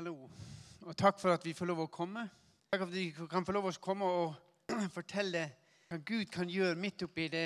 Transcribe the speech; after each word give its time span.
Hallo, 0.00 0.30
og 0.88 0.96
takk 0.96 1.18
for 1.20 1.28
at 1.28 1.42
vi 1.44 1.52
får 1.52 1.68
lov 1.68 1.82
å 1.82 1.90
komme. 1.92 2.22
Takk 2.72 2.78
for 2.80 2.86
at 2.86 2.94
vi 2.94 3.26
kan 3.28 3.44
få 3.44 3.52
lov 3.52 3.66
å 3.68 3.72
komme 3.84 4.06
og 4.08 4.70
fortelle 4.96 5.42
hva 5.90 5.98
Gud 6.08 6.30
kan 6.32 6.48
gjøre 6.48 6.78
midt 6.80 7.04
oppi 7.04 7.26
det 7.28 7.42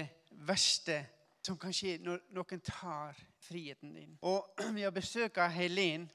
verste 0.47 1.01
som 1.43 1.59
kan 1.59 1.75
skje 1.75 1.97
når 2.05 2.23
noen 2.37 2.63
tar 2.63 3.19
friheten 3.43 3.97
din. 3.99 4.15
Og 4.23 4.55
Vi 4.77 4.87
har 4.87 4.95
besøk 4.95 5.43
av 5.43 5.51
Helen. 5.51 6.07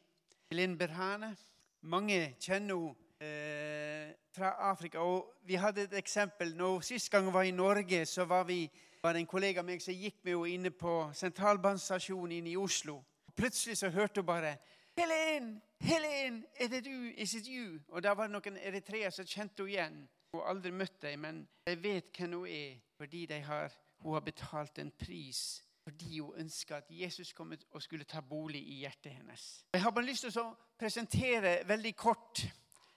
Helen 0.48 0.80
Berhane. 0.80 1.34
Mange 1.82 2.22
kjenner 2.40 2.88
henne 2.88 2.96
eh, 3.20 4.16
fra 4.32 4.56
Afrika. 4.72 5.04
Og 5.04 5.44
Vi 5.44 5.60
hadde 5.60 5.90
et 5.90 6.00
eksempel. 6.00 6.56
Når 6.56 6.88
Sist 6.94 7.12
gang 7.12 7.28
jeg 7.28 7.36
var 7.36 7.52
i 7.52 7.52
Norge, 7.52 8.06
så 8.06 8.24
var, 8.24 8.48
vi, 8.48 8.62
var 9.04 9.20
en 9.20 9.28
kollega 9.28 9.60
av 9.60 9.68
meg 9.68 9.84
som 9.84 9.92
gikk 9.92 10.24
med 10.24 10.38
henne 10.38 10.56
inne 10.56 10.72
på 10.72 11.02
sentralbanestasjonen 11.12 12.40
inne 12.40 12.56
i 12.56 12.60
Oslo. 12.64 13.02
Plutselig 13.36 13.82
så 13.84 13.92
hørte 13.92 14.24
hun 14.24 14.32
bare 14.32 14.56
Helen! 15.00 15.62
Helen! 15.80 16.46
Er 16.56 16.68
det 16.68 16.86
du? 16.86 17.14
Is 17.18 17.34
it 17.34 17.48
you? 17.48 17.80
Og 17.88 18.04
da 18.04 18.12
var 18.12 18.28
det 18.28 18.34
noen 18.36 18.58
eritreere 18.60 19.12
som 19.16 19.24
kjente 19.26 19.64
henne 19.64 19.72
igjen. 19.72 20.00
Hun 20.34 20.42
har 20.42 20.50
aldri 20.52 20.72
møtt 20.76 20.98
dem, 21.06 21.22
men 21.24 21.38
de 21.64 21.76
vet 21.80 22.10
hvem 22.18 22.34
hun 22.36 22.50
er 22.52 22.82
fordi 23.00 23.22
har, 23.32 23.72
hun 24.04 24.18
har 24.18 24.26
betalt 24.26 24.82
en 24.84 24.92
pris. 24.92 25.64
Fordi 25.88 26.20
hun 26.20 26.42
ønsker 26.44 26.76
at 26.76 26.92
Jesus 26.92 27.32
kom 27.34 27.54
og 27.72 27.82
skulle 27.82 28.04
ta 28.04 28.20
bolig 28.22 28.60
i 28.60 28.82
hjertet 28.82 29.14
hennes. 29.14 29.46
Jeg 29.74 29.82
har 29.82 29.92
bare 29.96 30.06
lyst 30.06 30.28
til 30.28 30.42
å 30.42 30.52
presentere 30.78 31.62
veldig 31.68 31.96
kort 31.96 32.44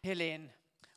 Helen 0.03 0.49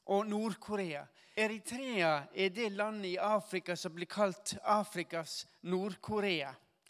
og 0.10 0.26
Nord-Korea. 0.26 1.06
Eritrea 1.38 2.16
er 2.34 2.50
det 2.50 2.72
landet 2.72 3.12
i 3.12 3.18
Afrika 3.22 3.76
som 3.78 3.94
blir 3.94 4.10
kalt 4.10 4.56
Afrikas 4.64 5.46
Nord-Korea. 5.62 6.50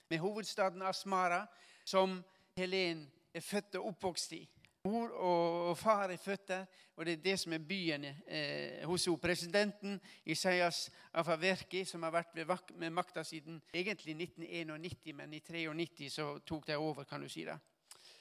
Med 0.09 0.23
hovedstaden 0.23 0.87
Asmara, 0.87 1.43
som 1.83 2.21
Helen 2.55 3.09
er 3.35 3.43
født 3.43 3.75
og 3.79 3.91
oppvokst 3.91 4.35
i. 4.37 4.41
Mor 4.85 5.09
og 5.09 5.77
far 5.77 6.11
er 6.13 6.17
født 6.21 6.47
der, 6.47 6.65
og 6.95 7.05
det 7.05 7.13
er 7.13 7.21
det 7.23 7.39
som 7.41 7.53
er 7.53 7.63
byen 7.67 8.05
eh, 8.05 8.83
hos 8.85 9.05
henne. 9.05 9.17
Presidenten 9.17 10.01
Isaias 10.25 10.91
Afaverki, 11.13 11.85
som 11.85 12.03
har 12.05 12.13
vært 12.13 12.75
med 12.77 12.93
makta 12.93 13.23
siden 13.25 13.61
egentlig 13.73 14.13
1991, 14.13 15.15
men 15.15 15.33
i 15.33 15.41
1993 15.41 16.11
så 16.13 16.27
tok 16.45 16.67
de 16.67 16.77
over, 16.77 17.03
kan 17.03 17.21
du 17.21 17.29
si 17.29 17.45
det. 17.45 17.57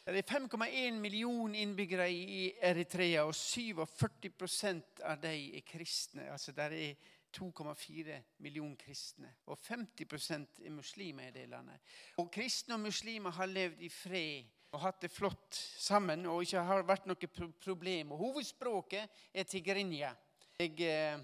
Det 0.06 0.20
er 0.20 0.38
5,1 0.38 0.98
millioner 1.00 1.60
innbyggere 1.60 2.10
i 2.12 2.52
Eritrea, 2.62 3.24
og 3.24 3.34
47% 3.34 5.04
av 5.04 5.20
dem 5.20 5.54
er 5.56 5.64
kristne. 5.68 6.30
Altså 6.32 6.52
der 6.52 6.76
er 6.76 6.94
2,4 7.36 8.18
millioner 8.38 8.76
kristne. 8.76 9.34
Og 9.46 9.58
50 9.68 10.30
er 10.64 10.70
muslimer 10.70 11.28
i 11.28 11.30
det 11.30 11.48
landet. 11.48 11.80
Og 12.16 12.30
Kristne 12.30 12.74
og 12.74 12.80
muslimer 12.80 13.30
har 13.30 13.46
levd 13.46 13.80
i 13.80 13.88
fred 13.88 14.44
og 14.74 14.82
hatt 14.82 15.04
det 15.04 15.12
flott 15.14 15.54
sammen 15.78 16.26
og 16.26 16.42
ikke 16.42 16.62
har 16.66 16.86
vært 16.86 17.06
noe 17.06 17.30
problem. 17.62 18.12
Og 18.14 18.22
hovedspråket 18.26 19.20
er 19.32 19.46
tigrinja. 19.46 20.10
Jeg, 20.58 20.74
eh, 20.82 21.18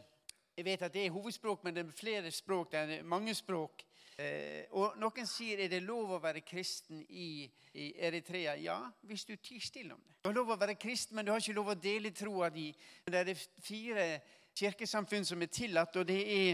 jeg, 0.55 0.65
vet 0.65 0.83
at 0.87 0.95
det 0.95 1.07
er 1.07 1.15
hovedspråk, 1.15 1.65
men 1.65 1.75
det 1.75 1.85
er 1.85 1.97
flere 1.97 2.31
språk. 2.31 2.71
Det 2.73 3.01
er 3.01 3.03
mange 3.07 3.35
språk. 3.35 3.83
Eh, 4.21 4.71
og 4.79 4.99
Noen 5.03 5.27
sier 5.27 5.65
er 5.65 5.73
det 5.73 5.83
lov 5.83 6.15
å 6.15 6.23
være 6.23 6.45
kristen 6.47 7.03
i, 7.09 7.49
i 7.75 7.91
Eritrea. 7.99 8.55
Ja, 8.61 8.79
hvis 9.03 9.27
du 9.27 9.35
tier 9.37 9.65
stille 9.65 9.97
om 9.97 10.03
det. 10.07 10.21
Du 10.23 10.31
har 10.31 10.37
lov 10.37 10.55
å 10.55 10.61
være 10.61 10.79
kristen, 10.79 11.17
men 11.17 11.27
du 11.27 11.35
har 11.35 11.43
ikke 11.43 11.59
lov 11.59 11.75
å 11.75 11.79
dele 11.81 12.15
troa 12.15 12.53
di. 12.55 12.69
Det 13.03 13.25
er 13.25 13.45
fire 13.65 14.09
kirkesamfunn 14.55 15.27
som 15.27 15.43
er 15.43 15.51
tillatt, 15.51 15.97
og 15.97 16.07
det 16.07 16.21
er 16.23 16.51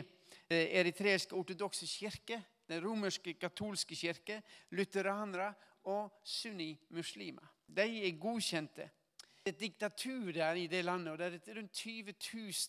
eh, 0.48 0.78
eritreisk 0.80 1.36
ortodokse 1.36 1.88
kirke, 1.90 2.40
den 2.66 2.80
romerske 2.82 3.36
katolske 3.38 3.94
kirke, 3.98 4.40
lutheranere 4.74 5.52
og 5.86 6.20
sunni-muslimer. 6.24 7.46
De 7.76 7.86
er 8.06 8.20
godkjente. 8.20 8.90
Det 9.46 9.52
er 9.52 9.54
et 9.54 9.60
diktatur 9.60 10.32
der 10.34 10.58
i 10.58 10.66
det 10.66 10.84
landet, 10.84 11.12
og 11.12 11.18
det 11.18 11.26
er 11.48 11.54
rundt 11.54 11.72
20 11.72 12.14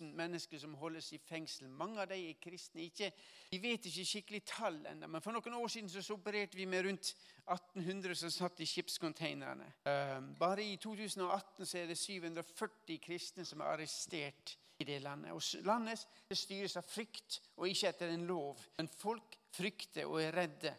000 0.01 0.11
mennesker 0.13 0.59
som 0.61 0.73
holdes 0.77 1.07
i 1.13 1.17
fengsel. 1.17 1.69
Mange 1.69 2.01
av 2.01 2.05
dem 2.11 2.21
er 2.21 2.35
kristne. 2.41 2.83
Ikke, 2.85 3.09
vi 3.49 3.57
vet 3.63 3.85
ikke 3.89 4.05
skikkelig 4.05 4.41
tall 4.45 4.77
ennå, 4.85 5.09
men 5.09 5.23
for 5.25 5.33
noen 5.33 5.55
år 5.57 5.71
siden 5.73 5.89
så 5.89 6.13
opererte 6.13 6.57
vi 6.57 6.67
med 6.69 6.85
rundt 6.85 7.15
1800 7.49 8.19
som 8.21 8.29
satt 8.35 8.61
i 8.61 8.69
skipscontainerne. 8.69 9.71
Ehm, 9.89 10.29
bare 10.37 10.67
i 10.67 10.77
2018 10.77 11.65
så 11.65 11.81
er 11.81 11.89
det 11.89 11.97
740 11.97 13.01
kristne 13.07 13.45
som 13.45 13.65
er 13.65 13.71
arrestert 13.73 14.53
i 14.77 14.85
det 14.85 15.01
landet. 15.01 15.33
Og 15.33 15.65
landet 15.65 16.05
det 16.29 16.37
styres 16.37 16.77
av 16.77 16.85
frykt 16.85 17.41
og 17.55 17.65
ikke 17.71 17.89
etter 17.89 18.13
en 18.13 18.29
lov. 18.29 18.61
Men 18.77 18.93
folk 18.99 19.39
frykter 19.57 20.05
og 20.05 20.21
er 20.21 20.43
redde. 20.43 20.77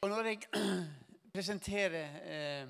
Og 0.00 0.08
når 0.08 0.32
jeg 0.32 0.48
presentere 1.32 2.02
eh, 2.24 2.68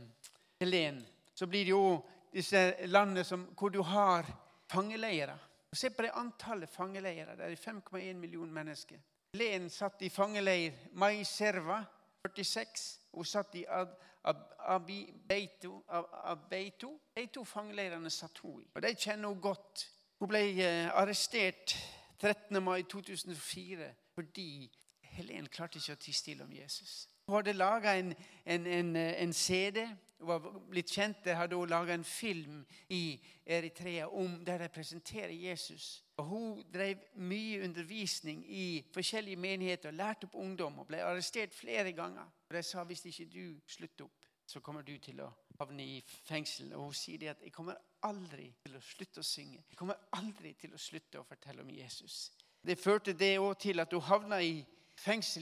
Helen, 0.60 1.06
så 1.34 1.46
blir 1.46 1.64
det 1.64 1.72
jo 1.72 2.00
disse 2.32 2.86
landene 2.86 3.24
som, 3.24 3.48
hvor 3.58 3.68
du 3.68 3.82
har 3.82 4.26
fangeleirer. 4.70 5.38
Se 5.72 5.90
på 5.90 6.02
det 6.02 6.10
antallet 6.18 6.70
fangeleirer. 6.70 7.36
Det 7.36 7.46
er 7.46 7.56
5,1 7.56 8.14
millioner 8.14 8.52
mennesker. 8.52 8.98
Helen 9.32 9.70
satt 9.70 10.02
i 10.02 10.10
fangeleir 10.10 10.74
Mai 10.92 11.24
Serva 11.24 11.84
46. 12.26 13.00
Hun 13.12 13.24
satt 13.24 13.54
i 13.54 13.64
Ad, 13.68 13.94
Ab, 14.24 14.36
Abibeito. 14.58 15.84
Abeito. 16.24 16.90
De 17.16 17.26
to 17.26 17.44
fangeleirene 17.44 18.10
satt 18.10 18.38
hun 18.42 18.60
i. 18.60 18.66
Og 18.74 18.82
De 18.82 18.94
kjenner 18.94 19.28
hun 19.28 19.40
godt. 19.40 19.86
Hun 20.18 20.28
ble 20.28 20.42
eh, 20.60 20.90
arrestert 20.90 21.76
13. 22.20 22.62
mai 22.62 22.82
2004 22.82 23.94
fordi 24.14 24.68
Helen 25.14 25.48
klarte 25.48 25.78
ikke 25.78 25.96
å 25.96 26.00
tie 26.02 26.14
stille 26.14 26.44
om 26.44 26.52
Jesus. 26.52 27.06
Hun 27.30 27.36
hadde 27.36 27.52
laga 27.52 27.92
en, 27.98 28.14
en, 28.44 28.66
en, 28.66 28.96
en, 28.96 29.32
CD. 29.32 29.84
Hun 30.18 30.28
var 30.28 30.46
blitt 30.70 30.90
kjent 30.90 31.20
der 31.24 31.36
hadde 31.38 31.54
hun 31.54 31.70
laga 31.70 31.94
en 31.94 32.04
film 32.04 32.64
i 32.90 33.20
Eritrea 33.46 34.08
om 34.08 34.40
der 34.44 34.58
de 34.58 34.68
presenterer 34.68 35.30
Jesus. 35.30 36.02
Og 36.16 36.24
Hun 36.24 36.64
drev 36.74 36.96
mye 37.14 37.62
undervisning 37.64 38.42
i 38.50 38.84
forskjellige 38.92 39.36
menigheter 39.36 39.88
og 39.88 39.94
lærte 39.94 40.26
opp 40.26 40.34
ungdom. 40.34 40.78
og 40.78 40.86
Ble 40.86 41.04
arrestert 41.04 41.54
flere 41.54 41.92
ganger. 41.92 42.26
Og 42.48 42.56
De 42.56 42.62
sa 42.62 42.84
hvis 42.84 43.04
ikke 43.04 43.28
du 43.30 43.60
slutter 43.66 44.04
opp, 44.04 44.26
så 44.46 44.60
kommer 44.60 44.82
du 44.82 44.98
til 44.98 45.22
å 45.22 45.30
havne 45.60 45.86
i 45.86 46.02
fengsel. 46.08 46.74
Og 46.74 46.82
Hun 46.88 46.98
sier 46.98 47.30
at 47.30 47.46
jeg 47.46 47.52
kommer 47.52 47.78
aldri 48.02 48.50
til 48.66 48.74
å 48.74 48.82
slutte 48.82 49.22
å 49.22 49.22
synge. 49.22 49.62
Jeg 49.70 49.78
kommer 49.78 50.02
aldri 50.18 50.56
til 50.58 50.74
å 50.74 50.82
slutte 50.82 51.22
å 51.22 51.28
fortelle 51.30 51.62
om 51.62 51.70
Jesus. 51.70 52.32
Det 52.66 52.78
førte 52.78 53.12
det 53.12 53.38
òg 53.38 53.54
til 53.58 53.80
at 53.80 53.92
hun 53.92 54.02
havna 54.02 54.42
i 54.42 54.58
fengsel 54.58 54.79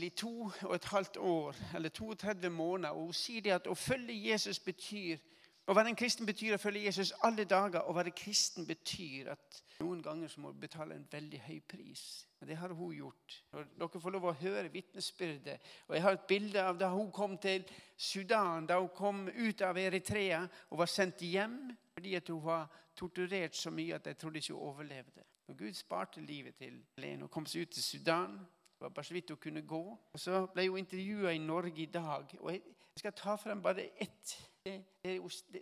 i 0.03 0.09
to 0.09 0.51
og 0.63 0.75
et 0.75 0.85
halvt 0.85 1.17
år, 1.17 1.57
eller 1.75 1.89
32 1.89 2.51
måneder. 2.51 2.91
Og 2.91 3.05
hun 3.05 3.13
sier 3.13 3.43
det 3.43 3.51
at 3.51 3.67
å 3.67 3.75
følge 3.75 4.31
Jesus 4.31 4.59
betyr 4.59 5.19
å 5.69 5.75
være 5.77 5.91
en 5.93 5.99
kristen 6.01 6.25
betyr 6.25 6.55
å 6.57 6.61
følge 6.61 6.87
Jesus 6.87 7.11
alle 7.27 7.45
dager. 7.45 7.83
Å 7.85 7.93
være 7.93 8.15
kristen 8.17 8.65
betyr 8.65 9.35
at 9.35 9.59
noen 9.83 10.01
ganger 10.01 10.31
så 10.33 10.41
må 10.41 10.55
du 10.55 10.63
betale 10.63 10.97
en 10.97 11.05
veldig 11.13 11.41
høy 11.45 11.59
pris. 11.69 12.05
Det 12.41 12.57
har 12.57 12.73
hun 12.73 12.95
gjort. 12.97 13.37
Og 13.53 13.75
dere 13.77 14.01
får 14.01 14.15
lov 14.15 14.31
å 14.31 14.37
høre 14.41 14.73
vitnesbyrdet. 14.73 15.59
Og 15.91 15.95
Jeg 15.95 16.05
har 16.07 16.17
et 16.17 16.27
bilde 16.31 16.65
av 16.65 16.81
da 16.81 16.89
hun 16.95 17.13
kom 17.13 17.37
til 17.37 17.69
Sudan, 17.97 18.65
da 18.67 18.81
hun 18.81 18.89
kom 18.97 19.27
ut 19.29 19.61
av 19.61 19.77
Eritrea 19.77 20.41
og 20.71 20.81
var 20.81 20.89
sendt 20.89 21.21
hjem 21.27 21.61
fordi 21.99 22.15
at 22.17 22.33
hun 22.33 22.41
var 22.47 22.71
torturert 22.97 23.57
så 23.57 23.71
mye 23.75 23.99
at 23.99 24.07
jeg 24.07 24.17
trodde 24.17 24.41
ikke 24.41 24.55
hun 24.55 24.71
overlevde. 24.71 25.27
Og 25.49 25.59
Gud 25.59 25.77
sparte 25.77 26.25
livet 26.25 26.57
til 26.57 26.81
Helene 26.97 27.29
og 27.29 27.35
kom 27.35 27.45
seg 27.45 27.69
ut 27.69 27.77
til 27.77 27.85
Sudan. 27.85 28.39
Det 28.79 28.85
var 28.85 28.89
bare 28.95 29.05
så 29.05 29.15
vidt 29.15 29.31
hun 29.31 29.37
kunne 29.43 29.63
gå. 29.67 29.99
Og 30.13 30.21
Så 30.21 30.47
ble 30.55 30.69
hun 30.69 30.79
intervjua 30.79 31.33
i 31.35 31.39
Norge 31.39 31.83
i 31.83 31.87
dag. 31.87 32.27
og 32.41 32.53
Jeg 32.53 32.63
skal 32.97 33.13
ta 33.13 33.35
frem 33.37 33.63
bare 33.63 33.89
ett. 34.03 34.37
Det, 34.65 34.85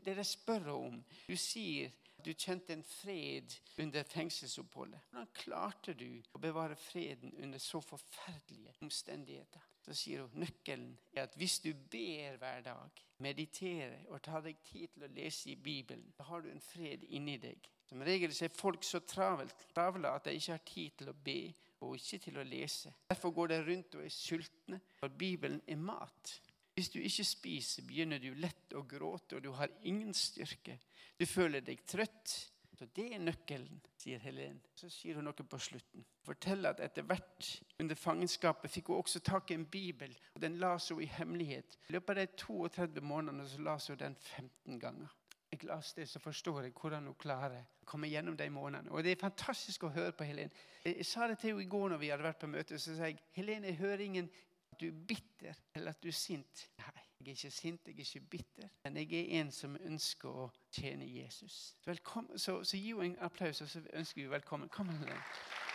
jeg 0.07 0.27
spør 0.27 0.69
om. 0.69 1.05
Du 1.29 1.37
sier 1.37 1.89
at 2.19 2.25
du 2.25 2.33
kjente 2.35 2.73
en 2.73 2.85
fred 2.85 3.55
under 3.79 4.03
fengselsoppholdet. 4.03 5.01
Hvordan 5.11 5.33
klarte 5.35 5.95
du 5.95 6.23
å 6.35 6.39
bevare 6.39 6.77
freden 6.77 7.33
under 7.43 7.59
så 7.59 7.81
forferdelige 7.81 8.75
omstendigheter? 8.83 9.65
Så 9.81 9.95
sier 9.95 10.27
hun 10.27 10.43
nøkkelen 10.43 10.99
er 11.15 11.23
at 11.23 11.37
hvis 11.39 11.61
du 11.65 11.71
ber 11.73 12.37
hver 12.37 12.65
dag, 12.67 13.03
mediterer 13.19 14.03
og 14.11 14.21
tar 14.23 14.43
deg 14.45 14.59
tid 14.67 14.89
til 14.93 15.07
å 15.07 15.13
lese 15.15 15.53
i 15.55 15.57
Bibelen, 15.57 16.13
da 16.19 16.27
har 16.29 16.43
du 16.43 16.51
en 16.51 16.61
fred 16.61 17.07
inni 17.09 17.39
deg. 17.41 17.71
Som 17.87 18.03
regel 18.05 18.35
er 18.35 18.53
folk 18.53 18.85
så 18.85 19.01
travelt, 19.07 19.55
travle 19.73 20.11
at 20.11 20.27
de 20.27 20.35
ikke 20.37 20.53
har 20.53 20.67
tid 20.67 20.99
til 20.99 21.13
å 21.13 21.17
be 21.25 21.39
og 21.85 21.97
ikke 21.97 22.19
til 22.25 22.39
å 22.41 22.45
lese. 22.47 22.93
Derfor 23.11 23.35
går 23.37 23.53
de 23.53 23.61
rundt 23.67 23.97
og 23.99 24.05
er 24.05 24.13
sultne, 24.13 24.81
for 25.01 25.13
Bibelen 25.13 25.61
er 25.69 25.81
mat. 25.81 26.35
Hvis 26.77 26.91
du 26.93 26.99
ikke 27.01 27.25
spiser, 27.25 27.87
begynner 27.89 28.21
du 28.21 28.35
lett 28.37 28.75
å 28.77 28.85
gråte, 28.89 29.39
og 29.39 29.45
du 29.45 29.51
har 29.57 29.73
ingen 29.89 30.13
styrke. 30.15 30.79
Du 31.17 31.25
føler 31.27 31.65
deg 31.65 31.85
trøtt. 31.89 32.37
Så 32.77 32.85
Det 32.93 33.07
er 33.15 33.23
nøkkelen, 33.25 33.79
sier 33.97 34.21
Helen. 34.21 34.59
Så 34.77 34.91
sier 34.93 35.17
hun 35.17 35.25
noe 35.25 35.33
på 35.49 35.59
slutten. 35.59 36.05
Forteller 36.27 36.75
at 36.75 36.83
etter 36.85 37.07
hvert 37.09 37.47
under 37.81 37.97
fangenskapet 37.97 38.69
fikk 38.71 38.91
hun 38.93 39.01
også 39.01 39.23
tak 39.25 39.51
i 39.51 39.57
en 39.57 39.65
bibel. 39.65 40.13
og 40.35 40.43
Den 40.43 40.59
las 40.61 40.91
hun 40.93 41.01
i 41.01 41.09
hemmelighet. 41.09 41.79
I 41.89 41.97
løpet 41.97 42.11
av 42.11 42.21
de 42.21 42.27
32 42.45 43.01
månedene 43.01 43.49
så 43.49 43.63
las 43.65 43.89
hun 43.89 43.97
den 43.97 44.19
15 44.37 44.79
ganger 44.79 45.17
jeg 45.57 45.69
leser 45.71 46.01
det, 46.01 46.09
så 46.09 46.19
forstår 46.19 46.63
jeg 46.63 46.73
hvordan 46.81 47.07
hun 47.07 47.15
klarer 47.19 47.63
å 47.65 47.89
komme 47.89 48.09
gjennom 48.11 48.37
de 48.37 48.49
månedene. 48.51 48.91
Og 48.91 49.05
Det 49.05 49.13
er 49.13 49.21
fantastisk 49.21 49.85
å 49.85 49.93
høre 49.95 50.13
på 50.13 50.25
Helen. 50.25 50.53
Jeg 50.85 51.07
sa 51.07 51.29
det 51.29 51.39
til 51.39 51.55
henne 51.55 51.63
i 51.63 51.71
går 51.71 51.89
når 51.89 52.03
vi 52.03 52.11
hadde 52.13 52.27
vært 52.27 52.43
på 52.43 52.51
møte. 52.51 52.79
Så 52.79 52.97
sa 52.97 53.11
jeg 53.11 53.19
Helen, 53.33 53.65
jeg 53.65 53.81
hører 53.81 54.05
ingen 54.05 54.31
at 54.73 54.81
du 54.81 54.87
er 54.89 55.03
bitter 55.09 55.55
eller 55.75 55.95
at 55.95 56.03
du 56.03 56.09
er 56.09 56.19
sint. 56.19 56.69
Nei, 56.79 57.03
Jeg 57.19 57.27
er 57.27 57.37
ikke 57.37 57.51
sint, 57.51 57.87
jeg 57.87 57.95
er 57.95 58.01
ikke 58.01 58.21
bitter, 58.31 58.69
men 58.85 58.97
jeg 58.97 59.13
er 59.13 59.41
en 59.41 59.51
som 59.51 59.77
ønsker 59.81 60.29
å 60.29 60.51
tjene 60.71 61.07
Jesus. 61.09 61.77
Velkommen, 61.87 62.39
så, 62.39 62.61
så 62.65 62.77
gi 62.77 62.93
henne 62.93 63.15
en 63.17 63.23
applaus, 63.25 63.61
og 63.65 63.69
så 63.69 63.81
ønsker 63.93 64.23
vi 64.23 64.31
velkommen. 64.31 64.69
Kom 64.69 64.89
her. 64.89 64.99
I 64.99 65.09
will 65.09 65.15
pray 65.17 65.23
for 65.23 65.23
you 65.23 65.25
first. 65.25 65.67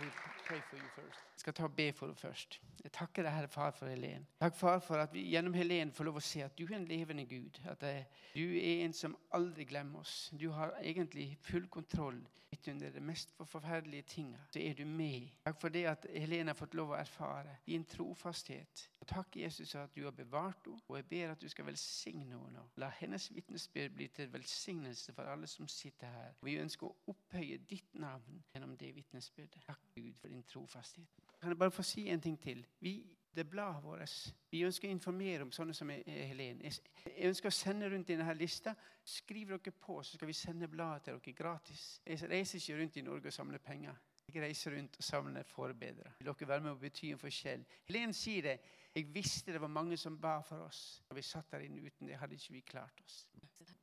Jeg 0.00 1.40
skal 1.40 1.54
ta 1.54 1.64
og 1.64 1.74
be 1.76 1.92
for 1.92 2.06
henne 2.06 2.18
først. 2.18 2.60
Jeg 2.84 2.92
takker 2.92 3.24
deg, 3.26 3.32
Herre 3.32 3.48
Far, 3.48 3.70
for 3.74 3.90
Helen. 3.90 4.26
Takk, 4.40 4.54
Far, 4.56 4.78
for 4.84 5.02
at 5.02 5.14
vi 5.14 5.24
gjennom 5.30 5.54
Helen 5.54 5.92
får 5.92 6.06
lov 6.08 6.20
å 6.20 6.24
se 6.24 6.42
at 6.44 6.54
du 6.58 6.64
er 6.66 6.76
en 6.78 6.86
levende 6.88 7.24
Gud. 7.26 7.60
At 7.68 7.82
eh, 7.82 8.04
du 8.34 8.44
er 8.56 8.84
en 8.84 8.94
som 8.94 9.16
aldri 9.34 9.66
glemmer 9.68 10.04
oss. 10.04 10.30
Du 10.38 10.50
har 10.54 10.76
egentlig 10.80 11.32
full 11.42 11.66
kontroll 11.72 12.20
midt 12.50 12.68
under 12.68 12.90
de 12.94 13.00
mest 13.00 13.34
forferdelige 13.44 14.02
tingene. 14.02 14.44
Så 14.52 14.60
er 14.62 14.74
du 14.74 14.84
med. 14.84 15.28
Takk 15.44 15.60
for 15.60 15.74
det 15.74 15.84
at 15.90 16.06
Helen 16.14 16.52
har 16.52 16.58
fått 16.58 16.76
lov 16.78 16.94
å 16.94 17.00
erfare 17.00 17.58
din 17.66 17.84
trofasthet. 17.84 18.86
Og 19.00 19.08
takk, 19.10 19.36
Jesus, 19.36 19.74
at 19.74 19.94
du 19.94 20.04
har 20.04 20.14
bevart 20.16 20.66
henne. 20.66 20.80
Og 20.88 21.00
jeg 21.00 21.08
ber 21.10 21.34
at 21.34 21.42
du 21.42 21.48
skal 21.48 21.66
velsigne 21.68 22.38
henne. 22.38 22.64
La 22.80 22.90
hennes 23.00 23.28
vitnesbyrd 23.34 23.96
bli 23.98 24.08
til 24.14 24.32
velsignelse 24.32 25.14
for 25.16 25.32
alle 25.32 25.50
som 25.50 25.68
sitter 25.68 26.12
her. 26.12 26.38
Vi 26.42 26.58
ønsker 26.62 26.88
å 26.88 27.12
opphøye 27.12 27.58
ditt 27.68 27.98
navn 27.98 28.42
gjennom 28.54 28.76
det 28.78 28.94
vitnesbyrdet. 28.96 29.62
Takk, 29.66 29.85
Gud, 29.96 30.14
for 30.20 30.28
din 30.28 30.42
trofasthet. 30.42 31.08
Kan 31.40 31.48
jeg 31.48 31.58
bare 31.58 31.70
få 31.70 31.82
si 31.82 32.08
en 32.08 32.20
ting 32.20 32.40
til? 32.40 32.66
Vi, 32.80 33.06
det 33.36 33.50
bladet 33.50 33.84
vårt. 33.84 34.34
Vi 34.50 34.62
ønsker 34.64 34.88
å 34.88 34.92
informere 34.92 35.44
om 35.44 35.52
sånne 35.52 35.74
som 35.76 35.90
Helen. 35.90 36.62
Jeg 36.64 37.28
ønsker 37.28 37.48
å 37.48 37.54
sende 37.54 37.88
rundt 37.92 38.10
i 38.10 38.16
denne 38.16 38.34
lista. 38.34 38.74
Skriv 39.04 39.52
dere 39.52 39.72
på, 39.72 40.00
så 40.02 40.16
skal 40.16 40.28
vi 40.28 40.36
sende 40.36 40.68
bladet 40.68 41.06
til 41.06 41.18
dere 41.18 41.36
gratis. 41.36 41.86
Jeg 42.06 42.30
reiser 42.30 42.60
ikke 42.60 42.78
rundt 42.80 42.96
i 42.96 43.04
Norge 43.06 43.32
og 43.32 43.36
samler 43.36 43.62
penger. 43.64 43.96
Jeg 44.26 44.42
reiser 44.42 44.76
rundt 44.76 44.96
og 44.98 45.04
samler 45.04 45.48
forbedre. 45.48 46.12
Vil 46.18 46.32
dere 46.32 46.48
være 46.48 46.64
med 46.64 46.74
og 46.74 46.80
bety 46.80 47.12
en 47.12 47.20
forskjell? 47.20 47.64
Helen 47.88 48.12
sier 48.16 48.50
det. 48.50 48.58
Jeg 48.96 49.10
visste 49.14 49.52
det 49.52 49.60
var 49.60 49.68
mange 49.68 49.96
som 50.00 50.16
ba 50.20 50.38
for 50.40 50.64
oss. 50.64 51.02
Når 51.08 51.20
vi 51.20 51.22
satt 51.22 51.52
der 51.52 51.66
inne 51.66 51.84
uten 51.84 52.08
det, 52.08 52.16
hadde 52.16 52.34
ikke 52.34 52.52
vi 52.52 52.60
klart 52.60 53.02
oss. 53.04 53.26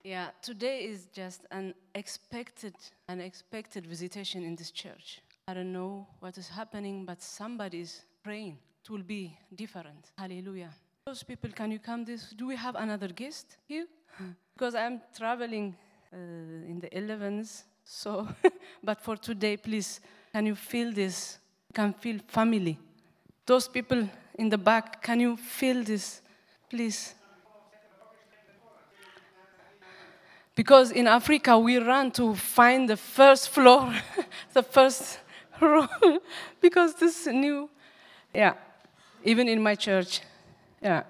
Yeah, 0.06 0.32
today 0.42 0.84
is 0.90 1.08
just 1.18 1.46
an 1.52 1.74
expected, 1.96 2.76
an 3.08 3.22
expected 3.22 3.86
visitation 3.86 4.44
in 4.44 4.58
this 4.58 4.72
church. 4.72 5.22
I 5.46 5.54
don't 5.54 5.74
know 5.74 6.08
what 6.20 6.38
is 6.38 6.48
happening, 6.48 7.04
but 7.06 7.22
somebody 7.22 7.82
is 7.82 8.02
praying. 8.24 8.58
It 8.82 8.90
will 8.90 9.04
be 9.04 9.38
different. 9.54 10.12
Hallelujah. 10.18 10.70
Those 11.06 11.22
people, 11.22 11.50
can 11.52 11.70
you 11.70 11.80
come 11.80 12.06
this? 12.06 12.30
Do 12.30 12.48
we 12.48 12.56
have 12.56 12.76
another 12.76 13.10
guest 13.10 13.58
here? 13.68 13.86
because 14.54 14.74
I'm 14.74 15.02
traveling 15.18 15.76
uh, 16.14 16.18
in 16.18 16.80
the 16.80 16.88
11s, 16.90 17.64
so, 17.84 18.26
but 18.84 19.02
for 19.02 19.18
today, 19.18 19.58
please, 19.58 20.00
can 20.32 20.46
you 20.46 20.56
feel 20.56 20.94
this? 20.94 21.38
Can 21.74 21.92
feel 21.92 22.20
family. 22.28 22.80
Those 23.46 23.68
people 23.68 24.08
in 24.36 24.48
the 24.48 24.58
back, 24.58 25.02
can 25.02 25.20
you 25.20 25.36
feel 25.36 25.84
this? 25.84 26.22
Please. 26.70 27.16
Because 30.56 30.92
in 30.92 31.08
Africa, 31.08 31.60
we 31.60 31.80
run 31.80 32.12
to 32.12 32.34
find 32.34 32.88
the 32.88 32.96
first 32.96 33.50
floor, 33.50 33.94
the 34.54 34.64
first 34.64 35.20
row, 35.62 35.88
because 36.62 36.96
this 36.96 37.28
new, 37.28 37.70
yeah, 38.34 38.54
even 39.24 39.48
in 39.48 39.62
my 39.62 39.76
church, 39.76 40.22
yeah. 40.82 41.04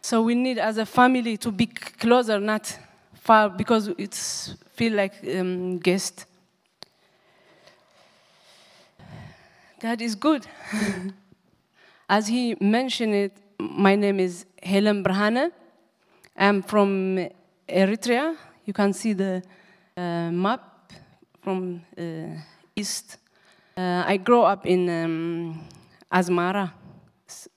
So 0.00 0.22
we 0.22 0.34
need, 0.34 0.58
as 0.58 0.78
a 0.78 0.86
family, 0.86 1.36
to 1.38 1.50
be 1.50 1.66
closer, 1.66 2.38
not 2.38 2.78
far, 3.14 3.50
because 3.50 3.88
it's 3.98 4.54
feel 4.74 4.94
like 4.94 5.12
um, 5.36 5.78
guest. 5.78 6.24
God 9.80 10.00
is 10.00 10.14
good. 10.14 10.46
As 12.08 12.26
he 12.26 12.56
mentioned 12.60 13.14
it, 13.14 13.36
my 13.58 13.94
name 13.94 14.18
is 14.18 14.46
Helen 14.62 15.04
Berhane. 15.04 15.50
I'm 16.36 16.62
from 16.62 17.28
Eritrea. 17.68 18.36
You 18.64 18.72
can 18.72 18.92
see 18.92 19.12
the 19.12 19.42
uh, 19.96 20.30
map 20.30 20.92
from 21.42 21.82
uh, 21.98 22.40
east. 22.74 23.17
Uh, 23.78 24.02
I 24.04 24.16
grew 24.16 24.42
up 24.42 24.66
in 24.66 24.90
um, 24.90 25.60
Asmara, 26.12 26.72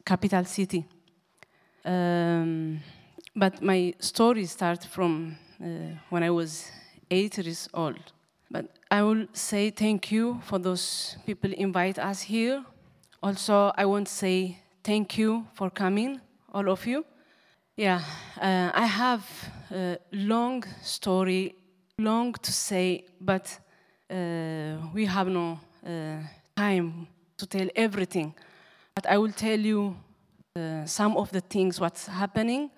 capital 0.06 0.46
city. 0.46 0.86
Um, 1.84 2.80
but 3.36 3.60
my 3.64 3.96
story 3.98 4.46
starts 4.46 4.86
from 4.86 5.36
uh, 5.60 5.98
when 6.12 6.22
I 6.22 6.30
was 6.30 6.70
eight 7.10 7.40
years 7.40 7.68
old. 7.74 8.14
But 8.52 8.68
I 8.92 9.02
will 9.02 9.26
say 9.34 9.72
thank 9.72 10.12
you 10.12 10.40
for 10.44 10.60
those 10.60 11.18
people 11.26 11.52
invite 11.54 11.98
us 11.98 12.22
here. 12.22 12.64
Also, 13.24 13.72
I 13.76 13.86
want 13.86 14.06
to 14.06 14.14
say 14.14 14.60
thank 14.84 15.18
you 15.18 15.48
for 15.56 15.72
coming, 15.72 16.22
all 16.54 16.70
of 16.70 16.86
you. 16.86 17.04
Yeah, 17.76 18.00
uh, 18.40 18.70
I 18.76 18.86
have 18.86 19.26
a 19.72 19.98
long 20.12 20.66
story, 20.84 21.56
long 21.98 22.34
to 22.34 22.52
say, 22.54 23.06
but 23.20 23.60
uh, 24.12 24.78
we 24.94 25.06
have 25.06 25.28
no 25.28 25.58
time 26.56 27.08
to 27.38 27.46
tell 27.46 27.68
everything. 27.76 28.34
But 28.96 29.06
I 29.08 29.18
will 29.18 29.32
tell 29.32 29.60
you 29.60 29.96
uh, 30.56 30.86
some 30.86 31.18
of 31.18 31.32
the 31.32 31.42
things 31.42 31.80
what's 31.80 32.08
happening, 32.08 32.70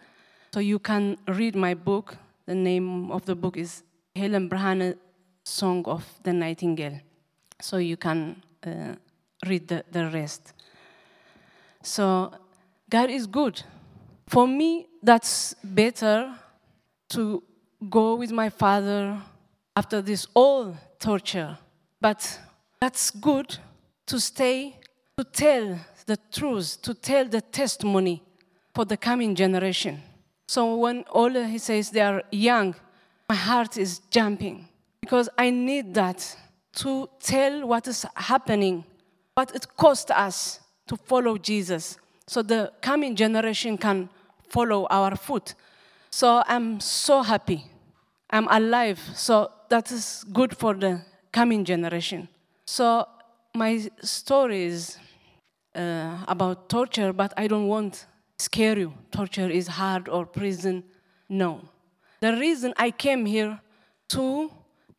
so 0.54 0.60
you 0.60 0.80
can 0.80 1.18
read 1.28 1.56
my 1.56 1.74
book. 1.74 2.16
The 2.46 2.56
name 2.56 3.12
of 3.12 3.26
the 3.26 3.36
book 3.36 3.58
is 3.58 3.84
Helen 4.16 4.50
Berhane, 4.50 4.96
Song 5.44 5.84
of 5.86 6.06
the 6.24 6.34
Nightingale. 6.34 7.00
So 7.60 7.78
you 7.78 7.98
can 7.98 8.42
uh, 8.66 8.96
read 9.48 9.68
the, 9.68 9.84
the 9.92 10.10
rest. 10.10 10.54
So 11.82 12.34
God 12.90 13.10
is 13.10 13.28
good. 13.28 13.62
For 14.28 14.48
me, 14.48 14.88
that's 15.02 15.56
better 15.64 16.34
to 17.10 17.44
go 17.90 18.16
with 18.16 18.32
my 18.32 18.50
father 18.50 19.20
after 19.76 20.02
this 20.02 20.28
all 20.34 20.78
torture. 21.00 21.58
But 22.00 22.40
that's 22.84 23.12
good 23.12 23.58
to 24.06 24.20
stay, 24.20 24.76
to 25.18 25.24
tell 25.24 25.80
the 26.06 26.18
truth, 26.34 26.82
to 26.82 26.94
tell 26.94 27.24
the 27.24 27.40
testimony 27.40 28.22
for 28.76 28.84
the 28.84 28.98
coming 28.98 29.34
generation. 29.36 30.02
So 30.50 30.76
when 30.76 31.04
all 31.04 31.30
he 31.30 31.60
says 31.60 31.92
they 31.92 32.02
are 32.02 32.22
young, 32.30 32.76
my 33.30 33.36
heart 33.36 33.78
is 33.78 34.02
jumping 34.12 34.68
because 35.00 35.30
I 35.38 35.50
need 35.50 35.94
that 35.94 36.20
to 36.82 37.08
tell 37.22 37.66
what 37.66 37.88
is 37.88 38.06
happening, 38.18 38.84
what 39.34 39.56
it 39.56 39.66
cost 39.78 40.12
us 40.12 40.60
to 40.88 40.98
follow 40.98 41.38
Jesus, 41.38 41.98
so 42.28 42.42
the 42.42 42.74
coming 42.82 43.16
generation 43.16 43.78
can 43.78 44.10
follow 44.50 44.88
our 44.90 45.16
foot. 45.16 45.56
So 46.10 46.44
I'm 46.46 46.82
so 46.82 47.22
happy. 47.22 47.64
I'm 48.30 48.50
alive, 48.50 49.00
so 49.16 49.50
that 49.70 49.90
is 49.90 50.26
good 50.34 50.58
for 50.58 50.74
the 50.74 51.02
coming 51.32 51.64
generation. 51.64 52.28
So 52.66 53.08
my 53.54 53.90
story 54.02 54.64
is 54.64 54.98
uh, 55.76 56.18
about 56.28 56.70
torture, 56.70 57.14
but 57.14 57.34
I 57.38 57.48
don't 57.48 57.68
want 57.68 58.06
scare 58.38 58.78
you. 58.78 58.94
Torture 59.12 59.50
is 59.50 59.68
hard 59.68 60.08
or 60.10 60.26
prison. 60.26 60.84
No. 61.30 61.62
The 62.20 62.34
reason 62.34 62.74
I 62.78 62.92
came 62.92 63.26
here 63.26 63.60
to 64.10 64.52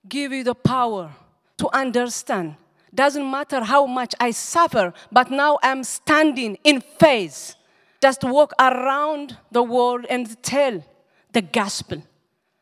give 0.09 0.33
you 0.33 0.45
the 0.45 0.55
power 0.55 1.11
to 1.59 1.69
understand. 1.73 2.57
Doesn't 2.95 3.29
matter 3.29 3.65
how 3.65 3.87
much 3.87 4.15
I 4.21 4.31
suffer, 4.31 4.93
but 5.11 5.31
now 5.31 5.59
I'm 5.63 5.83
standing 5.85 6.59
in 6.63 6.81
faith. 6.81 7.55
Just 8.01 8.23
walk 8.23 8.53
around 8.59 9.37
the 9.51 9.63
world 9.63 10.07
and 10.09 10.41
tell 10.43 10.85
the 11.33 11.43
gospel. 11.43 12.03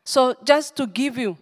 So 0.05 0.35
just 0.43 0.75
to 0.77 0.87
give 0.87 1.17
you 1.17 1.37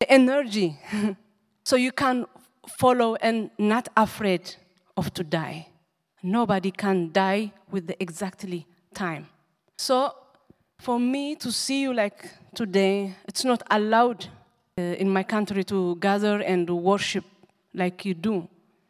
the 0.00 0.10
energy 0.10 0.78
so 1.64 1.76
you 1.76 1.92
can 1.92 2.26
follow 2.68 3.16
and 3.16 3.50
not 3.58 3.88
afraid 3.96 4.54
of 4.96 5.12
to 5.14 5.24
die. 5.24 5.68
Nobody 6.22 6.70
can 6.70 7.10
die 7.12 7.52
with 7.70 7.86
the 7.86 8.00
exactly 8.00 8.66
time. 8.94 9.26
So 9.76 10.14
for 10.78 10.98
me 10.98 11.34
to 11.36 11.50
see 11.50 11.82
you 11.82 11.94
like 11.94 12.28
today, 12.54 13.14
it's 13.26 13.44
not 13.44 13.62
allowed 13.70 14.26
uh, 14.78 14.82
in 14.82 15.08
my 15.08 15.22
country 15.22 15.64
to 15.64 15.96
gather 15.96 16.40
and 16.40 16.68
worship 16.70 17.24
like 17.74 18.04
you 18.04 18.14
do. 18.14 18.48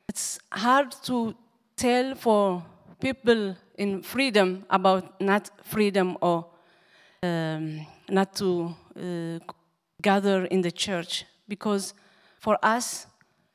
It's 0.09 0.39
hard 0.51 0.93
to 1.05 1.35
tell 1.77 2.15
for 2.15 2.63
people 3.01 3.57
in 3.77 4.03
freedom 4.03 4.65
about 4.71 5.21
not 5.21 5.51
freedom 5.63 6.17
or 6.21 6.47
um, 7.23 7.87
not 8.09 8.35
to 8.37 8.75
uh, 8.97 9.39
gather 10.01 10.45
in 10.47 10.61
the 10.61 10.71
church 10.71 11.25
because 11.49 11.95
for 12.39 12.59
us 12.63 13.07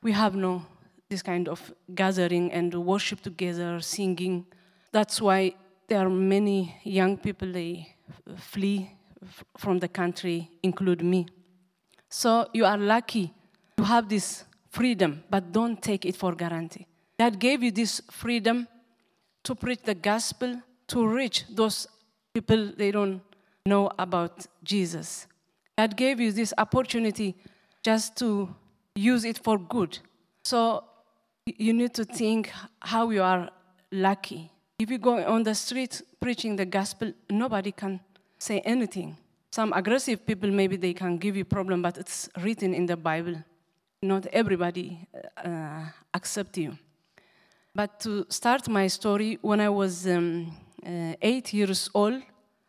we 0.02 0.12
have 0.12 0.34
no 0.34 0.64
this 1.08 1.22
kind 1.22 1.48
of 1.48 1.72
gathering 1.94 2.52
and 2.52 2.74
worship 2.74 3.20
together 3.20 3.80
singing 3.80 4.44
that's 4.92 5.20
why 5.20 5.52
there 5.88 6.06
are 6.06 6.10
many 6.10 6.76
young 6.84 7.16
people 7.16 7.50
they 7.50 7.94
flee 8.36 8.90
from 9.56 9.78
the 9.78 9.88
country 9.88 10.50
include 10.62 11.02
me 11.02 11.26
so 12.08 12.48
you 12.52 12.64
are 12.64 12.78
lucky 12.78 13.32
to 13.76 13.84
have 13.84 14.08
this 14.08 14.44
freedom, 14.70 15.22
but 15.30 15.52
don't 15.52 15.80
take 15.80 16.04
it 16.04 16.16
for 16.16 16.34
granted. 16.34 16.86
God 17.18 17.38
gave 17.38 17.62
you 17.62 17.70
this 17.70 18.00
freedom 18.10 18.66
to 19.44 19.54
preach 19.54 19.82
the 19.82 19.94
gospel, 19.94 20.60
to 20.88 21.06
reach 21.06 21.44
those 21.50 21.86
people 22.34 22.72
they 22.76 22.90
don't 22.90 23.20
know 23.66 23.90
about 23.98 24.46
Jesus. 24.62 25.26
God 25.76 25.96
gave 25.96 26.20
you 26.20 26.32
this 26.32 26.52
opportunity 26.58 27.36
just 27.82 28.16
to 28.16 28.54
use 28.98 29.24
it 29.24 29.38
for 29.38 29.58
good. 29.58 29.98
So 30.44 30.84
you 31.46 31.72
need 31.72 31.94
to 31.94 32.04
think 32.04 32.52
how 32.80 33.10
you 33.10 33.22
are 33.22 33.50
lucky. 33.90 34.50
If 34.78 34.90
you 34.90 34.98
go 34.98 35.24
on 35.24 35.42
the 35.42 35.54
street 35.54 36.02
preaching 36.20 36.56
the 36.56 36.66
gospel, 36.66 37.12
nobody 37.30 37.72
can 37.72 38.00
say 38.38 38.60
anything. 38.60 39.16
Some 39.50 39.72
aggressive 39.72 40.26
people, 40.26 40.50
maybe 40.50 40.76
they 40.76 40.92
can 40.92 41.16
give 41.18 41.36
you 41.36 41.44
problem, 41.44 41.82
but 41.82 41.96
it's 41.98 42.28
written 42.42 42.74
in 42.74 42.86
the 42.86 42.96
Bible. 42.96 43.42
Not 44.02 44.26
everybody 44.26 45.06
uh, 45.36 45.86
accept 46.14 46.58
you. 46.58 46.78
But 47.74 48.00
to 48.00 48.26
start 48.28 48.68
my 48.68 48.86
story, 48.88 49.38
when 49.40 49.60
I 49.60 49.68
was 49.68 50.06
um, 50.06 50.52
uh, 50.86 51.14
eight 51.22 51.52
years 51.52 51.90
old, 51.94 52.22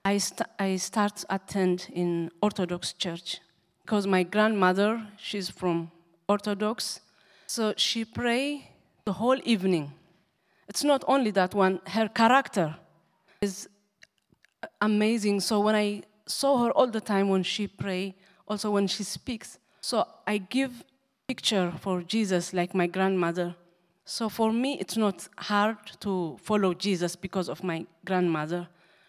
I, 0.05 0.17
st- 0.17 0.49
I 0.57 0.77
start 0.77 1.25
attend 1.29 1.87
in 1.93 2.31
Orthodox 2.41 2.93
church 2.93 3.39
because 3.81 4.07
my 4.07 4.23
grandmother, 4.23 5.05
she's 5.17 5.49
from 5.49 5.91
Orthodox, 6.29 7.01
so 7.47 7.73
she 7.75 8.05
pray 8.05 8.69
the 9.03 9.13
whole 9.13 9.39
evening. 9.43 9.91
It's 10.67 10.83
not 10.83 11.03
only 11.07 11.31
that 11.31 11.55
one, 11.55 11.81
her 11.87 12.07
character 12.07 12.75
is 13.41 13.67
amazing. 14.79 15.39
So 15.39 15.59
when 15.59 15.75
I 15.75 16.03
saw 16.27 16.63
her 16.63 16.71
all 16.71 16.87
the 16.87 17.01
time 17.01 17.29
when 17.29 17.41
she 17.41 17.67
pray, 17.67 18.15
also 18.47 18.69
when 18.69 18.85
she 18.87 19.03
speaks, 19.03 19.57
so 19.81 20.07
I 20.27 20.37
give 20.37 20.83
picture 21.27 21.73
for 21.81 22.03
Jesus 22.03 22.53
like 22.53 22.75
my 22.75 22.85
grandmother. 22.85 23.55
So 24.05 24.29
for 24.29 24.51
me, 24.51 24.77
it's 24.79 24.97
not 24.97 25.27
hard 25.37 25.77
to 26.01 26.37
follow 26.41 26.73
Jesus 26.73 27.15
because 27.15 27.49
of 27.49 27.63
my 27.63 27.85
grandmother. 28.05 28.67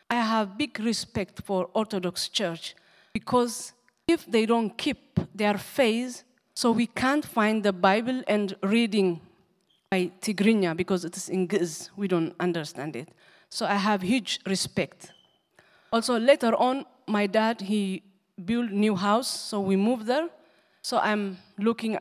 I 0.09 0.17
have 0.17 0.59
big 0.59 0.79
respect 0.81 1.43
for 1.45 1.69
Orthodox 1.75 2.29
Church 2.29 2.75
because 3.13 3.73
if 4.09 4.27
they 4.27 4.45
don't 4.47 4.77
keep 4.77 5.21
their 5.35 5.57
faith, 5.57 6.25
so 6.61 6.71
we 6.71 6.87
can't 6.87 7.25
find 7.25 7.63
the 7.63 7.73
Bible 7.73 8.23
and 8.29 8.55
reading 8.63 9.19
by 9.91 10.11
Tigrinya 10.21 10.77
because 10.77 11.07
it 11.07 11.17
is 11.17 11.31
in 11.31 11.49
Ge'ez. 11.49 11.89
We 11.97 12.07
don't 12.07 12.35
understand 12.39 12.97
it. 12.97 13.09
So 13.49 13.65
I 13.65 13.77
have 13.77 14.03
huge 14.03 14.41
respect. 14.45 15.11
Also 15.91 16.19
later 16.19 16.55
on, 16.57 16.85
my 17.07 17.27
dad 17.27 17.63
he 17.63 18.03
built 18.45 18.71
new 18.71 18.95
house, 18.95 19.31
so 19.49 19.59
we 19.59 19.75
moved 19.75 20.05
there. 20.05 20.29
So 20.83 20.99
I'm 20.99 21.39
looking 21.59 21.97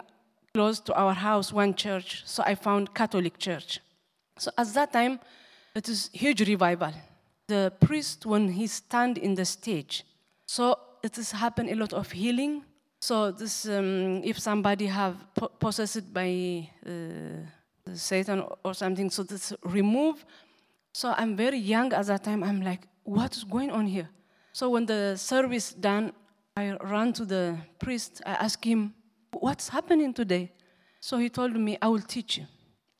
close 0.53 0.81
to 0.81 0.93
our 0.93 1.13
house, 1.13 1.53
one 1.53 1.73
church. 1.73 2.23
So 2.25 2.43
I 2.45 2.55
found 2.55 2.93
Catholic 2.93 3.37
church. 3.37 3.79
So 4.37 4.51
at 4.57 4.73
that 4.73 4.91
time, 4.91 5.21
it 5.73 5.87
is 5.87 6.09
huge 6.11 6.45
revival. 6.45 6.91
The 7.47 7.71
priest 7.79 8.25
when 8.25 8.49
he 8.49 8.67
stand 8.67 9.17
in 9.17 9.35
the 9.35 9.45
stage, 9.45 10.03
so 10.45 10.77
it 11.01 11.15
has 11.15 11.31
happened 11.31 11.69
a 11.69 11.75
lot 11.75 11.93
of 11.93 12.11
healing. 12.11 12.65
So 12.99 13.31
this, 13.31 13.65
um, 13.65 14.21
if 14.23 14.39
somebody 14.39 14.87
have 14.87 15.15
po- 15.33 15.51
possessed 15.59 16.13
by 16.13 16.69
uh, 16.85 17.93
Satan 17.93 18.43
or 18.63 18.73
something, 18.73 19.09
so 19.09 19.23
this 19.23 19.53
remove. 19.63 20.25
So 20.93 21.13
I'm 21.17 21.35
very 21.35 21.57
young 21.57 21.93
at 21.93 22.05
that 22.07 22.23
time. 22.23 22.43
I'm 22.43 22.61
like, 22.61 22.87
what 23.03 23.35
is 23.35 23.43
going 23.43 23.71
on 23.71 23.87
here? 23.87 24.09
So 24.51 24.69
when 24.69 24.85
the 24.85 25.15
service 25.15 25.73
done, 25.73 26.11
I 26.57 26.77
ran 26.81 27.13
to 27.13 27.25
the 27.25 27.57
priest. 27.79 28.21
I 28.25 28.31
asked 28.31 28.65
him, 28.65 28.93
what's 29.31 29.69
happening 29.69 30.13
today? 30.13 30.51
So 30.99 31.17
he 31.17 31.29
told 31.29 31.55
me, 31.55 31.77
I 31.81 31.87
will 31.87 32.01
teach 32.01 32.37
you. 32.37 32.45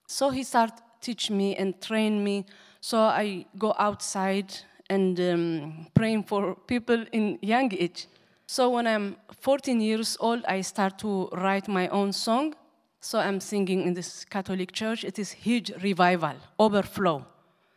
So 0.08 0.29
he 0.29 0.44
started 0.44 0.82
teach 1.01 1.29
me 1.29 1.56
and 1.56 1.79
train 1.82 2.24
me. 2.24 2.46
So 2.82 3.00
I 3.00 3.46
go 3.58 3.74
outside 3.77 4.53
and 4.89 5.20
um, 5.20 5.88
praying 5.94 6.24
for 6.24 6.56
people 6.56 7.06
in 7.12 7.39
young 7.41 7.74
age. 7.74 8.08
So 8.51 8.72
when 8.72 8.88
I'm 8.88 9.15
14 9.41 9.79
years 9.79 10.18
old, 10.20 10.44
I 10.46 10.62
start 10.62 10.98
to 11.00 11.29
write 11.34 11.68
my 11.68 11.88
own 11.89 12.12
song. 12.12 12.56
So 13.00 13.20
I'm 13.20 13.39
singing 13.39 13.84
in 13.84 13.94
this 13.94 14.25
Catholic 14.25 14.72
church. 14.72 15.03
It 15.03 15.20
is 15.20 15.29
huge 15.32 15.72
revival, 15.84 16.34
overflow, 16.58 17.27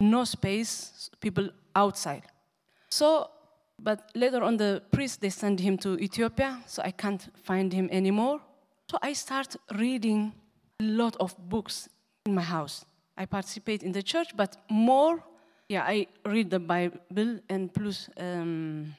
no 0.01 0.25
space, 0.25 1.11
people 1.21 1.51
outside. 1.77 2.23
So, 2.89 3.29
but 3.79 4.11
later 4.15 4.43
on, 4.43 4.57
the 4.57 4.83
priest 4.91 5.21
they 5.21 5.29
send 5.29 5.61
him 5.61 5.77
to 5.77 5.99
Ethiopia, 5.99 6.63
so 6.67 6.81
I 6.83 6.91
can't 6.91 7.29
find 7.45 7.71
him 7.71 7.91
anymore. 7.93 8.41
So 8.91 8.97
I 9.03 9.13
start 9.13 9.55
reading 9.75 10.33
a 10.81 10.85
lot 10.85 11.17
of 11.21 11.37
books 11.51 11.91
in 12.25 12.35
my 12.35 12.41
house. 12.41 12.87
I 13.19 13.27
participate 13.27 13.83
in 13.83 13.93
the 13.93 14.03
church, 14.03 14.35
but 14.35 14.57
more, 14.71 15.23
yeah, 15.69 15.83
I 15.83 16.07
read 16.25 16.49
the 16.49 16.61
Bible 16.61 17.41
and 17.51 17.75
plus 17.75 18.09
um, 18.17 18.95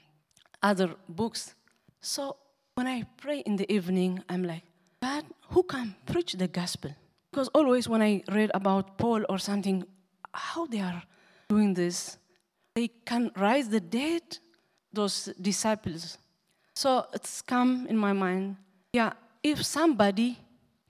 other 0.62 0.94
books. 1.10 1.56
So 2.04 2.36
when 2.76 2.86
I 2.86 3.06
pray 3.16 3.40
in 3.40 3.56
the 3.56 3.72
evening, 3.72 4.22
I'm 4.28 4.44
like, 4.44 4.64
God, 5.02 5.24
who 5.52 5.64
can 5.64 5.96
preach 6.06 6.34
the 6.34 6.50
gospel? 6.50 6.92
Because 7.32 7.48
always 7.56 7.88
when 7.88 8.02
I 8.02 8.22
read 8.30 8.52
about 8.54 8.98
Paul 8.98 9.24
or 9.30 9.40
something, 9.40 9.86
how 10.34 10.66
they 10.66 10.82
are 10.82 11.02
doing 11.48 11.74
this, 11.74 12.18
they 12.76 12.90
can 13.06 13.32
rise 13.38 13.70
the 13.70 13.80
dead, 13.80 14.22
those 14.92 15.30
disciples. 15.40 16.18
So 16.76 17.06
it's 17.14 17.42
come 17.42 17.88
in 17.88 17.98
my 17.98 18.12
mind, 18.12 18.58
yeah, 18.92 19.14
if 19.42 19.64
somebody 19.64 20.38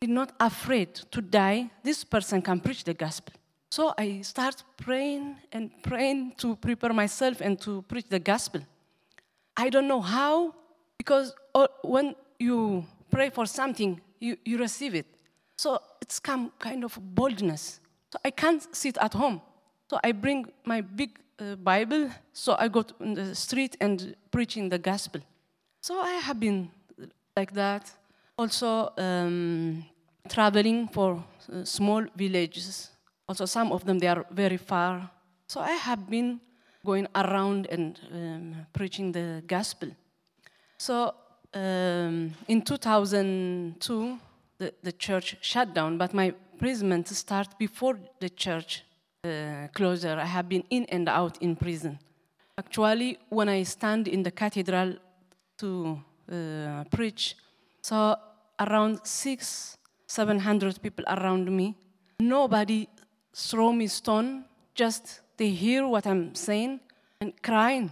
is 0.02 0.10
not 0.10 0.34
afraid 0.40 0.96
to 1.12 1.22
die, 1.22 1.70
this 1.84 2.04
person 2.04 2.42
can 2.42 2.60
preach 2.60 2.84
the 2.84 2.96
gospel. 2.96 3.34
So 3.70 3.94
I 3.98 4.22
start 4.22 4.64
praying 4.78 5.36
and 5.52 5.70
praying 5.84 6.34
to 6.38 6.56
prepare 6.56 6.92
myself 6.92 7.40
and 7.40 7.60
to 7.62 7.84
preach 7.84 8.06
the 8.10 8.20
gospel. 8.20 8.62
I 9.56 9.70
don't 9.70 9.88
know 9.88 10.02
how, 10.02 10.56
because 11.04 11.36
uh, 11.54 11.68
when 11.84 12.16
you 12.40 12.86
pray 13.12 13.30
for 13.30 13.46
something, 13.46 14.00
you, 14.22 14.38
you 14.46 14.58
receive 14.58 14.96
it. 14.96 15.06
So 15.58 15.80
it's 16.02 16.18
come 16.18 16.52
kind 16.60 16.86
of 16.86 16.98
boldness. 17.02 17.82
So 18.12 18.20
I 18.24 18.32
can't 18.32 18.64
sit 18.74 18.98
at 18.98 19.14
home. 19.14 19.42
So 19.90 20.00
I 20.02 20.14
bring 20.14 20.46
my 20.64 20.80
big 20.80 21.20
uh, 21.40 21.56
Bible. 21.56 22.10
So 22.32 22.56
I 22.58 22.70
go 22.70 22.86
in 23.02 23.16
the 23.16 23.36
street 23.36 23.76
and 23.82 24.16
preaching 24.32 24.70
the 24.70 24.78
gospel. 24.78 25.20
So 25.82 26.00
I 26.00 26.14
have 26.14 26.40
been 26.40 26.72
like 27.36 27.54
that. 27.54 27.92
Also 28.38 28.94
um, 28.98 29.84
traveling 30.30 30.88
for 30.88 31.22
uh, 31.52 31.66
small 31.66 32.06
villages. 32.16 32.92
Also 33.28 33.46
some 33.46 33.74
of 33.74 33.84
them 33.84 34.00
they 34.00 34.08
are 34.08 34.26
very 34.32 34.58
far. 34.58 35.10
So 35.48 35.60
I 35.60 35.72
have 35.72 36.10
been 36.10 36.40
going 36.86 37.08
around 37.14 37.68
and 37.70 38.00
um, 38.14 38.56
preaching 38.72 39.12
the 39.12 39.44
gospel. 39.46 39.90
So 40.86 41.14
um, 41.54 42.34
in 42.50 42.62
2002, 42.62 44.20
the, 44.58 44.74
the 44.84 44.92
church 44.92 45.38
shut 45.40 45.74
down, 45.74 45.98
but 45.98 46.14
my 46.14 46.34
imprisonment 46.52 47.08
started 47.08 47.58
before 47.58 47.98
the 48.20 48.28
church 48.28 48.84
uh, 49.24 49.70
closure. 49.74 50.18
I 50.20 50.26
have 50.26 50.50
been 50.50 50.66
in 50.70 50.84
and 50.90 51.08
out 51.08 51.42
in 51.42 51.56
prison. 51.56 52.00
Actually, 52.58 53.18
when 53.30 53.48
I 53.48 53.64
stand 53.64 54.10
in 54.10 54.24
the 54.24 54.32
cathedral 54.32 54.98
to 55.60 56.02
uh, 56.30 56.84
preach, 56.92 57.38
so 57.82 58.18
around 58.60 59.00
six, 59.06 59.78
seven 60.06 60.38
hundred 60.38 60.82
people 60.82 61.06
around 61.08 61.50
me. 61.50 61.78
Nobody 62.20 62.90
throw 63.34 63.72
me 63.72 63.88
stone. 63.88 64.44
Just 64.76 65.22
they 65.38 65.52
hear 65.52 65.88
what 65.88 66.06
I'm 66.06 66.36
saying 66.36 66.82
and 67.22 67.32
crying. 67.42 67.90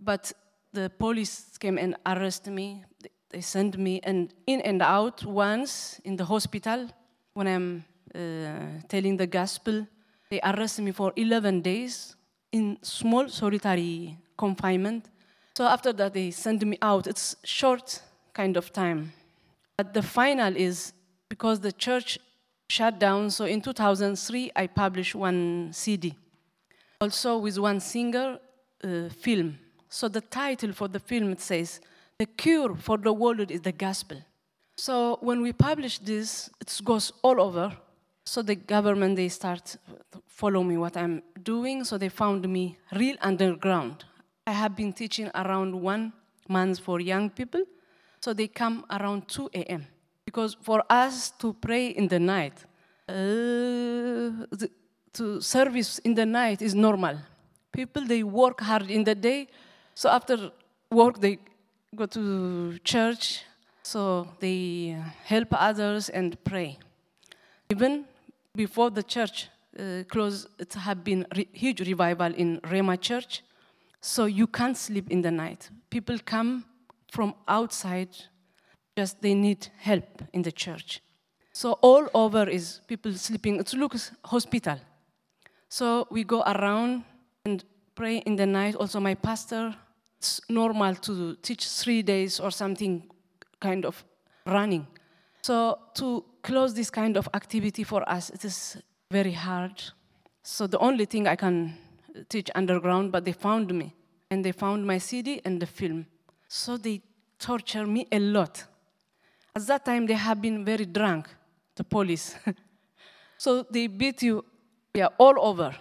But 0.00 0.32
the 0.72 0.90
police 0.90 1.56
came 1.58 1.78
and 1.78 1.96
arrested 2.06 2.52
me. 2.52 2.84
They 3.30 3.40
sent 3.40 3.78
me 3.78 4.00
and 4.02 4.32
in 4.46 4.60
and 4.60 4.82
out 4.82 5.24
once 5.24 6.00
in 6.04 6.16
the 6.16 6.24
hospital 6.24 6.88
when 7.34 7.46
I'm 7.46 7.84
uh, 8.14 8.80
telling 8.88 9.16
the 9.16 9.26
gospel. 9.26 9.86
They 10.30 10.40
arrested 10.42 10.82
me 10.82 10.92
for 10.92 11.12
11 11.16 11.62
days 11.62 12.16
in 12.52 12.78
small 12.82 13.28
solitary 13.28 14.18
confinement. 14.36 15.08
So 15.56 15.66
after 15.66 15.92
that, 15.92 16.14
they 16.14 16.30
sent 16.30 16.62
me 16.64 16.78
out. 16.80 17.06
It's 17.06 17.36
short 17.44 18.00
kind 18.32 18.56
of 18.56 18.72
time. 18.72 19.12
But 19.76 19.92
the 19.94 20.02
final 20.02 20.56
is 20.56 20.92
because 21.28 21.60
the 21.60 21.72
church 21.72 22.18
shut 22.68 22.98
down. 22.98 23.30
So 23.30 23.44
in 23.44 23.60
2003, 23.60 24.52
I 24.56 24.66
published 24.66 25.14
one 25.14 25.70
CD. 25.72 26.14
Also 27.00 27.38
with 27.38 27.58
one 27.58 27.80
singer 27.80 28.38
uh, 28.84 29.08
film. 29.08 29.58
So 29.92 30.08
the 30.08 30.22
title 30.22 30.72
for 30.72 30.88
the 30.88 30.98
film 30.98 31.32
it 31.32 31.40
says, 31.40 31.78
"The 32.18 32.24
cure 32.24 32.74
for 32.76 32.96
the 32.96 33.12
world 33.12 33.50
is 33.50 33.60
the 33.60 33.72
gospel." 33.72 34.18
So 34.74 35.18
when 35.20 35.42
we 35.42 35.52
publish 35.52 35.98
this, 35.98 36.48
it 36.62 36.80
goes 36.82 37.12
all 37.22 37.38
over. 37.38 37.76
So 38.24 38.40
the 38.40 38.54
government 38.54 39.16
they 39.16 39.28
start 39.28 39.76
follow 40.26 40.62
me 40.62 40.78
what 40.78 40.96
I'm 40.96 41.22
doing. 41.42 41.84
So 41.84 41.98
they 41.98 42.08
found 42.08 42.48
me 42.48 42.78
real 42.92 43.16
underground. 43.20 44.06
I 44.46 44.52
have 44.52 44.74
been 44.74 44.94
teaching 44.94 45.30
around 45.34 45.74
one 45.74 46.14
month 46.48 46.78
for 46.78 46.98
young 46.98 47.28
people. 47.28 47.64
So 48.24 48.32
they 48.32 48.48
come 48.48 48.86
around 48.88 49.28
2 49.28 49.50
a.m. 49.54 49.86
Because 50.24 50.56
for 50.62 50.82
us 50.88 51.32
to 51.32 51.52
pray 51.52 51.88
in 51.88 52.08
the 52.08 52.18
night, 52.18 52.64
uh, 53.08 54.46
to 55.12 55.40
service 55.42 55.98
in 55.98 56.14
the 56.14 56.24
night 56.24 56.62
is 56.62 56.74
normal. 56.74 57.18
People 57.72 58.06
they 58.06 58.22
work 58.22 58.60
hard 58.62 58.90
in 58.90 59.04
the 59.04 59.14
day, 59.14 59.48
so 59.94 60.08
after 60.08 60.50
work 60.90 61.20
they 61.20 61.38
go 61.94 62.06
to 62.06 62.78
church, 62.84 63.44
so 63.82 64.28
they 64.40 64.96
help 65.24 65.48
others 65.52 66.08
and 66.08 66.42
pray. 66.44 66.78
Even 67.70 68.04
before 68.54 68.90
the 68.90 69.02
church 69.02 69.48
uh, 69.78 70.04
closed, 70.08 70.48
it 70.58 70.72
had 70.74 71.02
been 71.02 71.26
re- 71.36 71.48
huge 71.52 71.80
revival 71.80 72.32
in 72.34 72.60
Rema 72.70 72.96
Church, 72.96 73.42
so 74.00 74.26
you 74.26 74.46
can't 74.46 74.76
sleep 74.76 75.10
in 75.10 75.22
the 75.22 75.30
night. 75.30 75.70
People 75.90 76.18
come 76.24 76.64
from 77.10 77.34
outside, 77.46 78.08
just 78.96 79.20
they 79.20 79.34
need 79.34 79.68
help 79.78 80.22
in 80.32 80.42
the 80.42 80.52
church. 80.52 81.02
So 81.52 81.72
all 81.82 82.08
over 82.14 82.48
is 82.48 82.80
people 82.86 83.12
sleeping. 83.12 83.60
It 83.60 83.72
looks 83.74 84.12
hospital. 84.24 84.78
So 85.68 86.06
we 86.10 86.24
go 86.24 86.42
around 86.42 87.04
and 87.44 87.64
pray 87.94 88.18
in 88.18 88.36
the 88.36 88.46
night. 88.46 88.74
Also, 88.76 89.00
my 89.00 89.14
pastor, 89.14 89.74
it's 90.18 90.40
normal 90.48 90.94
to 90.94 91.36
teach 91.42 91.68
three 91.68 92.02
days 92.02 92.40
or 92.40 92.50
something 92.50 93.02
kind 93.60 93.84
of 93.84 94.04
running. 94.46 94.86
So 95.42 95.78
to 95.94 96.24
close 96.42 96.74
this 96.74 96.90
kind 96.90 97.16
of 97.16 97.28
activity 97.34 97.84
for 97.84 98.08
us, 98.08 98.30
it 98.30 98.44
is 98.44 98.76
very 99.10 99.32
hard. 99.32 99.82
So 100.42 100.66
the 100.66 100.78
only 100.78 101.04
thing 101.04 101.26
I 101.26 101.36
can 101.36 101.76
teach 102.28 102.50
underground, 102.54 103.12
but 103.12 103.24
they 103.24 103.32
found 103.32 103.72
me 103.72 103.94
and 104.30 104.44
they 104.44 104.52
found 104.52 104.86
my 104.86 104.98
CD 104.98 105.40
and 105.44 105.60
the 105.60 105.66
film. 105.66 106.06
So 106.48 106.76
they 106.76 107.00
torture 107.38 107.86
me 107.86 108.06
a 108.12 108.18
lot. 108.18 108.64
At 109.54 109.66
that 109.66 109.84
time, 109.84 110.06
they 110.06 110.14
have 110.14 110.40
been 110.40 110.64
very 110.64 110.86
drunk, 110.86 111.28
the 111.74 111.84
police. 111.84 112.34
so 113.38 113.64
they 113.70 113.86
beat 113.86 114.22
you, 114.22 114.44
yeah, 114.94 115.08
all 115.18 115.34
over. 115.38 115.74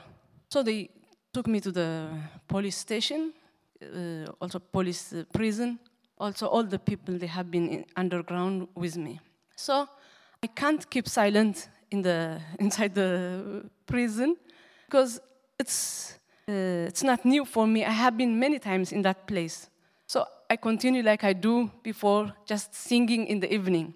So 0.50 0.64
they 0.64 0.90
took 1.34 1.48
me 1.48 1.60
to 1.62 1.72
the 1.72 2.10
police 2.48 2.78
station, 2.78 3.34
uh, 3.82 4.32
also 4.40 4.60
police 4.60 5.14
uh, 5.14 5.24
prison. 5.34 5.80
Also, 6.18 6.48
all 6.48 6.64
the 6.64 6.78
people 6.78 7.18
they 7.18 7.28
have 7.28 7.50
been 7.50 7.84
underground 7.96 8.68
with 8.76 8.96
me. 8.96 9.20
So 9.56 9.88
I 10.44 10.48
can't 10.48 10.88
keep 10.90 11.08
silent 11.08 11.70
in 11.90 12.02
the 12.02 12.40
inside 12.60 12.94
the 12.94 13.70
prison 13.86 14.38
because 14.86 15.20
it's 15.58 16.18
uh, 16.48 16.88
it's 16.88 17.04
not 17.04 17.26
new 17.26 17.46
for 17.46 17.66
me. 17.66 17.86
I 17.86 17.92
have 17.92 18.18
been 18.18 18.40
many 18.40 18.60
times 18.60 18.92
in 18.92 19.02
that 19.04 19.26
place. 19.26 19.70
So 20.08 20.26
I 20.50 20.58
continue 20.58 21.02
like 21.02 21.24
I 21.24 21.34
do 21.34 21.72
before, 21.82 22.34
just 22.46 22.76
singing 22.76 23.28
in 23.28 23.40
the 23.40 23.52
evening. 23.54 23.94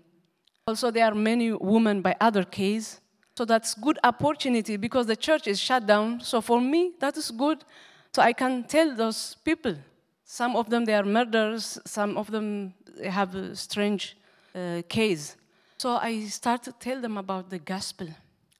Also, 0.65 0.89
there 0.89 1.05
are 1.05 1.13
many 1.13 1.51
women 1.51 2.01
by 2.01 2.15
other 2.19 2.43
case. 2.43 3.01
So 3.37 3.43
that's 3.43 3.73
good 3.73 3.99
opportunity 4.03 4.77
because 4.77 5.07
the 5.07 5.15
church 5.15 5.45
is 5.47 5.59
shut 5.59 5.85
down. 5.85 6.21
So 6.21 6.39
for 6.39 6.61
me, 6.61 6.93
that 6.99 7.17
is 7.17 7.31
good. 7.31 7.65
So 8.13 8.21
I 8.21 8.31
can 8.31 8.63
tell 8.63 8.95
those 8.95 9.35
people. 9.43 9.75
Some 10.23 10.55
of 10.55 10.69
them 10.69 10.85
they 10.85 10.95
are 10.95 11.03
murderers. 11.03 11.77
Some 11.85 12.17
of 12.17 12.31
them 12.31 12.73
have 13.03 13.35
a 13.35 13.55
strange 13.55 14.15
uh, 14.55 14.81
case. 14.87 15.35
So 15.77 15.97
I 15.97 16.25
start 16.27 16.63
to 16.63 16.71
tell 16.71 17.01
them 17.01 17.17
about 17.17 17.49
the 17.49 17.59
gospel. 17.59 18.07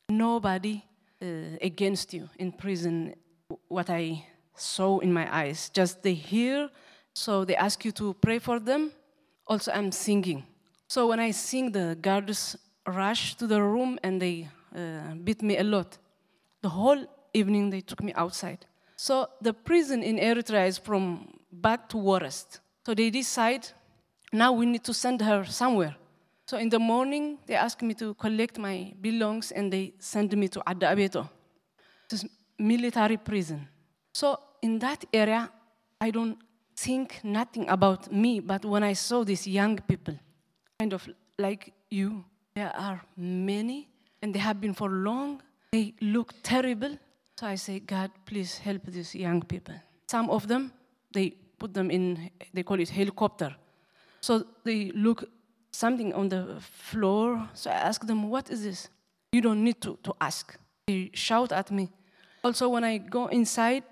Nobody 0.10 0.84
uh, 1.22 1.26
against 1.62 2.14
you 2.14 2.30
in 2.38 2.52
prison. 2.52 3.16
What 3.70 3.90
I 3.90 4.26
saw 4.56 5.00
in 5.00 5.14
my 5.14 5.34
eyes, 5.34 5.70
just 5.70 6.04
they 6.04 6.14
hear. 6.14 6.70
So 7.14 7.46
they 7.46 7.56
ask 7.56 7.86
you 7.86 7.94
to 7.94 8.14
pray 8.16 8.40
for 8.40 8.60
them. 8.60 8.92
Also, 9.48 9.72
I'm 9.72 9.94
singing. 9.94 10.44
So 10.90 11.08
when 11.08 11.20
I 11.22 11.32
sing, 11.32 11.72
the 11.72 11.98
guards 12.00 12.58
rush 12.86 13.36
to 13.36 13.48
the 13.48 13.62
room 13.62 13.98
and 14.04 14.22
they 14.22 14.50
uh, 14.76 15.16
beat 15.24 15.42
me 15.42 15.58
a 15.58 15.64
lot. 15.64 15.98
The 16.62 16.70
whole 16.70 17.06
evening 17.34 17.70
they 17.70 17.82
took 17.82 18.04
me 18.04 18.14
outside. 18.14 18.66
So 18.96 19.28
the 19.42 19.54
prison 19.54 20.04
in 20.04 20.18
Eritrea 20.18 20.68
is 20.68 20.78
from 20.78 21.28
bad 21.52 21.90
to 21.90 21.98
worst. 21.98 22.60
So 22.86 22.94
they 22.94 23.10
decide 23.10 23.68
now 24.32 24.52
we 24.52 24.66
need 24.66 24.84
to 24.84 24.94
send 24.94 25.22
her 25.22 25.46
somewhere. 25.46 25.96
So 26.46 26.58
in 26.58 26.70
the 26.70 26.80
morning 26.80 27.40
they 27.46 27.56
ask 27.56 27.82
me 27.82 27.94
to 27.96 28.14
collect 28.16 28.58
my 28.58 28.94
belongings 29.02 29.52
and 29.52 29.72
they 29.72 29.94
send 30.00 30.36
me 30.38 30.48
to 30.50 30.62
Adi 30.68 30.86
Abeito, 30.86 31.30
this 32.10 32.26
military 32.60 33.18
prison. 33.18 33.68
So 34.14 34.40
in 34.62 34.80
that 34.80 35.06
area, 35.14 35.50
I 36.00 36.12
don't 36.12 36.38
think 36.76 37.20
nothing 37.24 37.68
about 37.70 38.12
me, 38.12 38.40
but 38.40 38.66
when 38.66 38.84
I 38.84 38.94
saw 38.94 39.24
these 39.24 39.48
young 39.48 39.78
people, 39.78 40.16
kind 40.80 40.94
of 40.94 41.08
like 41.38 41.74
you, 41.90 42.24
there 42.54 42.74
are 42.76 43.02
many 43.18 43.90
and 44.26 44.34
they 44.34 44.40
have 44.40 44.60
been 44.60 44.74
for 44.74 44.90
long. 44.90 45.40
They 45.72 45.94
look 46.02 46.34
terrible. 46.42 46.98
So 47.40 47.46
I 47.46 47.56
say, 47.56 47.80
God, 47.80 48.10
please 48.26 48.58
help 48.58 48.82
these 48.88 49.14
young 49.14 49.42
people. 49.44 49.76
Some 50.08 50.32
of 50.32 50.48
them, 50.48 50.72
they 51.14 51.30
put 51.60 51.76
them 51.76 51.92
in, 51.92 52.32
they 52.52 52.64
call 52.64 52.80
it 52.80 52.90
helicopter. 52.90 53.56
So 54.22 54.44
they 54.64 54.92
look 54.96 55.30
something 55.72 56.12
on 56.16 56.30
the 56.30 56.58
floor. 56.60 57.48
So 57.54 57.70
I 57.70 57.76
ask 57.90 58.04
them, 58.08 58.28
what 58.28 58.50
is 58.50 58.64
this? 58.64 58.90
You 59.32 59.42
don't 59.42 59.64
need 59.64 59.80
to, 59.82 60.00
to 60.02 60.16
ask. 60.20 60.58
They 60.88 61.12
shout 61.14 61.52
at 61.52 61.70
me. 61.70 61.92
Also, 62.44 62.68
when 62.70 62.84
I 62.84 62.98
go 62.98 63.28
inside, 63.28 63.84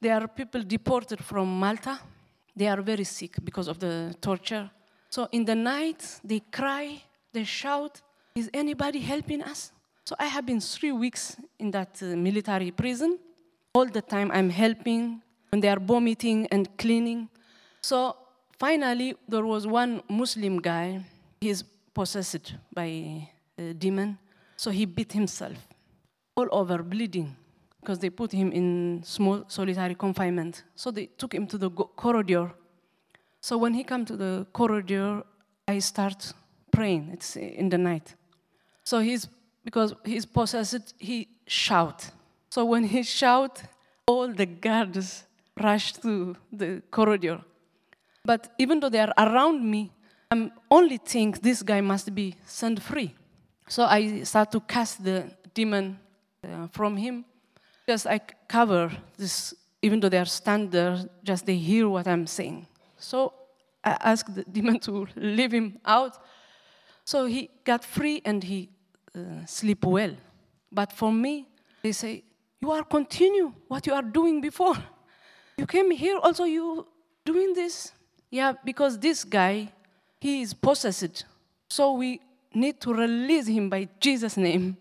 there 0.00 0.14
are 0.14 0.26
people 0.26 0.62
deported 0.62 1.22
from 1.22 1.60
Malta. 1.60 2.00
They 2.56 2.68
are 2.68 2.80
very 2.80 3.04
sick 3.04 3.36
because 3.44 3.68
of 3.68 3.78
the 3.78 4.14
torture. 4.22 4.70
So 5.10 5.28
in 5.32 5.44
the 5.44 5.54
night, 5.54 6.00
they 6.24 6.40
cry, 6.40 7.02
they 7.34 7.44
shout, 7.44 8.00
Is 8.34 8.48
anybody 8.54 9.00
helping 9.00 9.42
us? 9.42 9.72
So 10.04 10.16
I 10.18 10.26
have 10.26 10.44
been 10.46 10.60
three 10.60 10.92
weeks 10.92 11.36
in 11.58 11.70
that 11.70 12.00
uh, 12.02 12.06
military 12.16 12.70
prison. 12.70 13.18
All 13.74 13.86
the 13.86 14.02
time 14.02 14.30
I'm 14.32 14.50
helping 14.50 15.22
when 15.50 15.60
they 15.60 15.68
are 15.68 15.78
vomiting 15.78 16.46
and 16.50 16.68
cleaning. 16.76 17.28
So 17.80 18.16
finally, 18.58 19.14
there 19.28 19.44
was 19.44 19.66
one 19.66 20.02
Muslim 20.08 20.60
guy. 20.60 21.04
He's 21.40 21.62
possessed 21.94 22.54
by 22.74 23.28
a 23.58 23.74
demon. 23.74 24.18
So 24.56 24.70
he 24.70 24.84
beat 24.84 25.12
himself 25.12 25.56
all 26.36 26.48
over, 26.50 26.82
bleeding, 26.82 27.36
because 27.80 27.98
they 27.98 28.10
put 28.10 28.32
him 28.32 28.52
in 28.52 29.02
small 29.04 29.44
solitary 29.48 29.94
confinement. 29.94 30.64
So 30.74 30.90
they 30.90 31.06
took 31.06 31.34
him 31.34 31.46
to 31.48 31.58
the 31.58 31.70
corridor. 31.70 32.52
So 33.40 33.58
when 33.58 33.74
he 33.74 33.84
come 33.84 34.04
to 34.06 34.16
the 34.16 34.46
corridor, 34.52 35.22
I 35.66 35.78
start 35.78 36.32
praying. 36.70 37.10
It's 37.12 37.36
in 37.36 37.68
the 37.68 37.78
night. 37.78 38.14
So 38.84 39.00
he's 39.00 39.28
because 39.64 39.94
he's 40.04 40.26
possessed, 40.26 40.94
he 40.98 41.28
shout. 41.46 42.10
So 42.50 42.64
when 42.64 42.84
he 42.84 43.02
shout, 43.02 43.62
all 44.06 44.28
the 44.28 44.46
guards 44.46 45.24
rush 45.60 45.92
to 45.94 46.36
the 46.52 46.82
corridor. 46.90 47.40
But 48.24 48.52
even 48.58 48.80
though 48.80 48.88
they 48.88 49.00
are 49.00 49.12
around 49.18 49.68
me, 49.68 49.90
I'm 50.30 50.52
only 50.70 50.96
think 50.96 51.42
this 51.42 51.62
guy 51.62 51.80
must 51.80 52.14
be 52.14 52.34
set 52.46 52.80
free. 52.80 53.14
So 53.68 53.84
I 53.84 54.22
start 54.22 54.50
to 54.52 54.60
cast 54.60 55.04
the 55.04 55.30
demon 55.54 55.98
uh, 56.44 56.68
from 56.68 56.96
him. 56.96 57.24
Just 57.86 58.06
I 58.06 58.20
cover 58.48 58.90
this, 59.16 59.54
even 59.82 60.00
though 60.00 60.08
they 60.08 60.18
are 60.18 60.24
stand 60.24 60.70
there, 60.70 60.98
just 61.22 61.46
they 61.46 61.56
hear 61.56 61.88
what 61.88 62.06
I'm 62.06 62.26
saying. 62.26 62.66
So 62.98 63.32
I 63.84 63.96
ask 64.00 64.32
the 64.32 64.44
demon 64.52 64.78
to 64.80 65.06
leave 65.16 65.52
him 65.52 65.78
out. 65.84 66.16
So 67.04 67.26
he 67.26 67.50
got 67.64 67.84
free 67.84 68.22
and 68.24 68.42
he 68.42 68.70
uh, 69.16 69.46
sleep 69.46 69.84
well. 69.84 70.14
But 70.70 70.92
for 70.92 71.12
me, 71.12 71.48
they 71.82 71.92
say, 71.92 72.24
you 72.60 72.70
are 72.70 72.84
continue 72.84 73.52
what 73.68 73.86
you 73.86 73.92
are 73.92 74.02
doing 74.02 74.40
before. 74.40 74.76
You 75.56 75.66
came 75.66 75.90
here 75.90 76.16
also 76.16 76.44
you 76.44 76.86
doing 77.24 77.52
this? 77.54 77.92
Yeah, 78.30 78.52
because 78.64 78.98
this 78.98 79.24
guy, 79.24 79.68
he 80.20 80.42
is 80.42 80.54
possessed. 80.54 81.24
So 81.68 81.92
we 81.92 82.20
need 82.54 82.80
to 82.80 82.94
release 82.94 83.46
him 83.46 83.68
by 83.68 83.88
Jesus' 84.00 84.36
name. 84.36 84.76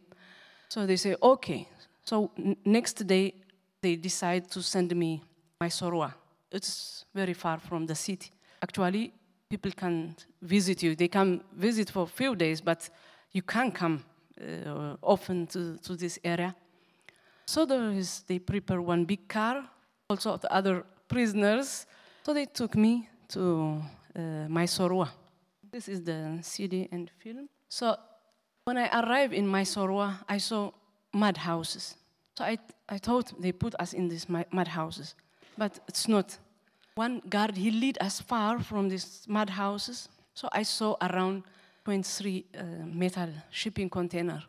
So 0.70 0.86
they 0.86 0.96
say, 0.96 1.16
okay. 1.22 1.68
So 2.06 2.32
n- 2.38 2.56
next 2.64 3.06
day, 3.06 3.34
they 3.82 3.96
decide 3.96 4.50
to 4.52 4.62
send 4.62 4.96
me 4.96 5.22
Mai 5.60 5.68
Serwa. 5.68 6.14
It's 6.52 7.06
very 7.14 7.34
far 7.34 7.60
from 7.60 7.86
the 7.86 7.96
city. 7.96 8.32
Actually, 8.62 9.12
people 9.50 9.72
can 9.72 10.16
visit 10.42 10.84
you. 10.84 10.96
They 10.96 11.08
can 11.08 11.42
visit 11.54 11.90
for 11.90 12.04
a 12.04 12.08
few 12.08 12.36
days, 12.36 12.62
but 12.62 12.90
you 13.32 13.42
can't 13.42 13.74
come 13.74 14.04
often 15.02 15.48
to, 15.48 15.78
to 15.78 15.96
this 15.96 16.20
area. 16.24 16.56
So 17.46 17.66
there 17.66 17.92
is, 17.92 18.24
they 18.28 18.40
prepare 18.40 18.82
one 18.82 19.06
big 19.06 19.28
car, 19.28 19.64
also 20.10 20.38
the 20.38 20.52
other 20.54 20.86
prisoners. 21.08 21.86
So 22.24 22.34
they 22.34 22.46
took 22.46 22.76
me 22.76 23.10
to 23.30 23.82
uh, 24.16 24.48
Mai 24.48 24.66
Serwa. 24.66 25.10
This 25.72 25.88
is 25.88 26.04
the 26.04 26.40
CD 26.42 26.88
and 26.92 27.10
film. 27.20 27.50
So 27.70 27.96
when 28.64 28.78
I 28.78 28.88
arrived 29.02 29.34
in 29.34 29.48
Mai 29.48 29.64
Serwa, 29.64 30.18
I 30.28 30.38
saw 30.38 30.72
mud 31.14 31.38
houses. 31.38 31.96
So 32.38 32.44
I, 32.44 32.58
I 32.88 32.98
thought 32.98 33.34
they 33.42 33.52
put 33.52 33.76
us 33.80 33.94
in 33.94 34.08
these 34.08 34.28
mud 34.30 34.68
houses, 34.68 35.16
but 35.58 35.80
it's 35.88 36.08
not. 36.08 36.38
One 36.96 37.22
guard, 37.30 37.56
he 37.58 37.72
lead 37.72 37.98
us 38.02 38.22
far 38.22 38.60
from 38.60 38.90
these 38.90 39.26
mud 39.28 39.50
houses. 39.50 40.10
So 40.34 40.50
I 40.52 40.64
saw 40.64 40.96
around 41.02 41.44
23 41.86 42.46
uh, 42.54 42.64
metal 42.86 43.30
shipping 43.50 43.90
container. 43.90 44.44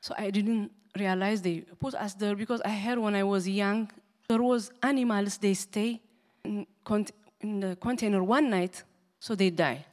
So 0.00 0.14
I 0.16 0.30
didn't 0.30 0.70
realize 0.96 1.42
they 1.42 1.60
put 1.78 1.94
us 1.94 2.14
there 2.14 2.34
because 2.36 2.60
I 2.64 2.70
heard 2.70 2.98
when 2.98 3.14
I 3.14 3.22
was 3.24 3.48
young 3.48 3.90
there 4.28 4.42
was 4.42 4.70
animals 4.82 5.38
they 5.38 5.54
stay 5.54 6.00
in, 6.44 6.66
cont- 6.84 7.12
in 7.40 7.60
the 7.60 7.76
container 7.76 8.22
one 8.22 8.50
night, 8.50 8.82
so 9.20 9.34
they 9.34 9.48
die. 9.50 9.84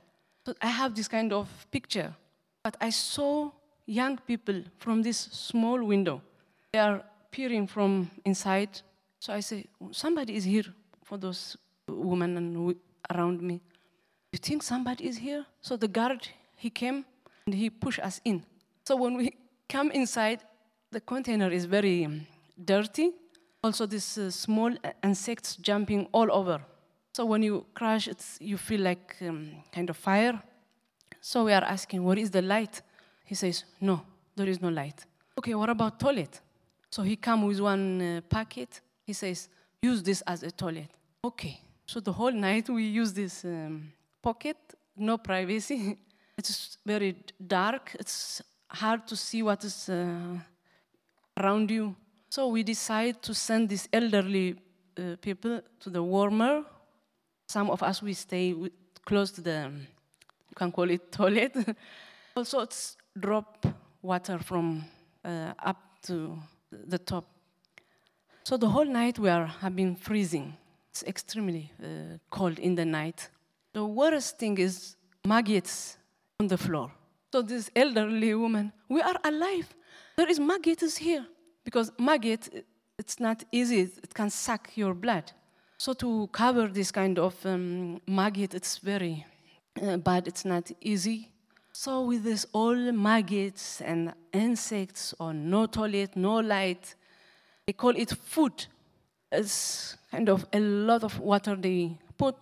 So 0.46 0.54
I 0.62 0.68
have 0.68 0.94
this 0.94 1.08
kind 1.08 1.32
of 1.32 1.48
picture, 1.72 2.14
but 2.62 2.76
I 2.82 2.90
saw 2.90 3.50
young 3.86 4.18
people 4.18 4.62
from 4.78 5.02
this 5.02 5.18
small 5.18 5.82
window. 5.84 6.22
They 6.74 6.80
are 6.80 7.02
peering 7.32 7.66
from 7.66 8.12
inside. 8.26 8.82
So 9.20 9.34
I 9.34 9.40
say, 9.40 9.66
somebody 9.92 10.36
is 10.36 10.44
here 10.44 10.66
for 11.04 11.18
those 11.18 11.56
women 11.88 12.36
and 12.38 12.54
w- 12.54 12.78
around 13.14 13.42
me. 13.42 13.62
You 14.36 14.40
think 14.40 14.64
somebody 14.64 15.08
is 15.08 15.18
here? 15.18 15.46
So 15.62 15.78
the 15.78 15.88
guard, 15.88 16.28
he 16.58 16.70
came 16.70 17.06
and 17.46 17.56
he 17.56 17.70
pushed 17.70 18.00
us 18.00 18.20
in. 18.26 18.44
So 18.84 18.98
when 18.98 19.16
we 19.16 19.34
come 19.70 19.92
inside, 19.92 20.42
the 20.92 21.00
container 21.00 21.50
is 21.50 21.64
very 21.64 22.28
dirty. 22.62 23.12
Also, 23.64 23.86
these 23.86 24.18
uh, 24.18 24.30
small 24.30 24.74
uh, 24.84 24.92
insects 25.02 25.56
jumping 25.56 26.10
all 26.12 26.30
over. 26.34 26.60
So 27.14 27.24
when 27.24 27.44
you 27.44 27.66
crash, 27.74 28.10
it's, 28.10 28.38
you 28.42 28.58
feel 28.58 28.82
like 28.82 29.16
um, 29.22 29.52
kind 29.72 29.90
of 29.90 29.96
fire. 29.96 30.38
So 31.22 31.46
we 31.46 31.54
are 31.54 31.64
asking, 31.64 32.04
where 32.04 32.20
is 32.20 32.30
the 32.30 32.42
light? 32.42 32.82
He 33.24 33.36
says, 33.36 33.64
no, 33.80 34.02
there 34.36 34.50
is 34.50 34.62
no 34.62 34.68
light. 34.68 35.06
Okay, 35.40 35.56
what 35.56 35.70
about 35.70 35.98
toilet? 35.98 36.42
So 36.90 37.04
he 37.04 37.16
come 37.16 37.48
with 37.48 37.62
one 37.62 38.02
uh, 38.02 38.22
packet. 38.28 38.82
He 39.06 39.14
says, 39.14 39.48
use 39.82 40.04
this 40.04 40.22
as 40.28 40.44
a 40.44 40.52
toilet. 40.52 40.90
Okay. 41.24 41.62
So 41.88 42.00
the 42.00 42.12
whole 42.12 42.32
night 42.32 42.68
we 42.68 42.84
use 42.84 43.14
this 43.14 43.46
um, 43.46 43.94
pocket, 44.26 44.58
no 44.98 45.18
privacy. 45.18 45.98
it's 46.38 46.78
very 46.84 47.16
dark. 47.40 47.96
It's 48.00 48.42
hard 48.68 49.06
to 49.08 49.16
see 49.16 49.44
what 49.44 49.64
is 49.64 49.90
uh, 49.90 50.40
around 51.38 51.70
you. 51.70 51.96
So 52.30 52.48
we 52.48 52.64
decide 52.64 53.22
to 53.22 53.34
send 53.34 53.70
these 53.70 53.88
elderly 53.94 54.56
uh, 54.98 55.16
people 55.22 55.62
to 55.82 55.90
the 55.90 56.02
warmer. 56.02 56.64
Some 57.48 57.70
of 57.70 57.84
us 57.84 58.02
we 58.02 58.14
stay 58.14 58.54
with, 58.54 58.74
close 59.06 59.32
to 59.34 59.42
the, 59.42 59.72
you 60.50 60.56
can 60.56 60.72
call 60.72 60.90
it 60.90 61.12
toilet. 61.20 61.56
also, 62.36 62.62
it's 62.62 62.98
drop 63.18 63.68
water 64.02 64.40
from 64.40 64.86
uh, 65.24 65.54
up 65.60 65.82
to 66.08 66.38
the 66.72 66.98
top. 66.98 67.26
So 68.44 68.58
the 68.58 68.70
whole 68.70 68.86
night 68.86 69.20
we 69.20 69.30
are 69.30 69.46
have 69.62 69.76
been 69.76 69.96
freezing. 69.96 70.58
It's 70.90 71.04
extremely 71.04 71.72
uh, 71.84 72.18
cold 72.30 72.58
in 72.60 72.76
the 72.76 72.86
night. 72.86 73.30
The 73.76 73.86
worst 73.86 74.38
thing 74.38 74.58
is 74.58 74.96
maggots 75.26 75.98
on 76.40 76.48
the 76.48 76.58
floor. 76.58 76.90
So 77.34 77.42
this 77.42 77.70
elderly 77.76 78.34
woman, 78.34 78.72
we 78.88 79.02
are 79.02 79.18
alive. 79.26 79.68
There 80.16 80.30
is 80.30 80.40
maggots 80.40 80.96
here 80.96 81.26
because 81.66 81.92
maggot, 82.00 82.48
it's 82.98 83.20
not 83.20 83.44
easy. 83.52 83.82
It 83.82 84.14
can 84.14 84.30
suck 84.30 84.72
your 84.78 84.94
blood. 84.94 85.30
So 85.78 85.92
to 85.92 86.30
cover 86.32 86.70
this 86.70 86.90
kind 86.90 87.20
of 87.20 87.36
um, 87.46 88.00
maggot, 88.08 88.54
it's 88.54 88.78
very 88.78 89.26
uh, 89.82 89.98
bad. 89.98 90.30
It's 90.30 90.46
not 90.46 90.72
easy. 90.80 91.28
So 91.74 92.04
with 92.04 92.24
this 92.24 92.46
all 92.54 92.94
maggots 92.94 93.82
and 93.82 94.14
insects 94.32 95.14
on 95.20 95.50
no 95.50 95.66
toilet, 95.66 96.16
no 96.16 96.36
light, 96.36 96.96
they 97.68 97.74
call 97.74 97.94
it 97.98 98.12
food. 98.12 98.68
It's 99.34 99.98
kind 100.12 100.30
of 100.30 100.46
a 100.54 100.62
lot 100.62 101.04
of 101.04 101.20
water 101.20 101.58
they 101.58 101.98
put. 102.18 102.36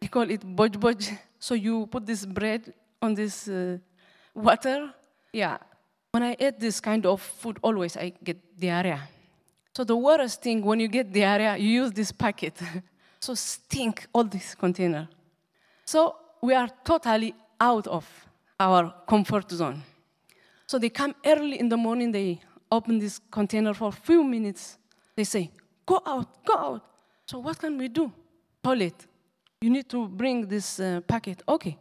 They 0.00 0.08
call 0.08 0.30
it 0.30 0.40
boj 0.40 0.76
boj. 0.76 1.18
So 1.38 1.54
you 1.54 1.86
put 1.86 2.06
this 2.06 2.24
bread 2.24 2.72
on 3.00 3.14
this 3.14 3.48
uh, 3.48 3.78
water. 4.34 4.94
Yeah. 5.32 5.58
When 6.10 6.22
I 6.22 6.36
eat 6.38 6.58
this 6.58 6.80
kind 6.80 7.06
of 7.06 7.20
food, 7.20 7.58
always 7.62 7.96
I 7.96 8.12
get 8.22 8.38
diarrhea. 8.58 9.00
So 9.76 9.84
the 9.84 9.96
worst 9.96 10.42
thing 10.42 10.62
when 10.62 10.80
you 10.80 10.88
get 10.88 11.12
diarrhea, 11.12 11.56
you 11.56 11.82
use 11.82 11.92
this 11.92 12.12
packet. 12.12 12.58
so 13.20 13.34
stink 13.34 14.06
all 14.12 14.24
this 14.24 14.54
container. 14.54 15.08
So 15.84 16.16
we 16.42 16.54
are 16.54 16.68
totally 16.84 17.34
out 17.60 17.86
of 17.86 18.06
our 18.58 18.92
comfort 19.06 19.50
zone. 19.50 19.82
So 20.66 20.78
they 20.78 20.88
come 20.88 21.14
early 21.24 21.58
in 21.58 21.68
the 21.68 21.76
morning, 21.76 22.12
they 22.12 22.40
open 22.70 22.98
this 22.98 23.20
container 23.30 23.74
for 23.74 23.88
a 23.88 23.92
few 23.92 24.22
minutes. 24.24 24.78
They 25.16 25.24
say, 25.24 25.50
Go 25.86 26.00
out, 26.06 26.44
go 26.44 26.54
out. 26.56 26.84
So 27.26 27.38
what 27.40 27.58
can 27.58 27.76
we 27.76 27.88
do? 27.88 28.12
Toilet. 28.62 29.06
You 29.60 29.68
need 29.68 29.90
to 29.90 30.08
bring 30.08 30.46
this 30.46 30.80
uh, 30.80 31.00
packet. 31.06 31.42
Okay. 31.46 31.76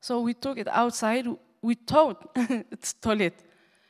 So 0.00 0.20
we 0.20 0.34
took 0.34 0.58
it 0.58 0.68
outside. 0.68 1.26
We 1.62 1.74
thought 1.74 2.30
it's 2.70 2.92
toilet, 2.92 3.34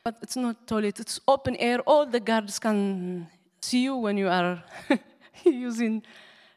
but 0.03 0.17
it's 0.21 0.37
not 0.37 0.65
toilet. 0.65 0.99
It's 0.99 1.19
open 1.27 1.57
air. 1.57 1.79
All 1.79 2.05
the 2.05 2.21
guards 2.21 2.57
can 2.59 3.27
see 3.61 3.83
you 3.83 3.97
when 3.97 4.17
you 4.17 4.29
are 4.29 4.63
using 5.43 6.03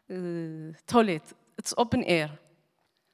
uh, 0.09 0.77
toilet. 0.87 1.23
It's 1.59 1.75
open 1.77 2.05
air. 2.05 2.31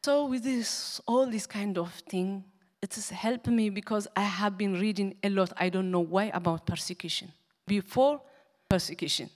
So 0.05 0.27
with 0.27 0.43
this, 0.43 1.01
all 1.07 1.27
this 1.27 1.47
kind 1.47 1.79
of 1.79 1.95
thing, 2.11 2.45
it 2.83 2.95
has 2.97 3.09
helped 3.09 3.47
me 3.47 3.71
because 3.71 4.07
I 4.15 4.25
have 4.25 4.59
been 4.59 4.75
reading 4.75 5.15
a 5.23 5.31
lot. 5.31 5.53
I 5.57 5.71
don't 5.71 5.91
know 5.91 6.01
why 6.01 6.31
about 6.35 6.67
persecution. 6.67 7.33
Before 7.67 8.21
persecution. 8.69 9.31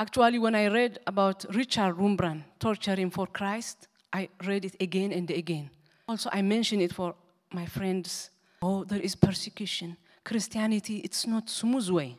Actually, 0.00 0.38
when 0.38 0.54
I 0.54 0.66
read 0.68 0.98
about 1.06 1.44
Richard 1.54 1.94
Wurmbrand 1.94 2.42
torturing 2.58 3.10
for 3.10 3.26
Christ, 3.26 3.86
I 4.10 4.30
read 4.46 4.64
it 4.64 4.74
again 4.80 5.12
and 5.12 5.30
again. 5.30 5.68
Also, 6.08 6.30
I 6.32 6.40
mention 6.40 6.80
it 6.80 6.90
for 6.90 7.14
my 7.52 7.66
friends. 7.66 8.30
Oh, 8.62 8.82
there 8.82 9.02
is 9.02 9.14
persecution. 9.14 9.98
Christianity, 10.24 11.00
it's 11.04 11.26
not 11.26 11.50
smooth 11.50 11.90
way. 11.90 12.16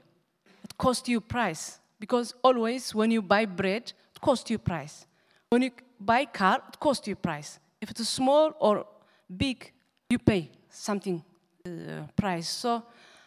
It 0.63 0.77
costs 0.77 1.09
you 1.09 1.21
price 1.21 1.79
because 1.99 2.35
always 2.43 2.93
when 2.93 3.09
you 3.09 3.19
buy 3.23 3.45
bread, 3.45 3.91
it 4.15 4.21
costs 4.21 4.51
you 4.51 4.59
price. 4.59 5.07
When 5.49 5.63
you 5.63 5.71
buy 5.99 6.25
car, 6.25 6.61
it 6.67 6.79
costs 6.79 7.07
you 7.07 7.15
price. 7.15 7.57
If 7.81 7.89
it's 7.89 8.07
small 8.07 8.53
or 8.59 8.85
big, 9.35 9.71
you 10.07 10.19
pay 10.19 10.51
something 10.69 11.23
uh, 11.65 12.05
price. 12.15 12.47
So 12.47 12.83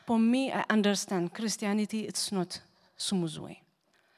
for 0.06 0.16
me, 0.16 0.52
I 0.52 0.64
understand 0.70 1.34
Christianity, 1.34 2.02
it's 2.02 2.30
not 2.30 2.60
smooth 2.96 3.36
way. 3.38 3.63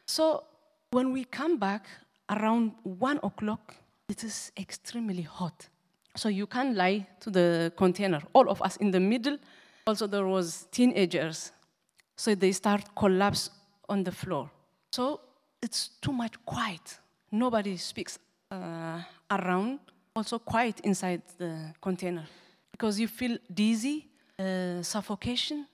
So 0.07 0.45
when 0.91 1.13
we 1.13 1.25
come 1.25 1.59
back 1.59 1.87
around 2.31 2.73
one 2.83 3.19
o'clock, 3.23 3.75
it 4.09 4.25
is 4.25 4.53
extremely 4.57 5.23
hot. 5.23 5.69
So 6.17 6.29
you 6.29 6.47
can't 6.47 6.75
lie 6.77 7.07
to 7.21 7.31
the 7.31 7.73
container, 7.77 8.23
all 8.33 8.49
of 8.49 8.63
us 8.63 8.77
in 8.77 8.91
the 8.91 9.01
middle. 9.01 9.39
Also, 9.87 10.07
there 10.07 10.27
was 10.27 10.67
teenagers, 10.71 11.53
so 12.17 12.35
they 12.35 12.53
start 12.53 12.95
collapse 12.97 13.51
on 13.89 14.03
the 14.03 14.13
floor. 14.13 14.51
So 14.93 15.21
it's 15.63 15.89
too 16.01 16.13
much 16.13 16.35
quiet. 16.45 16.99
Nobody 17.31 17.77
speaks 17.77 18.19
uh, 18.51 19.03
around. 19.31 19.81
Also 20.15 20.39
quiet 20.39 20.81
inside 20.81 21.21
the 21.37 21.75
container 21.83 22.25
because 22.73 22.99
you 22.99 23.07
feel 23.07 23.37
dizzy, 23.53 24.09
uh, 24.39 24.83
suffocation, 24.83 25.67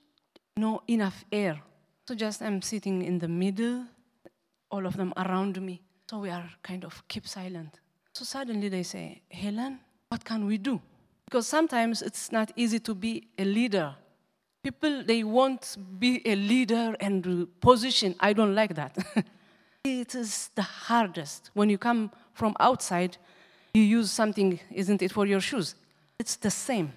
no 0.56 0.82
enough 0.88 1.24
air. 1.30 1.62
So 2.08 2.16
just 2.16 2.42
I'm 2.42 2.60
sitting 2.60 3.02
in 3.02 3.20
the 3.20 3.28
middle, 3.28 3.84
all 4.72 4.86
of 4.86 4.96
them 4.96 5.12
around 5.16 5.60
me. 5.60 5.80
So 6.10 6.18
we 6.18 6.30
are 6.30 6.50
kind 6.62 6.84
of 6.84 7.06
keep 7.06 7.28
silent. 7.28 7.78
So 8.14 8.24
suddenly 8.24 8.68
they 8.68 8.82
say, 8.82 9.22
Helen, 9.30 9.78
what 10.08 10.24
can 10.24 10.46
we 10.46 10.58
do? 10.58 10.80
Because 11.26 11.46
sometimes 11.46 12.02
it's 12.02 12.32
not 12.32 12.50
easy 12.56 12.78
to 12.80 12.94
be 12.94 13.28
a 13.38 13.44
leader. 13.44 13.94
People, 14.62 15.02
they 15.04 15.22
want 15.24 15.76
be 15.98 16.20
a 16.26 16.34
leader 16.34 16.94
and 17.00 17.46
position. 17.60 18.14
I 18.20 18.32
don't 18.32 18.54
like 18.54 18.74
that. 18.74 18.96
it 19.84 20.14
is 20.14 20.50
the 20.54 20.62
hardest. 20.62 21.50
When 21.54 21.70
you 21.70 21.78
come 21.78 22.10
from 22.34 22.54
outside, 22.60 23.16
you 23.74 23.82
use 23.82 24.10
something, 24.10 24.60
isn't 24.70 25.02
it, 25.02 25.12
for 25.12 25.26
your 25.26 25.40
shoes? 25.40 25.74
It's 26.18 26.36
the 26.36 26.50
same 26.50 26.92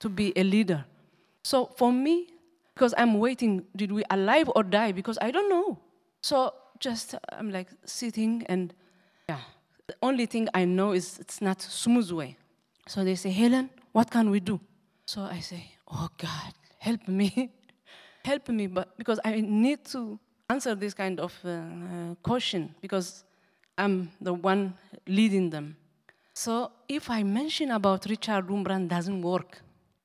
to 0.00 0.08
be 0.08 0.32
a 0.36 0.42
leader. 0.42 0.84
So 1.44 1.66
for 1.76 1.92
me, 1.92 2.28
because 2.74 2.94
I'm 2.96 3.18
waiting, 3.18 3.64
did 3.76 3.92
we 3.92 4.02
alive 4.10 4.50
or 4.56 4.62
die? 4.62 4.92
Because 4.92 5.18
I 5.20 5.30
don't 5.30 5.48
know. 5.48 5.78
So 6.22 6.52
just 6.80 7.14
I'm 7.30 7.50
like 7.50 7.68
sitting 7.84 8.44
and 8.48 8.72
yeah. 9.28 9.40
The 9.86 9.94
only 10.02 10.26
thing 10.26 10.48
I 10.52 10.64
know 10.64 10.92
is 10.92 11.18
it's 11.20 11.40
not 11.40 11.62
smooth 11.62 12.10
way. 12.10 12.36
So 12.88 13.04
they 13.04 13.14
say, 13.14 13.30
Helen, 13.30 13.70
what 13.92 14.10
can 14.10 14.30
we 14.30 14.40
do? 14.40 14.60
So 15.06 15.22
I 15.22 15.40
say, 15.40 15.70
Oh 15.88 16.08
God, 16.18 16.52
help 16.78 17.06
me. 17.08 17.50
help 18.24 18.48
me, 18.48 18.66
but 18.66 18.96
because 18.98 19.20
I 19.24 19.40
need 19.40 19.84
to 19.86 20.18
answer 20.50 20.74
this 20.74 20.94
kind 20.94 21.20
of 21.20 21.32
uh, 21.44 21.50
uh, 21.50 22.14
question 22.22 22.74
because 22.80 23.24
I'm 23.78 24.10
the 24.20 24.32
one 24.32 24.74
leading 25.06 25.50
them. 25.50 25.76
So 26.34 26.72
if 26.88 27.08
I 27.08 27.22
mention 27.22 27.70
about 27.70 28.06
Richard 28.06 28.46
Wurmbrand 28.48 28.88
doesn't 28.88 29.22
work 29.22 29.62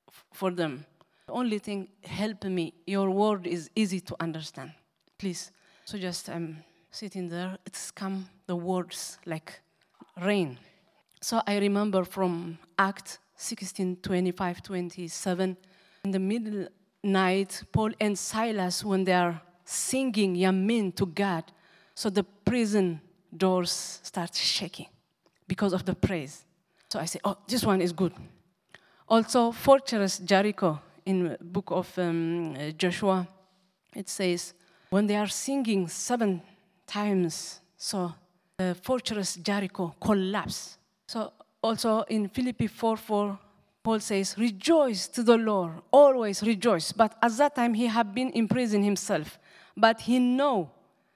f- 0.08 0.26
for 0.34 0.52
them, 0.52 0.86
the 1.28 1.34
only 1.34 1.60
thing 1.60 1.88
help 2.04 2.44
me. 2.44 2.74
Your 2.86 3.10
word 3.10 3.48
is 3.48 3.70
easy 3.76 4.00
to 4.02 4.16
understand, 4.20 4.72
please. 5.18 5.52
So 5.92 5.98
just 5.98 6.30
I'm 6.30 6.64
sitting 6.90 7.28
there. 7.28 7.58
It's 7.66 7.92
come 7.92 8.30
the 8.48 8.56
words 8.56 9.18
like 9.26 9.60
rain. 10.22 10.58
So 11.20 11.42
I 11.46 11.58
remember 11.58 12.06
from 12.06 12.60
Act 12.80 13.20
16, 13.36 13.98
25, 13.98 14.64
27. 14.64 15.58
In 16.06 16.12
the 16.12 16.18
middle 16.18 16.68
night, 17.04 17.64
Paul 17.74 17.92
and 18.00 18.18
Silas, 18.18 18.86
when 18.86 19.04
they 19.04 19.12
are 19.12 19.42
singing 19.66 20.38
Yamin 20.38 20.96
to 20.96 21.06
God, 21.06 21.44
so 21.94 22.10
the 22.10 22.24
prison 22.24 23.02
doors 23.36 24.00
start 24.02 24.34
shaking 24.34 24.88
because 25.46 25.74
of 25.74 25.84
the 25.84 25.94
praise. 25.94 26.46
So 26.88 27.00
I 27.00 27.06
say, 27.06 27.20
oh, 27.26 27.36
this 27.46 27.66
one 27.66 27.82
is 27.82 27.92
good. 27.92 28.14
Also, 29.10 29.52
fortress 29.52 30.20
Jericho 30.20 30.80
in 31.06 31.36
book 31.42 31.70
of 31.70 32.00
um, 32.00 32.56
Joshua, 32.78 33.28
it 33.94 34.08
says, 34.08 34.54
when 34.92 35.08
they 35.08 35.16
are 35.16 35.28
singing 35.28 35.88
seven 35.88 36.42
times, 36.86 37.62
so 37.78 38.14
the 38.58 38.76
fortress 38.76 39.38
Jericho 39.38 39.96
collapse. 40.00 40.78
So 41.08 41.32
also 41.64 42.02
in 42.10 42.28
Philippi 42.28 42.68
4 42.68 42.98
4, 42.98 43.40
Paul 43.84 44.00
says, 44.00 44.36
Rejoice 44.38 45.08
to 45.08 45.24
the 45.24 45.38
Lord, 45.38 45.72
always 45.92 46.44
rejoice. 46.44 46.92
But 46.92 47.18
at 47.22 47.32
that 47.38 47.56
time 47.56 47.74
he 47.74 47.88
had 47.88 48.14
been 48.14 48.30
in 48.32 48.48
prison 48.48 48.84
himself. 48.84 49.40
But 49.76 50.02
he 50.02 50.20
know, 50.20 50.70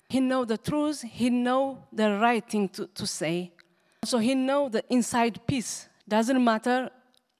he 0.10 0.22
know 0.22 0.46
the 0.46 0.58
truth, 0.58 1.02
he 1.02 1.30
know 1.30 1.84
the 1.92 2.18
right 2.18 2.50
thing 2.50 2.70
to, 2.70 2.88
to 2.88 3.06
say. 3.06 3.52
So 4.06 4.20
he 4.20 4.36
know 4.36 4.70
the 4.70 4.84
inside 4.90 5.46
peace. 5.46 5.90
Doesn't 6.08 6.42
matter 6.42 6.90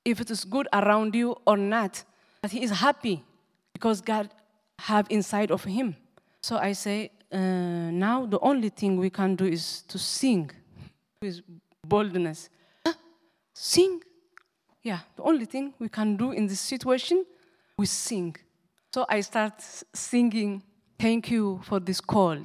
if 0.04 0.20
it 0.20 0.30
is 0.30 0.44
good 0.44 0.68
around 0.74 1.16
you 1.16 1.38
or 1.48 1.56
not. 1.56 2.04
But 2.42 2.52
he 2.52 2.62
is 2.62 2.72
happy 2.72 3.24
because 3.72 4.02
God 4.02 4.30
have 4.80 5.08
inside 5.10 5.50
of 5.50 5.64
him. 5.64 5.96
So 6.48 6.58
I 6.58 6.74
say, 6.74 7.10
uh, 7.32 7.90
now 8.08 8.28
the 8.28 8.40
only 8.40 8.70
thing 8.70 9.00
we 9.00 9.10
can 9.10 9.36
do 9.36 9.46
is 9.46 9.82
to 9.88 9.98
sing 9.98 10.52
with 11.20 11.42
boldness. 11.84 12.50
Sing? 13.52 14.04
Yeah, 14.84 15.00
the 15.16 15.24
only 15.24 15.46
thing 15.46 15.74
we 15.80 15.90
can 15.90 16.16
do 16.16 16.34
in 16.34 16.46
this 16.46 16.60
situation, 16.60 17.26
we 17.80 17.88
sing. 17.88 18.36
So 18.94 19.08
I 19.10 19.22
start 19.22 19.60
singing, 19.94 20.62
Thank 21.00 21.32
you 21.32 21.62
for 21.64 21.80
this 21.80 22.00
call. 22.00 22.38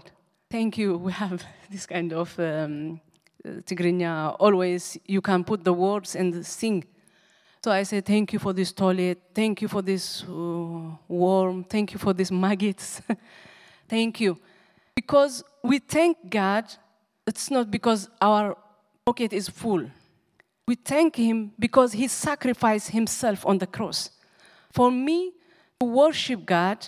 Thank 0.50 0.78
you. 0.78 0.96
We 0.96 1.12
have 1.12 1.44
this 1.70 1.84
kind 1.84 2.14
of 2.14 2.38
um, 2.40 3.02
Tigrinya, 3.44 4.34
always 4.40 4.96
you 5.04 5.20
can 5.20 5.44
put 5.44 5.62
the 5.62 5.74
words 5.74 6.16
and 6.16 6.46
sing. 6.46 6.84
So 7.62 7.70
I 7.70 7.82
say, 7.82 8.00
Thank 8.00 8.32
you 8.32 8.38
for 8.38 8.54
this 8.54 8.72
toilet. 8.72 9.18
Thank 9.34 9.60
you 9.60 9.68
for 9.68 9.82
this 9.82 10.24
uh, 10.24 10.96
worm. 11.06 11.64
Thank 11.64 11.92
you 11.92 11.98
for 11.98 12.14
these 12.14 12.32
maggots. 12.32 13.02
thank 13.90 14.20
you. 14.20 14.38
Because 14.94 15.42
we 15.62 15.80
thank 15.80 16.16
God, 16.30 16.64
it's 17.26 17.50
not 17.50 17.70
because 17.70 18.08
our 18.20 18.56
pocket 19.04 19.32
is 19.32 19.48
full. 19.48 19.90
We 20.68 20.76
thank 20.76 21.16
Him 21.16 21.52
because 21.58 21.92
He 21.92 22.06
sacrificed 22.06 22.90
Himself 22.90 23.44
on 23.44 23.58
the 23.58 23.66
cross. 23.66 24.10
For 24.72 24.90
me, 24.90 25.32
to 25.80 25.86
worship 25.86 26.46
God 26.46 26.86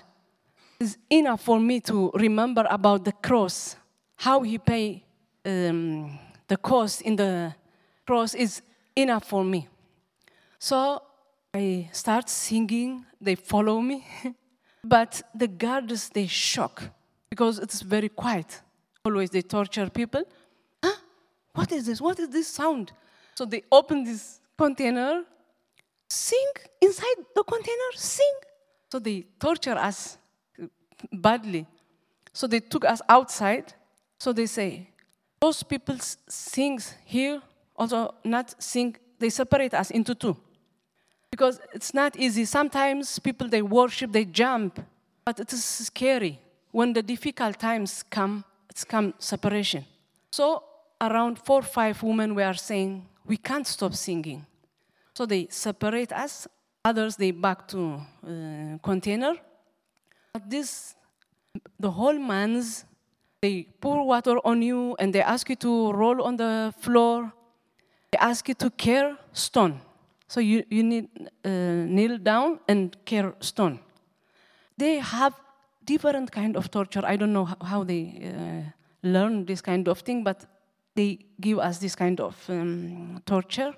is 0.79 0.97
enough 1.11 1.43
for 1.43 1.59
me 1.59 1.81
to 1.81 2.11
remember 2.15 2.65
about 2.71 3.05
the 3.05 3.13
cross, 3.13 3.77
how 4.17 4.43
He 4.43 4.59
paid 4.59 5.03
um, 5.45 6.19
the 6.47 6.57
cost 6.57 7.03
in 7.03 7.17
the 7.17 7.55
cross 8.07 8.35
is 8.35 8.63
enough 8.95 9.25
for 9.25 9.43
me. 9.45 9.69
So 10.59 11.03
I 11.53 11.91
start 11.93 12.29
singing, 12.29 13.05
they 13.21 13.35
follow 13.35 13.81
me. 13.81 14.07
but 14.85 15.23
the 15.35 15.47
guards, 15.49 16.09
they 16.11 16.27
shock 16.27 16.83
because 17.31 17.59
it's 17.59 17.83
very 17.83 18.09
quiet. 18.09 18.61
Always 19.05 19.31
they 19.31 19.43
torture 19.43 19.89
people. 19.89 20.25
Huh? 20.83 20.97
What 21.55 21.73
is 21.73 21.87
this? 21.87 22.01
What 22.01 22.19
is 22.19 22.29
this 22.29 22.49
sound? 22.49 22.93
So 23.35 23.45
they 23.45 23.63
open 23.71 24.05
this 24.05 24.41
container, 24.59 25.25
sing 26.09 26.53
inside 26.81 27.17
the 27.35 27.43
container, 27.43 27.91
sing. 27.95 28.35
So 28.91 28.99
they 28.99 29.27
torture 29.41 29.77
us 29.77 30.19
badly. 31.13 31.67
So 32.33 32.47
they 32.47 32.61
took 32.61 32.85
us 32.85 33.01
outside. 33.09 33.73
So 34.19 34.33
they 34.33 34.47
say, 34.47 34.89
those 35.41 35.63
people 35.63 35.97
sing 36.29 36.81
here, 37.05 37.43
also 37.77 38.15
not 38.25 38.63
sing, 38.63 38.97
they 39.19 39.31
separate 39.31 39.75
us 39.75 39.91
into 39.91 40.15
two. 40.15 40.37
Because 41.33 41.59
it's 41.73 41.95
not 41.95 42.15
easy. 42.15 42.45
Sometimes 42.45 43.19
people, 43.19 43.49
they 43.49 43.63
worship, 43.63 44.13
they 44.13 44.27
jump, 44.27 44.79
but 45.25 45.41
it 45.41 45.51
is 45.51 45.65
scary. 45.65 46.39
When 46.71 46.93
the 46.93 47.03
difficult 47.03 47.59
times 47.59 48.05
come, 48.11 48.45
it's 48.69 48.85
come 48.85 49.15
separation. 49.19 49.87
So 50.31 50.63
around 51.01 51.39
four 51.39 51.61
or 51.61 51.63
five 51.79 52.03
women 52.03 52.35
were 52.35 52.53
saying, 52.53 53.07
we 53.27 53.39
can't 53.39 53.67
stop 53.67 53.95
singing. 53.95 54.45
So 55.15 55.25
they 55.25 55.47
separate 55.49 56.13
us. 56.13 56.47
Others, 56.85 57.17
they 57.17 57.31
back 57.31 57.67
to 57.69 57.79
uh, 58.27 58.79
container. 58.83 59.35
But 60.35 60.51
this, 60.51 60.95
the 61.81 61.91
whole 61.91 62.19
months, 62.19 62.85
they 63.41 63.69
pour 63.81 64.07
water 64.07 64.37
on 64.45 64.61
you 64.61 64.97
and 64.99 65.15
they 65.15 65.23
ask 65.23 65.49
you 65.49 65.57
to 65.57 65.93
roll 65.93 66.23
on 66.23 66.37
the 66.37 66.75
floor. 66.79 67.33
They 68.11 68.19
ask 68.19 68.49
you 68.49 68.55
to 68.55 68.69
care 68.71 69.17
stone. 69.33 69.81
So 70.33 70.41
you, 70.41 70.65
you 70.71 70.83
need 70.83 71.11
uh, 71.45 71.51
kneel 71.51 72.17
down 72.17 72.61
and 72.67 72.97
care 73.05 73.35
stone. 73.41 73.81
They 74.79 74.95
have 74.99 75.35
different 75.85 76.33
kind 76.33 76.57
of 76.57 76.71
torture. 76.71 77.03
I 77.05 77.17
don't 77.17 77.35
know 77.35 77.45
how 77.61 77.85
they 77.85 78.33
uh, 78.33 78.71
learn 79.03 79.45
this 79.45 79.61
kind 79.61 79.87
of 79.89 79.99
thing, 79.99 80.25
but 80.25 80.47
they 80.95 81.19
give 81.39 81.59
us 81.59 81.77
this 81.77 81.95
kind 81.95 82.19
of 82.19 82.35
um, 82.49 83.21
torture. 83.27 83.75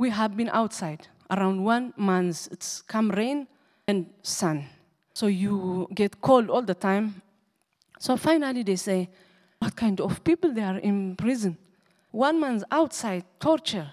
We 0.00 0.08
have 0.08 0.34
been 0.34 0.48
outside 0.48 1.08
around 1.30 1.62
one 1.62 1.92
month. 1.98 2.48
It's 2.50 2.80
come 2.80 3.10
rain 3.10 3.46
and 3.86 4.06
sun. 4.22 4.64
So 5.12 5.26
you 5.26 5.88
get 5.94 6.22
cold 6.22 6.48
all 6.48 6.62
the 6.62 6.74
time. 6.74 7.20
So 7.98 8.16
finally 8.16 8.62
they 8.62 8.76
say, 8.76 9.10
what 9.58 9.76
kind 9.76 10.00
of 10.00 10.24
people 10.24 10.54
they 10.54 10.62
are 10.62 10.78
in 10.78 11.16
prison? 11.16 11.58
One 12.12 12.40
month 12.40 12.64
outside, 12.70 13.24
torture, 13.38 13.90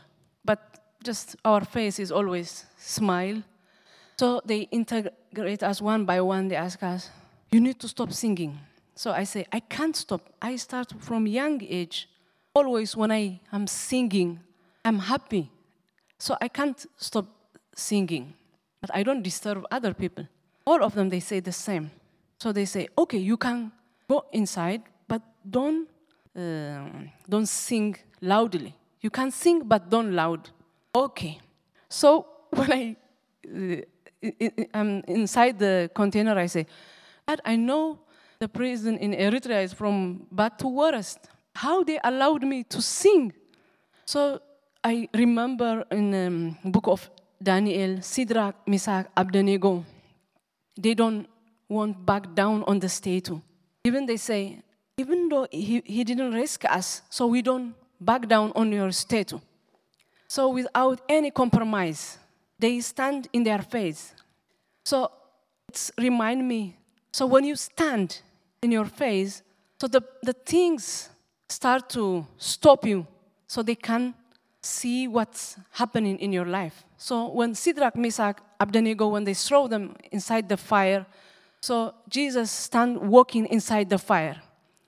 just 1.04 1.36
our 1.46 1.64
face 1.66 2.00
is 2.00 2.12
always 2.12 2.66
smile. 2.78 3.42
So 4.20 4.42
they 4.46 4.68
integrate 4.72 5.64
us 5.64 5.82
one 5.82 6.06
by 6.06 6.22
one. 6.22 6.50
They 6.50 6.56
ask 6.56 6.82
us, 6.84 7.10
you 7.52 7.62
need 7.62 7.80
to 7.80 7.88
stop 7.88 8.12
singing. 8.12 8.60
So 8.96 9.12
I 9.12 9.24
say, 9.24 9.46
I 9.52 9.62
can't 9.62 9.96
stop. 9.96 10.22
I 10.42 10.58
start 10.58 10.94
from 11.00 11.26
young 11.26 11.64
age. 11.64 12.10
Always 12.54 12.98
when 12.98 13.12
I 13.12 13.40
am 13.54 13.66
singing, 13.68 14.40
I'm 14.84 15.00
happy. 15.00 15.50
So 16.18 16.36
I 16.42 16.50
can't 16.50 16.86
stop 16.98 17.26
singing. 17.74 18.34
But 18.82 18.92
I 18.94 19.04
don't 19.04 19.22
disturb 19.24 19.66
other 19.72 19.94
people. 19.94 20.28
All 20.66 20.84
of 20.84 20.96
them, 20.96 21.10
they 21.10 21.22
say 21.22 21.40
the 21.40 21.54
same. 21.54 21.92
So 22.40 22.52
they 22.52 22.66
say, 22.66 22.90
okay, 22.98 23.18
you 23.18 23.38
can 23.38 23.72
go 24.10 24.26
inside, 24.34 24.82
but 25.08 25.22
don't, 25.50 25.88
uh, 26.36 26.86
don't 27.28 27.48
sing 27.48 27.96
loudly. 28.22 28.76
You 29.02 29.10
can 29.10 29.32
sing, 29.32 29.64
but 29.64 29.90
don't 29.90 30.14
loud. 30.14 30.50
Okay. 30.94 31.40
So 31.88 32.26
when 32.50 32.72
I, 32.72 32.96
uh, 33.48 34.32
I'm 34.74 35.04
inside 35.08 35.60
the 35.60 35.90
container, 35.94 36.38
I 36.38 36.48
say, 36.48 36.66
but 37.26 37.42
I 37.46 37.56
know 37.56 38.00
the 38.40 38.48
prison 38.48 38.98
in 38.98 39.12
Eritrea 39.12 39.64
is 39.64 39.74
from 39.74 40.26
bad 40.32 40.58
to 40.60 40.68
worst. 40.68 41.20
How 41.56 41.84
they 41.84 42.00
allowed 42.04 42.44
me 42.44 42.64
to 42.64 42.82
sing. 42.82 43.34
So 44.06 44.42
I 44.84 45.10
remember 45.14 45.84
in 45.92 46.12
the 46.12 46.28
um, 46.28 46.58
book 46.66 46.88
of 46.88 47.10
Daniel, 47.42 47.98
Sidrak, 48.00 48.54
Meshach, 48.66 49.08
Abednego, 49.16 49.86
they 50.78 50.94
don't 50.94 51.28
want 51.68 52.06
back 52.06 52.34
down 52.34 52.64
on 52.64 52.80
the 52.80 52.90
statue. 52.90 53.40
Even 53.84 54.06
they 54.06 54.18
say, 54.18 54.62
even 54.98 55.30
though 55.30 55.48
he, 55.52 55.82
he 55.86 56.04
didn't 56.04 56.34
risk 56.34 56.66
us, 56.66 57.02
so 57.10 57.28
we 57.28 57.42
don't 57.42 57.76
back 58.00 58.28
down 58.28 58.52
on 58.56 58.72
your 58.72 58.92
statue. 58.92 59.40
So 60.30 60.48
without 60.50 61.02
any 61.10 61.32
compromise, 61.32 62.18
they 62.58 62.80
stand 62.80 63.28
in 63.34 63.44
their 63.44 63.62
face. 63.62 64.14
So 64.86 65.12
it's 65.68 65.92
remind 65.98 66.48
me 66.48 66.78
so 67.12 67.26
when 67.26 67.44
you 67.44 67.56
stand 67.56 68.22
in 68.62 68.72
your 68.72 68.86
face, 68.86 69.42
so 69.82 69.88
the, 69.88 70.02
the 70.22 70.34
things 70.34 71.10
start 71.48 71.90
to 71.90 72.26
stop 72.38 72.86
you 72.86 73.08
so 73.48 73.64
they 73.64 73.76
can 73.76 74.14
see 74.62 75.08
what's 75.08 75.58
happening 75.72 76.20
in 76.20 76.32
your 76.32 76.46
life. 76.46 76.84
So 76.98 77.30
when 77.30 77.54
Sidrak, 77.54 77.96
Meshach, 77.96 78.38
Abednego, 78.60 79.08
when 79.08 79.24
they 79.24 79.34
throw 79.34 79.68
them 79.68 79.96
inside 80.12 80.48
the 80.50 80.58
fire, 80.58 81.06
so 81.62 81.94
Jesus 82.08 82.52
stand 82.52 82.98
walking 82.98 83.46
inside 83.48 83.90
the 83.90 83.98
fire. 83.98 84.42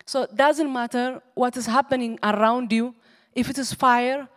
So 0.05 0.23
it 0.23 0.35
doesn't 0.35 0.71
matter 0.71 1.21
what 1.33 1.57
is 1.57 1.65
happening 1.65 2.19
around 2.21 2.71
you. 2.71 2.93
If 3.33 3.49
it 3.49 3.57
is 3.57 3.73
fire, 3.73 4.27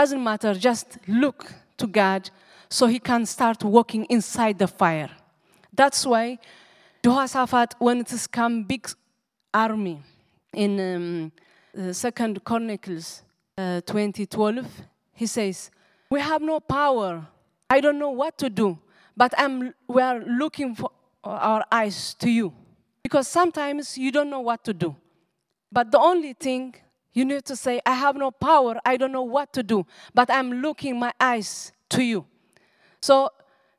doesn't 0.00 0.22
matter. 0.22 0.54
Just 0.54 0.98
look 1.06 1.52
to 1.76 1.86
God 1.86 2.30
so 2.68 2.86
he 2.86 2.98
can 2.98 3.26
start 3.26 3.64
walking 3.64 4.04
inside 4.04 4.58
the 4.58 4.68
fire. 4.68 5.10
That's 5.72 6.06
why 6.06 6.38
Jehoshaphat, 7.04 7.74
when 7.78 8.00
it 8.00 8.10
has 8.10 8.26
come 8.26 8.64
big 8.64 8.88
army 9.52 10.02
in 10.52 10.72
um, 10.80 11.92
Second 11.92 12.44
Chronicles 12.44 13.22
uh, 13.56 13.80
2012, 13.80 14.66
he 15.14 15.26
says, 15.26 15.70
"We 16.10 16.20
have 16.20 16.42
no 16.42 16.60
power 16.60 17.26
I 17.70 17.80
don't 17.80 17.98
know 17.98 18.10
what 18.10 18.38
to 18.38 18.48
do, 18.48 18.78
but 19.16 19.34
I'm, 19.36 19.74
we 19.86 20.00
are 20.00 20.20
looking 20.20 20.74
for 20.74 20.90
our 21.22 21.64
eyes 21.70 22.14
to 22.14 22.30
you. 22.30 22.52
Because 23.02 23.28
sometimes 23.28 23.98
you 23.98 24.10
don't 24.10 24.30
know 24.30 24.40
what 24.40 24.64
to 24.64 24.72
do. 24.72 24.96
But 25.70 25.90
the 25.90 25.98
only 25.98 26.32
thing 26.32 26.74
you 27.18 27.24
need 27.24 27.44
to 27.46 27.56
say, 27.56 27.80
I 27.84 27.94
have 27.94 28.16
no 28.16 28.30
power, 28.30 28.78
I 28.84 28.96
don't 28.96 29.10
know 29.10 29.24
what 29.24 29.52
to 29.54 29.62
do, 29.64 29.84
but 30.14 30.30
I'm 30.30 30.62
looking 30.62 30.98
my 30.98 31.12
eyes 31.20 31.72
to 31.90 32.02
you. 32.02 32.24
So 33.00 33.30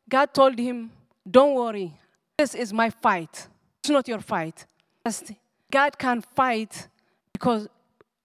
God 0.10 0.34
told 0.34 0.60
him, 0.60 0.92
Don't 1.30 1.54
worry, 1.56 1.94
this 2.38 2.54
is 2.54 2.74
my 2.74 2.90
fight. 2.90 3.48
It's 3.82 3.90
not 3.90 4.08
your 4.10 4.20
fight. 4.20 4.66
Just 5.06 5.32
God 5.72 5.98
can 5.98 6.22
fight 6.22 6.90
because, 7.32 7.70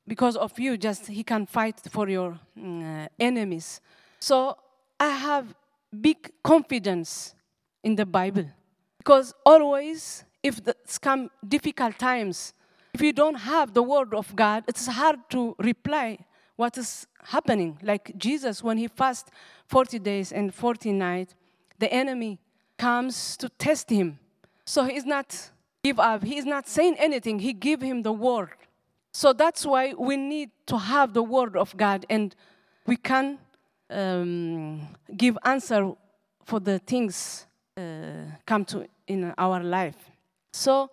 because 0.07 0.37
of 0.37 0.59
you, 0.59 0.77
just 0.77 1.07
He 1.07 1.23
can 1.23 1.47
fight 1.47 1.81
for 1.91 2.09
your 2.09 2.39
uh, 2.59 3.07
enemies. 3.21 3.81
So 4.19 4.57
I 4.99 5.11
have 5.11 5.55
big 6.01 6.33
confidence 6.43 7.35
in 7.85 7.95
the 7.95 8.07
Bible 8.07 8.47
because 8.99 9.33
always, 9.47 10.25
if 10.43 10.61
it's 10.67 10.99
come 10.99 11.31
difficult 11.47 11.99
times, 11.99 12.53
if 12.95 13.03
you 13.03 13.13
don't 13.13 13.35
have 13.35 13.75
the 13.75 13.83
word 13.83 14.15
of 14.15 14.35
God, 14.37 14.65
it's 14.69 14.87
hard 14.87 15.19
to 15.31 15.57
reply 15.59 16.19
what 16.55 16.79
is 16.79 17.07
happening. 17.25 17.77
Like 17.83 18.17
Jesus, 18.17 18.63
when 18.63 18.79
he 18.79 18.87
fasted 18.87 19.35
40 19.67 19.99
days 19.99 20.33
and 20.33 20.55
40 20.55 20.93
nights, 20.93 21.35
the 21.81 21.93
enemy 21.93 22.39
comes 22.79 23.37
to 23.39 23.49
test 23.49 23.91
him. 23.91 24.21
So 24.65 24.85
he's 24.85 25.05
not 25.05 25.51
give 25.83 25.99
up. 25.99 26.23
He's 26.23 26.47
not 26.47 26.69
saying 26.69 26.95
anything. 26.99 27.41
He 27.41 27.53
give 27.53 27.83
him 27.83 28.03
the 28.03 28.13
word. 28.13 28.51
So 29.13 29.33
that's 29.33 29.67
why 29.67 29.95
we 29.95 30.17
need 30.17 30.51
to 30.67 30.79
have 30.79 31.15
the 31.15 31.23
word 31.23 31.57
of 31.57 31.77
God, 31.77 32.05
and 32.09 32.35
we 32.87 32.97
can 32.97 33.39
um, 33.91 34.89
give 35.17 35.37
answer 35.45 35.93
for 36.45 36.61
the 36.61 36.79
things 36.81 37.47
uh, 37.77 37.83
come 38.47 38.65
to 38.67 38.87
in 39.07 39.33
our 39.39 39.63
life. 39.63 39.97
So 40.53 40.91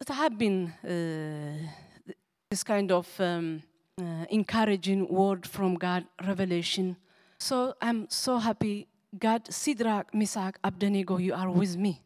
it 0.00 0.08
have 0.08 0.38
been 0.38 0.72
uh, 0.84 2.12
this 2.50 2.62
kind 2.62 2.92
of 2.92 3.08
um, 3.20 3.62
uh, 4.00 4.24
encouraging 4.30 5.08
word 5.08 5.46
from 5.46 5.74
God, 5.74 6.04
revelation. 6.24 6.96
So 7.38 7.74
I'm 7.80 8.08
so 8.08 8.38
happy. 8.38 8.88
God, 9.18 9.44
Sidrak, 9.46 10.04
Misak, 10.14 10.54
Abednego, 10.62 11.18
you 11.18 11.34
are 11.34 11.50
with 11.50 11.76
me. 11.76 12.00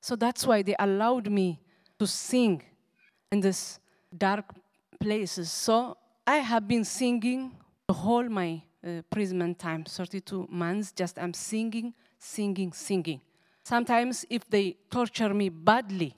So 0.00 0.16
that's 0.16 0.46
why 0.46 0.62
they 0.62 0.74
allowed 0.78 1.30
me 1.30 1.60
to 1.98 2.06
sing 2.06 2.62
in 3.30 3.40
this 3.40 3.78
dark 4.16 4.44
places. 5.00 5.50
So 5.50 5.96
I 6.26 6.36
have 6.36 6.66
been 6.66 6.84
singing 6.84 7.52
the 7.86 7.94
whole 7.94 8.28
my 8.28 8.62
uh, 8.86 9.02
prison 9.10 9.54
time, 9.54 9.84
32 9.84 10.46
months. 10.50 10.92
Just 10.92 11.18
I'm 11.18 11.34
singing, 11.34 11.94
singing, 12.18 12.72
singing. 12.72 13.20
Sometimes 13.64 14.24
if 14.30 14.48
they 14.48 14.76
torture 14.90 15.34
me 15.34 15.48
badly, 15.48 16.14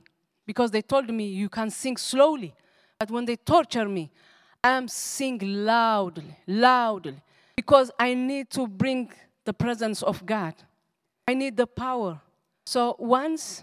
because 0.51 0.73
they 0.73 0.83
told 0.83 1.09
me 1.09 1.27
you 1.29 1.49
can 1.49 1.71
sing 1.71 1.97
slowly, 1.97 2.53
but 2.99 3.09
when 3.09 3.25
they 3.25 3.37
torture 3.37 3.89
me, 3.89 4.11
I'm 4.65 4.89
sing 4.89 5.39
loudly, 5.41 6.37
loudly, 6.45 7.23
because 7.55 7.93
I 7.97 8.15
need 8.15 8.51
to 8.51 8.67
bring 8.67 9.13
the 9.45 9.53
presence 9.53 10.03
of 10.03 10.27
God. 10.27 10.55
I 11.29 11.35
need 11.35 11.57
the 11.57 11.69
power. 11.69 12.21
So 12.67 12.97
once, 12.99 13.63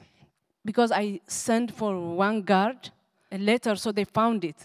because 0.64 0.94
I 0.94 1.20
sent 1.28 1.74
for 1.76 2.16
one 2.16 2.42
guard, 2.42 2.90
a 3.34 3.38
letter, 3.38 3.76
so 3.76 3.92
they 3.92 4.06
found 4.06 4.46
it. 4.46 4.56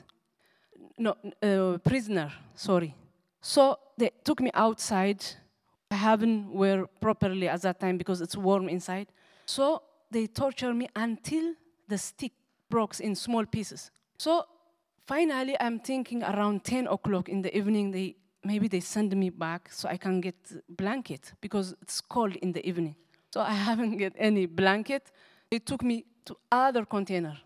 No, 0.97 1.17
uh, 1.43 1.79
prisoner, 1.79 2.33
sorry. 2.55 2.95
So 3.41 3.81
they 3.99 4.11
took 4.23 4.41
me 4.41 4.53
outside. 4.55 5.25
I 5.91 5.97
haven't 5.97 6.53
wear 6.53 6.87
properly 7.01 7.49
at 7.49 7.63
that 7.63 7.81
time 7.81 7.99
because 7.99 8.21
it's 8.21 8.37
warm 8.37 8.69
inside. 8.69 9.09
So 9.45 9.83
they 10.09 10.29
torture 10.29 10.73
me 10.73 10.87
until 10.95 11.55
the 11.93 11.99
stick 11.99 12.33
broke 12.71 12.99
in 13.01 13.15
small 13.15 13.45
pieces. 13.47 13.91
So 14.19 14.45
finally, 15.07 15.55
I'm 15.61 15.79
thinking 15.79 16.23
around 16.23 16.65
10 16.65 16.87
o'clock 16.87 17.29
in 17.29 17.43
the 17.43 17.55
evening, 17.57 17.91
they 17.91 18.17
maybe 18.45 18.67
they 18.67 18.81
send 18.81 19.15
me 19.15 19.31
back 19.31 19.71
so 19.71 19.89
I 19.89 19.97
can 19.97 20.21
get 20.21 20.37
blanket 20.69 21.33
because 21.41 21.77
it's 21.83 22.01
cold 22.01 22.35
in 22.37 22.53
the 22.53 22.67
evening. 22.67 22.97
So 23.31 23.41
I 23.41 23.53
haven't 23.69 23.99
get 23.99 24.15
any 24.17 24.47
blanket. 24.47 25.13
They 25.51 25.59
took 25.59 25.83
me 25.83 26.05
to 26.25 26.37
other 26.51 26.85
container. 26.85 27.37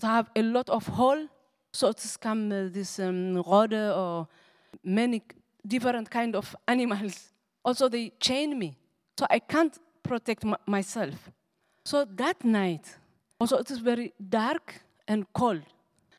To 0.00 0.06
have 0.06 0.30
a 0.36 0.42
lot 0.42 0.68
of 0.68 0.86
hole, 0.86 1.28
so 1.72 1.88
it's 1.88 2.16
come 2.16 2.52
uh, 2.52 2.68
this 2.68 2.98
um, 2.98 3.42
or 3.46 4.28
many 4.82 5.22
different 5.66 6.10
kind 6.10 6.36
of 6.36 6.54
animals. 6.68 7.32
Also, 7.64 7.88
they 7.88 8.12
chain 8.20 8.58
me, 8.58 8.76
so 9.18 9.26
I 9.30 9.38
can't 9.38 9.78
protect 10.02 10.44
myself. 10.66 11.14
So 11.84 12.04
that 12.16 12.44
night, 12.44 12.98
also 13.40 13.58
it 13.58 13.70
is 13.70 13.78
very 13.78 14.12
dark 14.28 14.82
and 15.06 15.26
cold. 15.32 15.62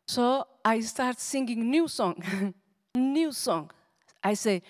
So 0.08 0.46
I 0.64 0.80
start 0.82 1.20
singing 1.20 1.70
new 1.70 1.88
song, 1.88 2.54
new 2.96 3.32
song. 3.32 3.72
I 4.24 4.34
say, 4.34 4.62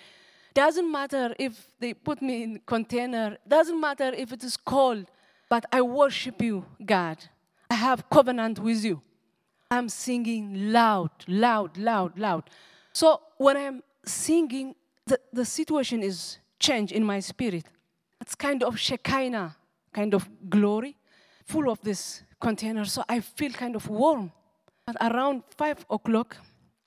doesn't 0.54 0.90
matter 0.90 1.34
if 1.38 1.68
they 1.78 1.92
put 1.92 2.22
me 2.22 2.42
in 2.42 2.60
container, 2.64 3.36
doesn't 3.46 3.78
matter 3.78 4.12
if 4.14 4.32
it 4.32 4.42
is 4.42 4.56
cold, 4.56 5.06
but 5.50 5.66
I 5.70 5.82
worship 5.82 6.40
you, 6.40 6.64
God. 6.84 7.18
I 7.70 7.74
have 7.74 8.08
covenant 8.08 8.58
with 8.58 8.84
you. 8.84 9.02
I'm 9.70 9.88
singing 9.88 10.72
loud, 10.72 11.10
loud, 11.28 11.76
loud, 11.76 12.18
loud. 12.18 12.48
So 12.92 13.20
when 13.36 13.56
I'm 13.56 13.82
singing, 14.04 14.74
the, 15.06 15.20
the 15.32 15.44
situation 15.44 16.02
is 16.02 16.38
changed 16.58 16.92
in 16.92 17.04
my 17.04 17.20
spirit. 17.20 17.64
It's 18.20 18.34
kind 18.34 18.62
of 18.62 18.78
Shekinah, 18.78 19.56
kind 19.92 20.14
of 20.14 20.28
glory, 20.48 20.96
full 21.46 21.70
of 21.70 21.80
this 21.80 22.22
container. 22.40 22.84
So 22.84 23.02
I 23.08 23.20
feel 23.20 23.52
kind 23.52 23.76
of 23.76 23.88
warm. 23.88 24.32
But 24.84 24.96
around 25.00 25.42
five 25.56 25.84
o'clock, 25.88 26.36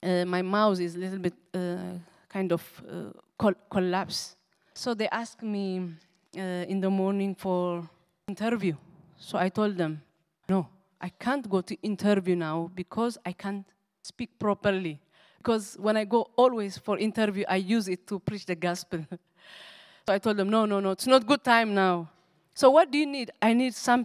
uh, 0.03 0.25
my 0.25 0.41
mouth 0.41 0.79
is 0.79 0.95
a 0.95 0.99
little 0.99 1.19
bit 1.19 1.33
uh, 1.53 1.97
kind 2.29 2.51
of 2.51 2.61
uh, 2.87 3.11
col- 3.37 3.61
collapse. 3.69 4.35
So 4.73 4.93
they 4.93 5.09
asked 5.09 5.43
me 5.43 5.91
uh, 6.37 6.41
in 6.41 6.79
the 6.79 6.89
morning 6.89 7.35
for 7.35 7.89
interview. 8.27 8.75
So 9.17 9.37
I 9.37 9.49
told 9.49 9.77
them, 9.77 10.01
no, 10.47 10.67
I 11.01 11.09
can't 11.09 11.49
go 11.49 11.61
to 11.61 11.75
interview 11.81 12.35
now 12.35 12.71
because 12.73 13.17
I 13.25 13.33
can't 13.33 13.65
speak 14.01 14.37
properly. 14.39 15.01
Because 15.37 15.77
when 15.79 15.97
I 15.97 16.03
go 16.03 16.29
always 16.35 16.77
for 16.77 16.97
interview, 16.97 17.45
I 17.47 17.57
use 17.57 17.87
it 17.87 18.05
to 18.07 18.19
preach 18.19 18.45
the 18.45 18.55
gospel. 18.55 19.05
so 20.05 20.13
I 20.13 20.19
told 20.19 20.37
them, 20.37 20.49
no, 20.49 20.65
no, 20.65 20.79
no, 20.79 20.91
it's 20.91 21.07
not 21.07 21.25
good 21.25 21.43
time 21.43 21.73
now. 21.73 22.09
So 22.53 22.69
what 22.69 22.91
do 22.91 22.97
you 22.97 23.05
need? 23.05 23.31
I 23.41 23.53
need 23.53 23.73
some 23.73 24.03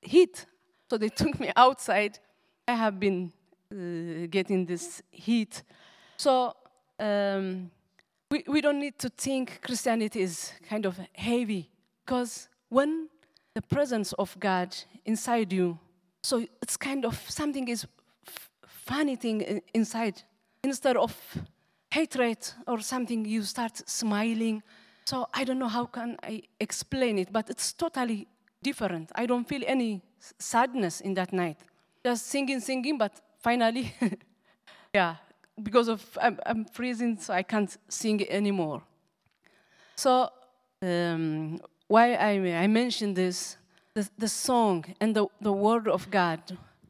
heat. 0.00 0.46
So 0.90 0.98
they 0.98 1.08
took 1.20 1.38
me 1.38 1.50
outside. 1.56 2.18
I 2.66 2.74
have 2.74 2.98
been 2.98 3.32
uh, 3.72 4.26
getting 4.30 4.66
this 4.66 5.02
heat. 5.10 5.62
So 6.16 6.54
um, 6.98 7.70
we, 8.30 8.44
we 8.46 8.60
don't 8.60 8.80
need 8.80 8.98
to 8.98 9.08
think 9.08 9.60
Christianity 9.62 10.20
is 10.20 10.52
kind 10.68 10.84
of 10.86 10.98
heavy 11.14 11.70
because 12.04 12.48
when 12.68 13.08
the 13.54 13.62
presence 13.62 14.12
of 14.14 14.36
God 14.38 14.76
inside 15.04 15.52
you, 15.52 15.78
so 16.22 16.44
it's 16.62 16.76
kind 16.76 17.04
of 17.04 17.18
something 17.30 17.68
is 17.68 17.86
f- 18.26 18.50
funny 18.66 19.16
thing 19.16 19.62
inside. 19.72 20.22
Instead 20.62 20.96
of 20.96 21.14
hatred 21.90 22.38
or 22.66 22.80
something, 22.80 23.24
you 23.24 23.42
start 23.42 23.88
smiling. 23.88 24.62
So 25.06 25.26
I 25.32 25.44
don't 25.44 25.58
know 25.58 25.68
how 25.68 25.86
can 25.86 26.16
I 26.22 26.42
explain 26.60 27.18
it, 27.18 27.32
but 27.32 27.48
it's 27.48 27.72
totally 27.72 28.26
different. 28.62 29.10
I 29.14 29.26
don't 29.26 29.46
feel 29.46 29.62
any 29.66 30.02
sadness 30.38 31.00
in 31.00 31.14
that 31.14 31.32
night. 31.32 31.58
Just 32.04 32.26
singing, 32.26 32.60
singing, 32.60 32.98
but 32.98 33.20
finally, 33.38 33.92
yeah, 34.94 35.16
because 35.62 35.88
of 35.88 36.18
I'm, 36.20 36.38
I'm, 36.46 36.64
freezing, 36.64 37.18
so 37.18 37.34
I 37.34 37.42
can't 37.42 37.76
sing 37.88 38.26
anymore. 38.28 38.82
So 39.96 40.30
um, 40.82 41.58
why 41.88 42.14
I, 42.14 42.62
I 42.62 42.66
mentioned 42.66 43.16
this, 43.16 43.56
the, 43.94 44.08
the 44.16 44.28
song 44.28 44.84
and 45.00 45.14
the, 45.14 45.26
the 45.40 45.52
word 45.52 45.88
of 45.88 46.10
God, 46.10 46.40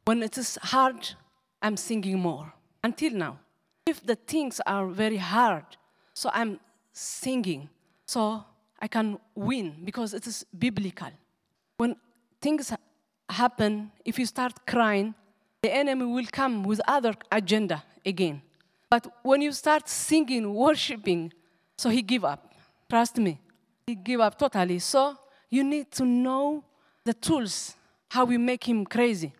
when 0.04 0.22
it 0.22 0.36
is 0.36 0.58
hard, 0.62 1.14
I'm 1.62 1.76
singing 1.76 2.18
more. 2.18 2.52
Until 2.84 3.12
now. 3.12 3.38
If 3.86 4.04
the 4.04 4.16
things 4.16 4.60
are 4.66 4.86
very 4.86 5.16
hard, 5.16 5.64
so 6.12 6.30
I'm 6.34 6.60
singing, 6.92 7.70
so 8.06 8.44
I 8.80 8.86
can 8.86 9.18
win 9.34 9.76
because 9.84 10.12
it 10.12 10.26
is 10.26 10.44
biblical. 10.56 11.10
When 11.78 11.96
things 12.40 12.72
happen, 13.30 13.92
if 14.04 14.18
you 14.18 14.26
start 14.26 14.66
crying, 14.66 15.14
the 15.62 15.72
enemy 15.74 16.04
will 16.04 16.26
come 16.30 16.64
with 16.64 16.80
other 16.86 17.14
agenda 17.30 17.82
again. 18.04 18.42
But 18.90 19.06
when 19.22 19.42
you 19.42 19.52
start 19.52 19.88
singing, 19.88 20.52
worshiping, 20.52 21.32
so 21.76 21.88
he 21.88 22.02
give 22.02 22.24
up. 22.24 22.52
Trust 22.90 23.18
me, 23.18 23.38
he 23.86 23.94
give 23.94 24.20
up 24.20 24.36
totally. 24.38 24.80
So 24.80 25.16
you 25.50 25.62
need 25.62 25.92
to 25.92 26.04
know 26.04 26.64
the 27.04 27.14
tools, 27.14 27.74
how 28.08 28.24
we 28.24 28.38
make 28.38 28.68
him 28.68 28.84
crazy. 28.84 29.32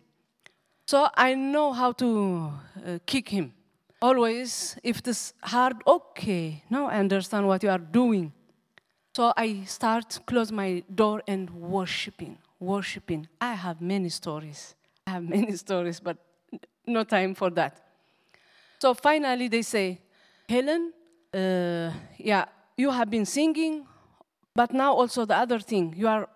So 0.85 1.09
I 1.15 1.35
know 1.35 1.73
how 1.73 1.91
to 1.93 2.51
uh, 2.85 2.99
kick 3.05 3.29
him. 3.29 3.53
Always, 4.01 4.77
if 4.81 5.03
this 5.03 5.33
hard, 5.43 5.75
okay, 5.85 6.63
now 6.69 6.87
I 6.87 6.99
understand 6.99 7.45
what 7.47 7.61
you 7.63 7.69
are 7.69 7.77
doing. 7.77 8.31
So 9.19 9.33
I 9.35 9.63
start 9.65 10.17
close 10.25 10.49
my 10.49 10.81
door 10.95 11.21
and 11.27 11.49
worshiping, 11.49 12.37
worshiping. 12.57 13.27
I 13.41 13.53
have 13.53 13.81
many 13.81 14.07
stories. 14.07 14.75
I 15.05 15.09
have 15.09 15.23
many 15.35 15.57
stories, 15.57 15.99
but 15.99 16.15
no 16.87 17.03
time 17.03 17.35
for 17.35 17.49
that. 17.49 17.81
So 18.79 18.93
finally 18.93 19.49
they 19.49 19.61
say, 19.61 19.99
Helen, 20.47 20.93
uh, 21.33 21.91
yeah, 22.17 22.45
you 22.77 22.91
have 22.91 23.09
been 23.09 23.25
singing, 23.25 23.85
but 24.55 24.71
now 24.71 24.93
also 24.93 25.25
the 25.25 25.35
other 25.35 25.59
thing, 25.59 25.93
you 25.97 26.07
are 26.07 26.29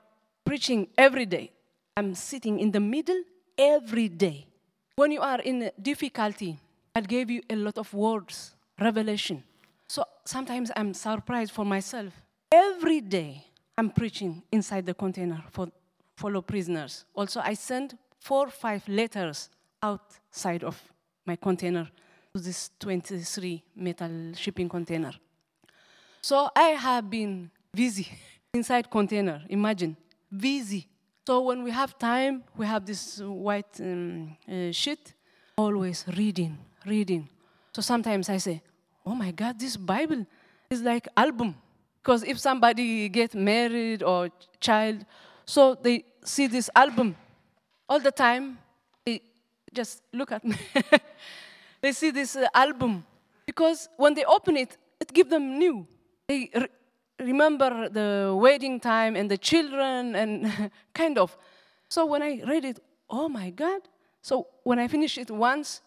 preaching 0.44 0.90
every 0.98 1.26
day. 1.26 1.54
I'm 1.96 2.14
sitting 2.14 2.60
in 2.60 2.72
the 2.72 2.82
middle 2.82 3.24
every 3.58 4.10
day. 4.10 4.46
When 4.98 5.14
you 5.14 5.22
are 5.22 5.40
in 5.40 5.72
difficulty, 5.82 6.60
I 6.94 7.00
gave 7.00 7.32
you 7.32 7.44
a 7.50 7.56
lot 7.56 7.78
of 7.78 7.94
words, 7.94 8.56
revelation. 8.78 9.42
So 9.88 10.04
sometimes 10.26 10.70
I'm 10.76 10.94
surprised 10.94 11.54
for 11.54 11.64
myself. 11.64 12.12
Every 12.54 13.02
day 13.02 13.44
I'm 13.76 13.90
preaching 13.90 14.44
inside 14.52 14.86
the 14.86 14.94
container 14.94 15.44
for 15.50 15.70
fellow 16.16 16.44
prisoners. 16.44 17.04
Also, 17.16 17.42
I 17.44 17.56
send 17.56 17.98
four, 18.20 18.52
five 18.52 18.88
letters 18.88 19.50
outside 19.82 20.64
of 20.64 20.80
my 21.26 21.36
container 21.36 21.90
to 22.36 22.40
this 22.40 22.70
23 22.80 23.64
metal 23.76 24.34
shipping 24.36 24.70
container. 24.70 25.14
So 26.22 26.48
I 26.56 26.78
have 26.78 27.10
been 27.10 27.50
busy 27.74 28.08
inside 28.54 28.88
container. 28.92 29.42
Imagine, 29.50 29.98
busy. 30.30 30.88
So 31.26 31.42
when 31.42 31.64
we 31.64 31.72
have 31.72 31.98
time, 31.98 32.44
we 32.56 32.68
have 32.68 32.86
this 32.86 33.18
white 33.20 33.80
um, 33.80 34.38
uh, 34.48 34.72
sheet, 34.72 35.16
always 35.58 36.06
reading, 36.16 36.60
reading. 36.86 37.28
So 37.72 37.82
sometimes 37.82 38.30
I 38.30 38.38
say, 38.38 38.62
"Oh 39.04 39.16
my 39.16 39.32
God, 39.32 39.58
this 39.58 39.76
Bible 39.76 40.28
is 40.70 40.84
like 40.84 41.08
album." 41.18 41.56
Because 42.04 42.24
if 42.24 42.38
somebody 42.38 43.08
get 43.08 43.34
married 43.34 44.04
or 44.04 44.30
child, 44.60 45.06
so 45.46 45.76
they 45.76 46.04
see 46.26 46.48
this 46.48 46.70
album 46.76 47.16
all 47.88 48.00
the 48.00 48.12
time. 48.12 48.58
They 49.06 49.22
just 49.74 50.02
look 50.12 50.32
at 50.32 50.44
me. 50.44 50.56
they 51.82 51.94
see 51.94 52.12
this 52.12 52.36
uh, 52.36 52.48
album 52.54 53.06
because 53.46 53.88
when 53.98 54.14
they 54.14 54.26
open 54.26 54.58
it, 54.58 54.78
it 55.00 55.14
gives 55.14 55.30
them 55.30 55.58
new. 55.58 55.88
They 56.28 56.50
re- 56.54 56.68
remember 57.20 57.88
the 57.90 58.36
wedding 58.36 58.80
time 58.80 59.16
and 59.16 59.30
the 59.32 59.38
children 59.38 60.16
and 60.16 60.72
kind 60.94 61.18
of. 61.18 61.38
So 61.90 62.06
when 62.06 62.22
I 62.22 62.42
read 62.46 62.66
it, 62.66 62.80
oh 63.10 63.30
my 63.30 63.50
God. 63.50 63.82
So 64.22 64.48
when 64.64 64.80
I 64.80 64.88
finish 64.88 65.18
it 65.18 65.30
once, 65.30 65.82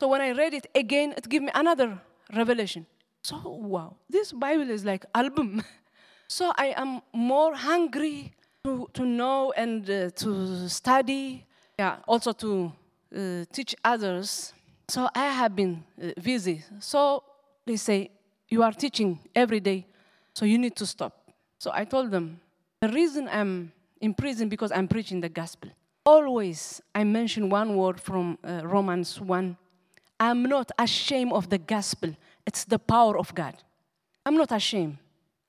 so 0.00 0.08
when 0.08 0.20
I 0.20 0.32
read 0.32 0.54
it 0.54 0.66
again, 0.74 1.14
it 1.16 1.28
gave 1.28 1.42
me 1.42 1.50
another 1.54 1.98
revelation. 2.34 2.86
So 3.28 3.36
wow, 3.44 3.94
this 4.08 4.32
Bible 4.32 4.70
is 4.70 4.86
like 4.86 5.04
album. 5.14 5.62
so 6.28 6.50
I 6.56 6.72
am 6.74 7.02
more 7.12 7.54
hungry 7.54 8.32
to, 8.64 8.88
to 8.94 9.04
know 9.04 9.52
and 9.54 9.84
uh, 9.90 10.08
to 10.16 10.66
study, 10.66 11.44
yeah, 11.78 11.96
also 12.08 12.32
to 12.32 12.72
uh, 13.14 13.44
teach 13.52 13.76
others. 13.84 14.54
So 14.88 15.10
I 15.14 15.26
have 15.26 15.54
been 15.54 15.84
uh, 16.02 16.12
busy. 16.22 16.64
So 16.78 17.22
they 17.66 17.76
say, 17.76 18.12
you 18.48 18.62
are 18.62 18.72
teaching 18.72 19.18
every 19.34 19.60
day, 19.60 19.84
so 20.32 20.46
you 20.46 20.56
need 20.56 20.74
to 20.76 20.86
stop. 20.86 21.30
So 21.58 21.70
I 21.74 21.84
told 21.84 22.10
them, 22.10 22.40
the 22.80 22.88
reason 22.88 23.28
I'm 23.30 23.72
in 24.00 24.14
prison 24.14 24.48
because 24.48 24.72
I'm 24.72 24.88
preaching 24.88 25.20
the 25.20 25.28
gospel. 25.28 25.68
Always 26.06 26.80
I 26.94 27.04
mention 27.04 27.50
one 27.50 27.76
word 27.76 28.00
from 28.00 28.38
uh, 28.42 28.62
Romans 28.64 29.20
1. 29.20 29.54
I'm 30.18 30.44
not 30.44 30.70
ashamed 30.78 31.32
of 31.34 31.50
the 31.50 31.58
gospel. 31.58 32.16
It's 32.48 32.64
the 32.64 32.78
power 32.78 33.18
of 33.18 33.34
God. 33.34 33.54
I'm 34.24 34.36
not 34.42 34.52
ashamed 34.52 34.96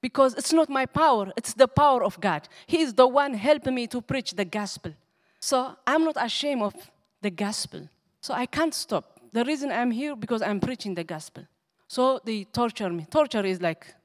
because 0.02 0.32
it's 0.40 0.52
not 0.52 0.68
my 0.70 0.86
power, 0.86 1.32
it's 1.38 1.54
the 1.54 1.70
power 1.84 2.04
of 2.04 2.20
God. 2.20 2.42
He 2.68 2.82
is 2.82 2.94
the 2.94 3.08
one 3.08 3.34
helping 3.34 3.76
me 3.80 3.88
to 3.88 4.02
preach 4.02 4.32
the 4.42 4.44
gospel. 4.44 4.92
So 5.40 5.58
I'm 5.88 6.04
not 6.04 6.18
ashamed 6.20 6.62
of 6.62 6.76
the 7.22 7.32
gospel. 7.46 7.88
So 8.20 8.34
I 8.34 8.46
can't 8.46 8.74
stop. 8.74 9.06
The 9.32 9.46
reason 9.46 9.72
I'm 9.72 9.92
here 9.92 10.14
because 10.16 10.42
I'm 10.42 10.60
preaching 10.60 10.94
the 10.94 11.06
gospel. 11.06 11.44
So 11.88 12.20
they 12.26 12.44
torture 12.44 12.90
me. 12.90 13.06
Torture 13.10 13.46
is 13.46 13.62
like 13.62 13.96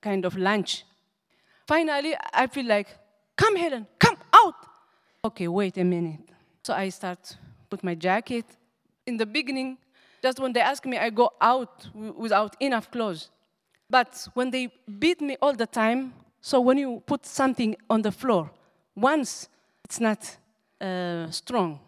kind 0.00 0.24
of 0.24 0.34
lunch. 0.36 0.84
Finally, 1.66 2.14
I 2.32 2.46
feel 2.46 2.66
like, 2.66 2.88
come, 3.36 3.56
Helen, 3.56 3.86
come 3.98 4.16
out. 4.32 4.54
Okay, 5.22 5.48
wait 5.48 5.76
a 5.76 5.84
minute. 5.84 6.20
So 6.62 6.72
I 6.72 6.88
start 6.88 7.36
put 7.68 7.84
my 7.84 7.94
jacket. 7.94 8.46
In 9.06 9.18
the 9.18 9.26
beginning, 9.26 9.76
just 10.22 10.38
when 10.38 10.52
they 10.52 10.60
ask 10.60 10.84
me, 10.86 10.98
I 10.98 11.10
go 11.10 11.30
out 11.40 11.88
without 11.94 12.56
enough 12.60 12.90
clothes. 12.90 13.30
But 13.90 14.28
when 14.34 14.50
they 14.50 14.72
beat 14.98 15.20
me 15.20 15.36
all 15.42 15.52
the 15.52 15.66
time, 15.66 16.14
so 16.40 16.60
when 16.60 16.78
you 16.78 17.02
put 17.06 17.26
something 17.26 17.76
on 17.90 18.02
the 18.02 18.12
floor, 18.12 18.50
once 18.94 19.48
it's 19.84 20.00
not 20.00 20.36
uh, 20.80 21.30
strong. 21.30 21.80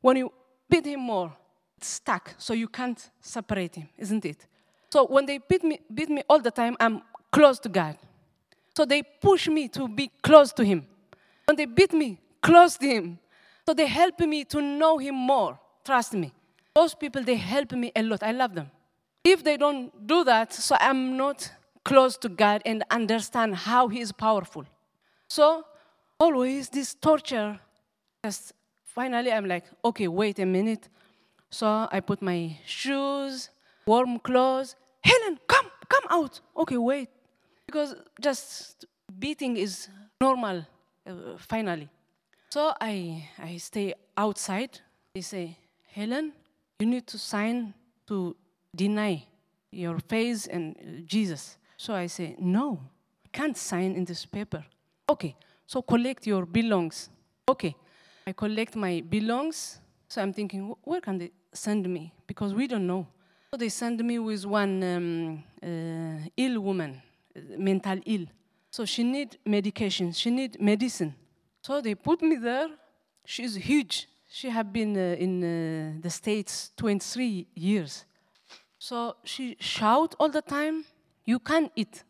When 0.00 0.16
you 0.16 0.32
beat 0.68 0.86
him 0.86 1.00
more, 1.00 1.32
it's 1.76 1.88
stuck, 1.88 2.34
so 2.38 2.52
you 2.52 2.68
can't 2.68 3.10
separate 3.20 3.76
him, 3.76 3.88
isn't 3.96 4.24
it? 4.24 4.46
So 4.90 5.06
when 5.06 5.26
they 5.26 5.38
beat 5.38 5.62
me, 5.62 5.80
beat 5.92 6.08
me 6.08 6.22
all 6.28 6.40
the 6.40 6.50
time, 6.50 6.76
I'm 6.80 7.02
close 7.30 7.58
to 7.60 7.68
God. 7.68 7.96
So 8.76 8.84
they 8.84 9.02
push 9.02 9.48
me 9.48 9.68
to 9.68 9.88
be 9.88 10.10
close 10.22 10.52
to 10.52 10.64
Him. 10.64 10.86
When 11.46 11.56
they 11.56 11.66
beat 11.66 11.92
me, 11.92 12.20
close 12.40 12.76
to 12.78 12.86
Him. 12.86 13.18
So 13.66 13.74
they 13.74 13.86
help 13.86 14.20
me 14.20 14.44
to 14.44 14.62
know 14.62 14.98
Him 14.98 15.16
more. 15.16 15.58
Trust 15.84 16.14
me. 16.14 16.32
Those 16.78 16.94
people, 16.94 17.24
they 17.24 17.34
help 17.34 17.72
me 17.72 17.90
a 17.96 18.02
lot. 18.04 18.22
I 18.22 18.30
love 18.30 18.54
them. 18.54 18.70
If 19.24 19.42
they 19.42 19.56
don't 19.56 19.90
do 20.06 20.22
that, 20.22 20.52
so 20.52 20.76
I'm 20.78 21.16
not 21.16 21.50
close 21.84 22.16
to 22.18 22.28
God 22.28 22.62
and 22.64 22.84
understand 22.88 23.56
how 23.56 23.88
He 23.88 23.98
is 23.98 24.12
powerful. 24.12 24.64
So 25.28 25.64
always 26.20 26.68
this 26.68 26.94
torture, 26.94 27.58
just 28.24 28.52
finally 28.84 29.32
I'm 29.32 29.46
like, 29.46 29.64
okay, 29.84 30.06
wait 30.06 30.38
a 30.38 30.46
minute. 30.46 30.88
So 31.50 31.66
I 31.90 31.98
put 31.98 32.22
my 32.22 32.56
shoes, 32.64 33.50
warm 33.84 34.20
clothes. 34.20 34.76
Helen, 35.02 35.36
come, 35.48 35.68
come 35.88 36.04
out. 36.10 36.40
Okay, 36.56 36.76
wait. 36.76 37.08
Because 37.66 37.96
just 38.20 38.86
beating 39.18 39.56
is 39.56 39.88
normal, 40.20 40.64
uh, 41.04 41.12
finally. 41.38 41.88
So 42.50 42.72
I, 42.80 43.28
I 43.36 43.56
stay 43.56 43.94
outside. 44.16 44.78
They 45.12 45.22
say, 45.22 45.58
Helen, 45.92 46.34
you 46.78 46.86
need 46.86 47.06
to 47.08 47.18
sign 47.18 47.74
to 48.06 48.36
deny 48.74 49.24
your 49.70 49.98
faith 49.98 50.48
and 50.50 51.04
Jesus. 51.06 51.58
So 51.76 51.94
I 51.94 52.06
say, 52.06 52.36
no, 52.38 52.80
I 53.24 53.28
can't 53.32 53.56
sign 53.56 53.94
in 53.94 54.04
this 54.04 54.24
paper. 54.24 54.64
Okay, 55.08 55.36
so 55.66 55.82
collect 55.82 56.26
your 56.26 56.46
belongs. 56.46 57.08
Okay, 57.48 57.74
I 58.26 58.32
collect 58.32 58.76
my 58.76 59.02
belongs. 59.08 59.80
So 60.08 60.22
I'm 60.22 60.32
thinking, 60.32 60.74
where 60.82 61.00
can 61.00 61.18
they 61.18 61.32
send 61.52 61.88
me? 61.88 62.12
Because 62.26 62.54
we 62.54 62.66
don't 62.66 62.86
know. 62.86 63.06
So 63.52 63.58
they 63.58 63.68
send 63.68 64.02
me 64.04 64.18
with 64.18 64.44
one 64.44 64.82
um, 64.82 65.44
uh, 65.62 66.28
ill 66.36 66.60
woman, 66.60 67.02
uh, 67.36 67.40
mental 67.58 67.98
ill. 68.06 68.26
So 68.70 68.84
she 68.84 69.02
need 69.02 69.38
medication. 69.44 70.12
She 70.12 70.30
need 70.30 70.60
medicine. 70.60 71.14
So 71.62 71.80
they 71.80 71.94
put 71.94 72.22
me 72.22 72.36
there. 72.36 72.68
She's 73.24 73.54
huge. 73.54 74.08
She 74.28 74.50
have 74.50 74.72
been 74.72 74.96
uh, 74.96 75.16
in 75.18 75.42
uh, 75.42 76.00
the 76.00 76.10
states 76.10 76.70
23 76.76 77.46
years. 77.54 78.04
So 78.78 79.16
she 79.24 79.56
shout 79.58 80.14
all 80.18 80.28
the 80.28 80.42
time. 80.42 80.84
You 81.24 81.38
can't 81.38 81.72
eat 81.74 82.04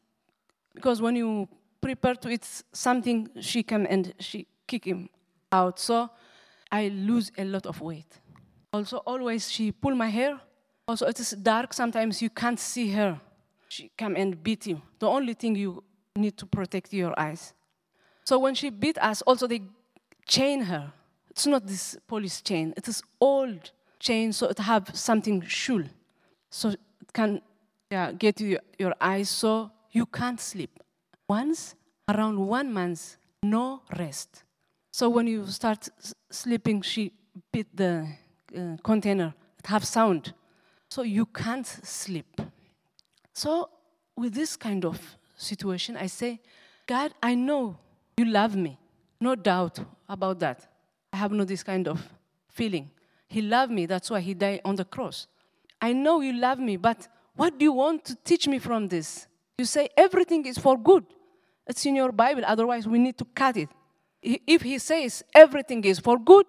because 0.74 1.00
when 1.00 1.16
you 1.16 1.48
prepare 1.80 2.14
to 2.14 2.28
eat 2.28 2.46
something, 2.72 3.28
she 3.40 3.62
come 3.62 3.86
and 3.88 4.12
she 4.18 4.46
kick 4.66 4.84
him 4.84 5.08
out. 5.50 5.78
So 5.78 6.10
I 6.70 6.88
lose 6.88 7.32
a 7.38 7.44
lot 7.44 7.66
of 7.66 7.80
weight. 7.80 8.20
Also, 8.72 8.98
always 8.98 9.50
she 9.50 9.72
pull 9.72 9.94
my 9.94 10.08
hair. 10.08 10.38
Also, 10.86 11.06
it 11.06 11.18
is 11.20 11.30
dark. 11.30 11.72
Sometimes 11.72 12.20
you 12.20 12.30
can't 12.30 12.60
see 12.60 12.90
her. 12.92 13.20
She 13.68 13.90
come 13.96 14.16
and 14.16 14.42
beat 14.42 14.66
you. 14.66 14.82
The 14.98 15.08
only 15.08 15.34
thing 15.34 15.56
you 15.56 15.82
need 16.16 16.36
to 16.38 16.46
protect 16.46 16.92
your 16.92 17.18
eyes. 17.18 17.54
So 18.24 18.38
when 18.38 18.54
she 18.54 18.70
beat 18.70 18.98
us, 18.98 19.22
also 19.22 19.46
they 19.46 19.62
chain 20.26 20.62
her. 20.62 20.92
It's 21.38 21.46
not 21.46 21.68
this 21.68 21.96
police 22.08 22.40
chain. 22.42 22.74
It 22.76 22.88
is 22.88 23.00
old 23.20 23.70
chain, 24.00 24.32
so 24.32 24.48
it 24.48 24.58
have 24.58 24.90
something 24.92 25.40
shoe. 25.42 25.84
So 26.50 26.70
it 26.70 27.12
can 27.12 27.40
yeah, 27.92 28.10
get 28.10 28.40
you 28.40 28.58
your 28.76 28.92
eyes 29.00 29.30
so 29.30 29.70
you 29.92 30.04
can't 30.06 30.40
sleep. 30.40 30.80
Once 31.28 31.76
around 32.08 32.44
one 32.44 32.72
month, 32.72 33.18
no 33.44 33.82
rest. 33.96 34.42
So 34.90 35.08
when 35.08 35.28
you 35.28 35.46
start 35.46 35.88
sleeping, 36.28 36.82
she 36.82 37.12
beat 37.52 37.68
the 37.72 38.08
uh, 38.56 38.76
container. 38.82 39.32
It 39.60 39.66
have 39.68 39.84
sound, 39.84 40.34
so 40.90 41.02
you 41.02 41.24
can't 41.24 41.68
sleep. 41.68 42.40
So 43.32 43.70
with 44.16 44.34
this 44.34 44.56
kind 44.56 44.84
of 44.84 44.98
situation, 45.36 45.96
I 45.96 46.08
say, 46.08 46.40
God, 46.84 47.14
I 47.22 47.36
know 47.36 47.78
you 48.16 48.24
love 48.24 48.56
me. 48.56 48.76
No 49.20 49.36
doubt 49.36 49.78
about 50.08 50.40
that. 50.40 50.66
I 51.18 51.20
have 51.22 51.32
no 51.32 51.42
this 51.42 51.64
kind 51.64 51.88
of 51.88 52.00
feeling. 52.48 52.92
He 53.26 53.42
loved 53.42 53.72
me. 53.72 53.86
That's 53.86 54.08
why 54.08 54.20
he 54.20 54.34
died 54.34 54.60
on 54.64 54.76
the 54.76 54.84
cross. 54.84 55.26
I 55.80 55.92
know 55.92 56.20
you 56.20 56.32
love 56.32 56.60
me, 56.60 56.76
but 56.76 57.08
what 57.34 57.58
do 57.58 57.64
you 57.64 57.72
want 57.72 58.04
to 58.04 58.14
teach 58.22 58.46
me 58.46 58.60
from 58.60 58.86
this? 58.86 59.26
You 59.58 59.64
say 59.64 59.88
everything 59.96 60.46
is 60.46 60.58
for 60.58 60.78
good. 60.78 61.04
it's 61.66 61.84
in 61.84 61.96
your 61.96 62.12
Bible. 62.12 62.44
Otherwise, 62.46 62.86
we 62.86 63.00
need 63.00 63.18
to 63.18 63.24
cut 63.24 63.56
it. 63.56 63.68
If 64.22 64.62
he 64.62 64.78
says 64.78 65.24
everything 65.34 65.82
is 65.84 65.98
for 65.98 66.20
good, 66.20 66.46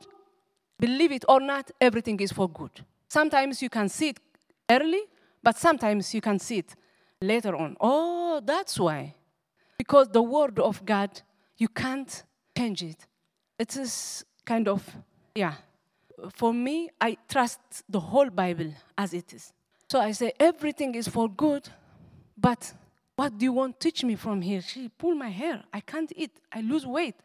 believe 0.79 1.13
it 1.13 1.25
or 1.27 1.39
not, 1.39 1.71
everything 1.81 2.19
is 2.19 2.31
for 2.31 2.47
good. 2.47 2.85
Sometimes 3.07 3.63
you 3.63 3.71
can 3.71 3.89
see 3.89 4.09
it 4.09 4.19
early, 4.69 5.01
but 5.41 5.57
sometimes 5.57 6.13
you 6.13 6.21
can 6.21 6.37
see 6.37 6.59
it 6.59 6.75
later 7.19 7.55
on. 7.55 7.75
Oh, 7.81 8.39
that's 8.45 8.79
why. 8.79 9.15
Because 9.79 10.09
the 10.09 10.21
word 10.21 10.59
of 10.59 10.85
God, 10.85 11.21
you 11.57 11.69
can't 11.69 12.23
change 12.55 12.83
it. 12.83 13.07
It 13.57 13.75
is 13.75 14.23
kind 14.49 14.67
of, 14.67 14.81
yeah. 15.35 15.53
For 16.31 16.51
me, 16.53 16.89
I 16.99 17.17
trust 17.33 17.59
the 17.87 17.99
whole 17.99 18.31
Bible 18.43 18.71
as 18.97 19.13
it 19.13 19.31
is. 19.31 19.53
So 19.91 19.99
I 19.99 20.11
say, 20.11 20.33
everything 20.39 20.95
is 20.95 21.07
for 21.07 21.29
good, 21.29 21.69
but 22.35 22.73
what 23.15 23.37
do 23.37 23.45
you 23.45 23.53
want 23.53 23.79
to 23.79 23.79
teach 23.85 24.03
me 24.03 24.15
from 24.15 24.41
here? 24.41 24.61
She 24.61 24.89
pulled 24.89 25.17
my 25.17 25.29
hair. 25.29 25.63
I 25.71 25.81
can't 25.91 26.11
eat. 26.15 26.31
I 26.51 26.61
lose 26.61 26.85
weight. 26.85 27.15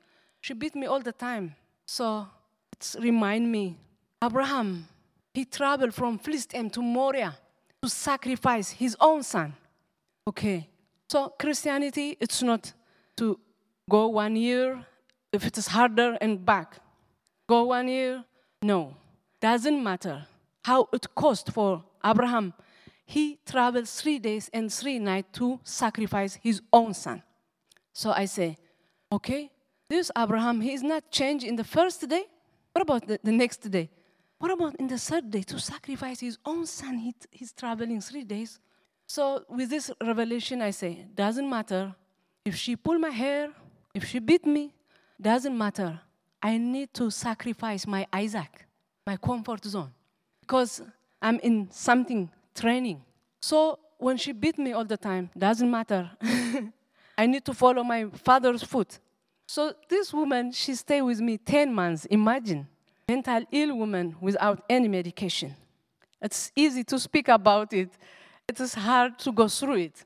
She 0.40 0.52
beat 0.54 0.74
me 0.74 0.86
all 0.86 1.00
the 1.00 1.12
time. 1.12 1.46
So 1.86 2.26
it's 2.72 2.96
remind 3.00 3.50
me, 3.50 3.78
Abraham, 4.22 4.86
he 5.32 5.44
traveled 5.44 5.94
from 5.94 6.18
Philistine 6.18 6.68
to 6.70 6.82
Moriah 6.82 7.36
to 7.82 7.88
sacrifice 7.88 8.68
his 8.70 8.96
own 9.00 9.22
son. 9.22 9.54
Okay. 10.26 10.68
So 11.08 11.32
Christianity, 11.38 12.16
it's 12.20 12.42
not 12.42 12.72
to 13.16 13.38
go 13.88 14.08
one 14.08 14.36
year 14.36 14.84
if 15.32 15.46
it 15.46 15.56
is 15.58 15.68
harder 15.68 16.18
and 16.20 16.44
back. 16.44 16.83
Go 17.46 17.64
one 17.64 17.88
year, 17.88 18.24
no. 18.62 18.96
Doesn't 19.40 19.82
matter 19.82 20.26
how 20.64 20.88
it 20.92 21.14
cost 21.14 21.50
for 21.52 21.84
Abraham. 22.04 22.54
He 23.04 23.38
traveled 23.44 23.88
three 23.88 24.18
days 24.18 24.48
and 24.52 24.72
three 24.72 24.98
nights 24.98 25.38
to 25.38 25.60
sacrifice 25.62 26.34
his 26.42 26.62
own 26.72 26.94
son. 26.94 27.22
So 27.92 28.10
I 28.10 28.24
say, 28.24 28.56
okay, 29.12 29.50
this 29.88 30.10
Abraham, 30.16 30.60
he 30.60 30.72
is 30.72 30.82
not 30.82 31.10
changed 31.10 31.44
in 31.44 31.56
the 31.56 31.64
first 31.64 32.08
day. 32.08 32.24
What 32.72 32.82
about 32.82 33.06
the, 33.06 33.20
the 33.22 33.32
next 33.32 33.70
day? 33.70 33.90
What 34.38 34.50
about 34.50 34.74
in 34.76 34.86
the 34.86 34.98
third 34.98 35.30
day 35.30 35.42
to 35.42 35.60
sacrifice 35.60 36.20
his 36.20 36.38
own 36.44 36.66
son? 36.66 36.98
He, 36.98 37.14
he's 37.30 37.52
traveling 37.52 38.00
three 38.00 38.24
days. 38.24 38.58
So 39.06 39.44
with 39.48 39.68
this 39.68 39.90
revelation, 40.02 40.62
I 40.62 40.70
say, 40.70 41.06
doesn't 41.14 41.48
matter 41.48 41.94
if 42.44 42.56
she 42.56 42.74
pull 42.76 42.98
my 42.98 43.10
hair, 43.10 43.50
if 43.94 44.04
she 44.06 44.18
beat 44.18 44.46
me, 44.46 44.74
doesn't 45.20 45.56
matter. 45.56 46.00
I 46.44 46.58
need 46.58 46.92
to 46.92 47.10
sacrifice 47.10 47.86
my 47.86 48.06
Isaac, 48.12 48.66
my 49.06 49.16
comfort 49.16 49.64
zone, 49.64 49.90
because 50.42 50.82
I'm 51.22 51.38
in 51.40 51.70
something 51.70 52.30
training. 52.54 53.00
So 53.40 53.78
when 53.96 54.18
she 54.18 54.32
beat 54.32 54.58
me 54.58 54.72
all 54.72 54.84
the 54.84 54.98
time, 54.98 55.30
doesn't 55.38 55.70
matter. 55.70 56.10
I 57.16 57.24
need 57.26 57.46
to 57.46 57.54
follow 57.54 57.82
my 57.82 58.10
father's 58.12 58.62
foot. 58.62 58.98
So 59.46 59.72
this 59.88 60.12
woman, 60.12 60.52
she 60.52 60.74
stayed 60.74 61.00
with 61.00 61.18
me 61.22 61.38
10 61.38 61.72
months. 61.72 62.04
Imagine, 62.04 62.68
mental 63.08 63.42
ill 63.50 63.78
woman 63.78 64.14
without 64.20 64.64
any 64.68 64.86
medication. 64.86 65.56
It's 66.20 66.52
easy 66.54 66.84
to 66.84 66.98
speak 66.98 67.28
about 67.28 67.72
it. 67.72 67.88
It 68.46 68.60
is 68.60 68.74
hard 68.74 69.18
to 69.20 69.32
go 69.32 69.48
through 69.48 69.76
it. 69.76 70.04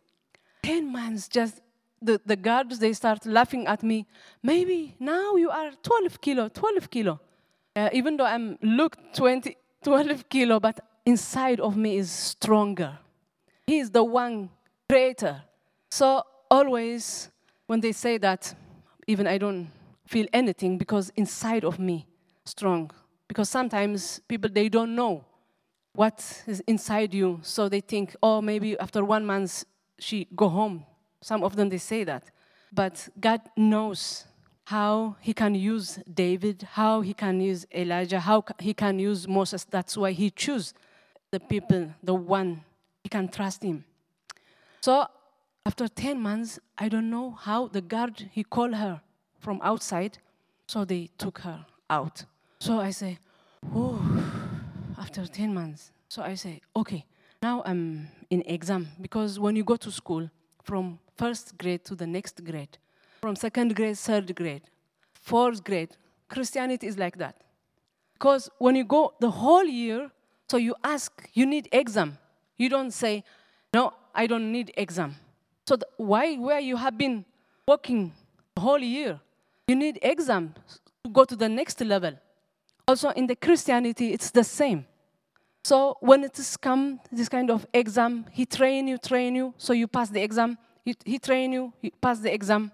10 0.63 0.93
months 0.93 1.27
just 1.27 1.61
the, 2.01 2.21
the 2.25 2.37
guards 2.37 2.79
they 2.79 2.93
start 2.93 3.27
laughing 3.27 3.67
at 3.67 3.83
me. 3.83 4.07
Maybe 4.43 4.95
now 4.99 5.37
you 5.37 5.51
are 5.51 5.71
12 5.83 6.21
kilo 6.21 6.49
12 6.49 6.91
kilo. 6.91 7.21
Uh, 7.77 7.89
even 7.93 8.17
though 8.17 8.25
i'm 8.25 8.59
look 8.63 8.97
20 9.15 9.57
12 9.83 10.29
kilo 10.29 10.59
but 10.59 10.81
inside 11.07 11.61
of 11.61 11.77
me 11.77 11.97
is 11.97 12.11
stronger. 12.11 12.99
He 13.67 13.79
is 13.79 13.91
the 13.91 14.03
one 14.05 14.51
greater. 14.89 15.43
So 15.91 16.23
always 16.51 17.31
when 17.67 17.81
they 17.81 17.93
say 17.93 18.19
that 18.19 18.55
even 19.07 19.27
i 19.27 19.37
don't 19.37 19.71
feel 20.07 20.27
anything 20.33 20.79
because 20.79 21.11
inside 21.17 21.65
of 21.65 21.79
me 21.79 22.07
strong. 22.45 22.91
Because 23.27 23.51
sometimes 23.51 24.21
people 24.27 24.51
they 24.51 24.69
don't 24.69 24.95
know 24.95 25.25
what 25.93 26.43
is 26.47 26.61
inside 26.67 27.13
you. 27.13 27.41
So 27.43 27.69
they 27.69 27.81
think 27.81 28.17
oh 28.23 28.41
maybe 28.41 28.79
after 28.79 29.05
one 29.05 29.27
month 29.27 29.65
she 29.99 30.27
go 30.35 30.49
home 30.49 30.85
some 31.21 31.43
of 31.43 31.57
them 31.57 31.69
they 31.69 31.79
say 31.79 32.05
that. 32.05 32.31
But 32.73 33.09
god 33.21 33.41
knows 33.57 34.25
how 34.65 35.17
he 35.21 35.33
can 35.33 35.55
use 35.55 35.99
david 36.13 36.63
how 36.73 37.01
he 37.01 37.15
can 37.15 37.41
use 37.41 37.67
elijah 37.75 38.21
how 38.21 38.45
he 38.59 38.75
can 38.75 38.99
use 38.99 39.27
moses. 39.27 39.65
That's 39.65 39.97
why 39.97 40.13
he 40.13 40.31
choose 40.31 40.75
the 41.31 41.41
people 41.41 41.91
the 42.03 42.15
one 42.15 42.63
he 43.03 43.09
can 43.09 43.29
trust 43.29 43.63
him. 43.63 43.85
So 44.81 45.07
after 45.65 45.89
10 45.89 46.21
months 46.21 46.59
i 46.77 46.89
don't 46.89 47.11
know 47.11 47.31
how 47.31 47.69
the 47.69 47.81
guard 47.81 48.29
he 48.33 48.45
called 48.45 48.75
her 48.75 49.01
from 49.39 49.61
outside. 49.63 50.19
So 50.67 50.85
they 50.85 51.09
took 51.17 51.39
her 51.41 51.65
out. 51.89 52.25
So 52.61 52.81
i 52.81 52.91
say 52.91 53.19
oh 53.75 54.49
after 54.99 55.27
10 55.27 55.55
months. 55.55 55.93
So 56.09 56.23
I 56.23 56.35
say, 56.35 56.61
okay, 56.75 57.05
now 57.43 57.63
I'm 57.65 58.09
in 58.31 58.43
exam. 58.47 58.89
Because 59.01 59.39
when 59.39 59.57
you 59.57 59.65
go 59.65 59.77
to 59.77 59.91
school 59.91 60.31
from 60.63 60.99
first 61.19 61.59
grade 61.59 61.85
to 61.85 61.95
the 61.95 62.07
next 62.07 62.45
grade, 62.45 62.79
from 63.21 63.37
second 63.37 63.75
grade, 63.75 63.99
third 63.99 64.35
grade, 64.35 64.63
fourth 65.13 65.65
grade, 65.65 65.97
Christianity 66.29 66.87
is 66.87 66.97
like 66.97 67.19
that. 67.19 67.43
Because 68.15 68.49
when 68.59 68.77
you 68.77 68.85
go 68.85 69.15
the 69.21 69.31
whole 69.31 69.65
year, 69.65 70.11
so 70.49 70.57
you 70.57 70.75
ask, 70.83 71.29
you 71.35 71.45
need 71.45 71.69
exam. 71.73 72.19
You 72.57 72.69
don't 72.69 72.93
say, 72.93 73.25
no, 73.75 73.93
I 74.15 74.27
don't 74.27 74.51
need 74.51 74.73
exam. 74.77 75.17
So 75.67 75.77
the, 75.77 75.87
why, 75.97 76.37
where 76.37 76.61
you 76.61 76.77
have 76.77 76.97
been 76.97 77.25
working 77.67 78.13
the 78.55 78.61
whole 78.61 78.79
year, 78.79 79.21
you 79.67 79.77
need 79.77 79.99
exam 80.03 80.55
to 81.05 81.11
go 81.11 81.25
to 81.25 81.37
the 81.37 81.49
next 81.49 81.81
level. 81.81 82.13
Also 82.87 83.11
in 83.11 83.27
the 83.27 83.37
Christianity, 83.37 84.13
it's 84.13 84.31
the 84.31 84.45
same. 84.45 84.87
So 85.65 85.99
when 86.01 86.25
it 86.25 86.39
is 86.39 86.57
come 86.57 87.01
this 87.13 87.29
kind 87.29 87.51
of 87.51 87.67
exam, 87.75 88.25
he 88.33 88.47
train 88.47 88.89
you, 88.89 88.97
train 88.97 89.35
you, 89.35 89.55
so 89.59 89.73
you 89.75 89.87
pass 89.87 90.09
the 90.09 90.23
exam. 90.23 90.57
He, 90.89 90.95
he 91.05 91.19
train 91.19 91.53
you, 91.53 91.75
he 91.83 91.91
pass 91.91 92.21
the 92.21 92.33
exam. 92.33 92.73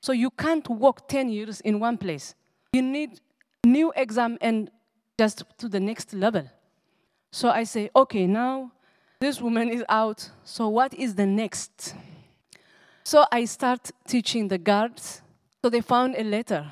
So 0.00 0.10
you 0.10 0.30
can't 0.30 0.68
work 0.68 1.06
10 1.06 1.28
years 1.28 1.60
in 1.60 1.78
one 1.78 1.96
place. 1.96 2.34
You 2.72 2.82
need 2.82 3.20
new 3.64 3.92
exam 3.94 4.36
and 4.40 4.68
just 5.16 5.44
to 5.58 5.68
the 5.68 5.78
next 5.78 6.12
level. 6.12 6.50
So 7.30 7.50
I 7.50 7.62
say, 7.62 7.88
okay, 7.94 8.26
now 8.26 8.72
this 9.20 9.40
woman 9.40 9.68
is 9.68 9.84
out. 9.88 10.28
So 10.42 10.66
what 10.70 10.92
is 10.92 11.14
the 11.14 11.24
next? 11.24 11.94
So 13.04 13.26
I 13.30 13.44
start 13.44 13.92
teaching 14.08 14.48
the 14.48 14.58
guards. 14.58 15.22
So 15.62 15.70
they 15.70 15.82
found 15.82 16.16
a 16.18 16.24
letter 16.24 16.68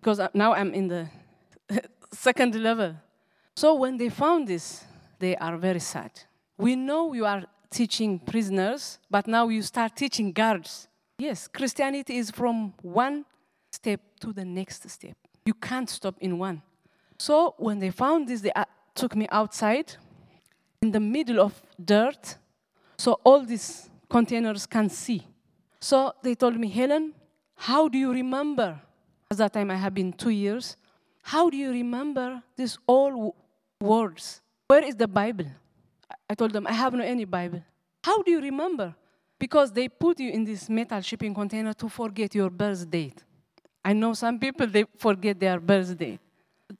because 0.00 0.20
now 0.34 0.54
I'm 0.54 0.74
in 0.74 0.88
the 0.88 1.08
second 2.10 2.56
level. 2.56 2.96
So 3.54 3.74
when 3.74 3.96
they 3.96 4.08
found 4.08 4.48
this, 4.48 4.82
they 5.20 5.36
are 5.36 5.56
very 5.56 5.78
sad. 5.78 6.10
We 6.58 6.74
know 6.74 7.12
you 7.12 7.26
are 7.26 7.44
teaching 7.72 8.18
prisoners, 8.18 8.98
but 9.10 9.26
now 9.26 9.48
you 9.48 9.62
start 9.62 9.96
teaching 9.96 10.32
guards. 10.32 10.88
Yes, 11.18 11.48
Christianity 11.48 12.16
is 12.16 12.30
from 12.30 12.74
one 12.82 13.24
step 13.72 14.00
to 14.20 14.32
the 14.32 14.44
next 14.44 14.88
step. 14.88 15.16
You 15.44 15.54
can't 15.54 15.88
stop 15.88 16.14
in 16.20 16.38
one. 16.38 16.62
So 17.18 17.54
when 17.58 17.78
they 17.78 17.90
found 17.90 18.28
this, 18.28 18.40
they 18.42 18.52
uh, 18.52 18.64
took 18.94 19.16
me 19.16 19.26
outside 19.30 19.96
in 20.82 20.90
the 20.90 21.00
middle 21.00 21.40
of 21.40 21.60
dirt, 21.82 22.36
so 22.98 23.20
all 23.24 23.40
these 23.44 23.88
containers 24.08 24.66
can 24.66 24.88
see. 24.88 25.26
So 25.80 26.12
they 26.22 26.34
told 26.34 26.58
me, 26.58 26.68
Helen, 26.68 27.14
how 27.56 27.88
do 27.88 27.98
you 27.98 28.12
remember? 28.12 28.80
At 29.30 29.38
that 29.38 29.52
time, 29.52 29.70
I 29.70 29.76
have 29.76 29.94
been 29.94 30.12
two 30.12 30.30
years. 30.30 30.76
How 31.22 31.48
do 31.48 31.56
you 31.56 31.70
remember 31.70 32.42
these 32.56 32.76
all 32.86 33.34
words? 33.80 34.40
Where 34.68 34.84
is 34.84 34.96
the 34.96 35.08
Bible? 35.08 35.46
I- 36.32 36.34
told 36.34 36.52
them, 36.52 36.66
I 36.66 36.72
have 36.72 36.92
no 36.94 37.04
any 37.04 37.24
Bible. 37.26 37.62
How 38.02 38.22
do 38.22 38.30
you 38.30 38.40
remember? 38.40 38.94
Because 39.38 39.72
they 39.72 39.88
put 39.88 40.18
you 40.20 40.30
in 40.30 40.44
this 40.44 40.68
metal 40.68 41.00
shipping 41.00 41.34
container 41.34 41.74
to 41.74 41.88
forget 41.88 42.34
your 42.34 42.50
birth 42.50 42.88
date. 42.90 43.22
I 43.84 43.92
know 43.92 44.14
some 44.14 44.38
people, 44.38 44.66
they 44.66 44.84
forget 44.96 45.38
their 45.38 45.58
birth 45.60 45.96
date, 45.98 46.20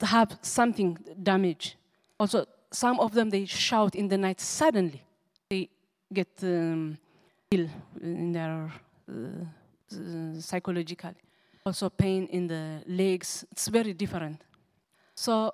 have 0.01 0.37
something 0.41 0.97
damaged. 1.21 1.75
Also, 2.19 2.45
some 2.71 2.99
of 2.99 3.13
them, 3.13 3.29
they 3.29 3.45
shout 3.45 3.93
in 3.95 4.07
the 4.07 4.17
night 4.17 4.39
suddenly. 4.41 5.01
They 5.49 5.69
get 6.11 6.29
um, 6.43 6.97
ill 7.51 7.67
in 8.01 8.31
their 8.31 8.71
uh, 9.09 10.39
psychologically. 10.39 11.15
Also, 11.65 11.89
pain 11.89 12.27
in 12.27 12.47
the 12.47 12.81
legs. 12.87 13.45
It's 13.51 13.67
very 13.67 13.93
different. 13.93 14.41
So, 15.15 15.53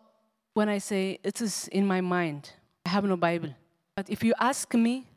when 0.54 0.70
I 0.70 0.78
say 0.78 1.20
it 1.24 1.42
is 1.42 1.68
in 1.70 1.86
my 1.86 2.02
mind, 2.02 2.52
I 2.86 2.90
have 2.90 3.04
no 3.04 3.18
Bible. 3.18 3.54
But 4.00 4.10
if 4.10 4.24
you 4.24 4.34
ask 4.40 4.74
me 4.76 5.10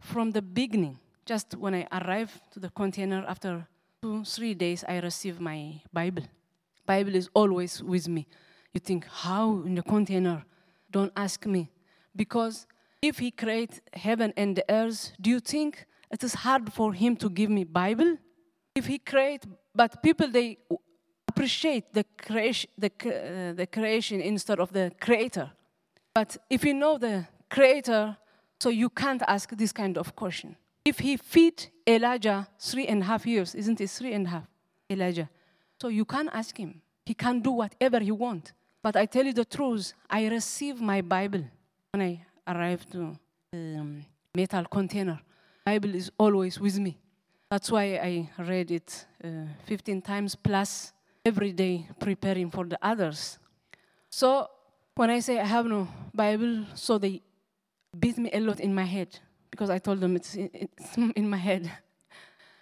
from 0.00 0.32
the 0.32 0.42
beginning, 0.42 0.98
just 1.24 1.54
when 1.54 1.72
I 1.72 1.86
arrive 1.92 2.32
to 2.50 2.58
the 2.58 2.68
container 2.68 3.24
after 3.28 3.64
two, 4.02 4.24
three 4.24 4.54
days, 4.54 4.84
I 4.88 4.98
receive 4.98 5.40
my 5.40 5.80
Bible. 5.92 6.24
Bible 6.84 7.14
is 7.14 7.30
always 7.32 7.80
with 7.80 8.08
me. 8.08 8.26
You 8.74 8.80
think, 8.80 9.06
how 9.08 9.62
in 9.64 9.76
the 9.76 9.84
container? 9.84 10.44
Don't 10.90 11.12
ask 11.14 11.46
me. 11.46 11.70
Because 12.16 12.66
if 13.00 13.20
he 13.20 13.30
create 13.30 13.80
heaven 13.92 14.32
and 14.36 14.56
the 14.56 14.64
earth, 14.68 15.12
do 15.20 15.30
you 15.30 15.38
think 15.38 15.86
it 16.10 16.24
is 16.24 16.34
hard 16.34 16.72
for 16.72 16.92
him 16.92 17.14
to 17.18 17.30
give 17.30 17.50
me 17.50 17.62
Bible? 17.62 18.18
if 18.74 18.86
he 18.86 18.98
create, 18.98 19.44
but 19.72 20.02
people 20.02 20.28
they 20.28 20.58
appreciate 21.28 21.92
the 21.92 22.04
creation, 22.20 22.68
the, 22.76 22.90
uh, 22.90 23.52
the 23.52 23.68
creation 23.68 24.20
instead 24.20 24.58
of 24.58 24.72
the 24.72 24.90
creator. 25.00 25.52
But 26.12 26.36
if 26.50 26.64
you 26.64 26.74
know 26.74 26.98
the 26.98 27.28
creator, 27.50 28.16
so 28.60 28.68
you 28.68 28.90
can't 28.90 29.22
ask 29.26 29.50
this 29.56 29.72
kind 29.72 29.96
of 29.96 30.14
question. 30.14 30.56
If 30.84 30.98
he 30.98 31.16
feed 31.16 31.66
Elijah 31.86 32.48
three 32.58 32.86
and 32.86 33.02
a 33.02 33.04
half 33.04 33.26
years, 33.26 33.54
isn't 33.54 33.80
it 33.80 33.90
three 33.90 34.12
and 34.12 34.26
a 34.26 34.30
half, 34.30 34.46
Elijah? 34.90 35.28
So 35.80 35.88
you 35.88 36.04
can't 36.04 36.30
ask 36.32 36.56
him. 36.56 36.80
He 37.04 37.14
can 37.14 37.40
do 37.40 37.52
whatever 37.52 38.00
he 38.00 38.10
want. 38.10 38.52
But 38.82 38.96
I 38.96 39.06
tell 39.06 39.24
you 39.24 39.32
the 39.32 39.44
truth, 39.44 39.92
I 40.08 40.28
receive 40.28 40.80
my 40.80 41.00
Bible 41.00 41.44
when 41.92 42.02
I 42.02 42.24
arrive 42.46 42.88
to 42.90 43.18
um, 43.52 44.04
metal 44.34 44.64
container. 44.64 45.20
Bible 45.64 45.94
is 45.94 46.10
always 46.18 46.58
with 46.58 46.78
me. 46.78 46.96
That's 47.50 47.70
why 47.70 47.84
I 47.96 48.30
read 48.38 48.70
it 48.70 49.06
uh, 49.24 49.28
15 49.64 50.02
times 50.02 50.34
plus 50.34 50.92
every 51.24 51.52
day, 51.52 51.88
preparing 51.98 52.50
for 52.50 52.64
the 52.64 52.78
others. 52.82 53.38
So 54.10 54.48
when 54.94 55.10
I 55.10 55.20
say 55.20 55.38
I 55.38 55.44
have 55.44 55.66
no 55.66 55.88
Bible, 56.14 56.64
so 56.74 56.98
they 56.98 57.22
beat 57.98 58.18
me 58.18 58.30
a 58.32 58.40
lot 58.40 58.60
in 58.60 58.74
my 58.74 58.84
head 58.84 59.18
because 59.50 59.70
I 59.70 59.78
told 59.78 60.00
them 60.00 60.16
it's 60.16 60.34
in, 60.34 60.50
it's 60.52 60.96
in 61.16 61.28
my 61.28 61.36
head. 61.36 61.70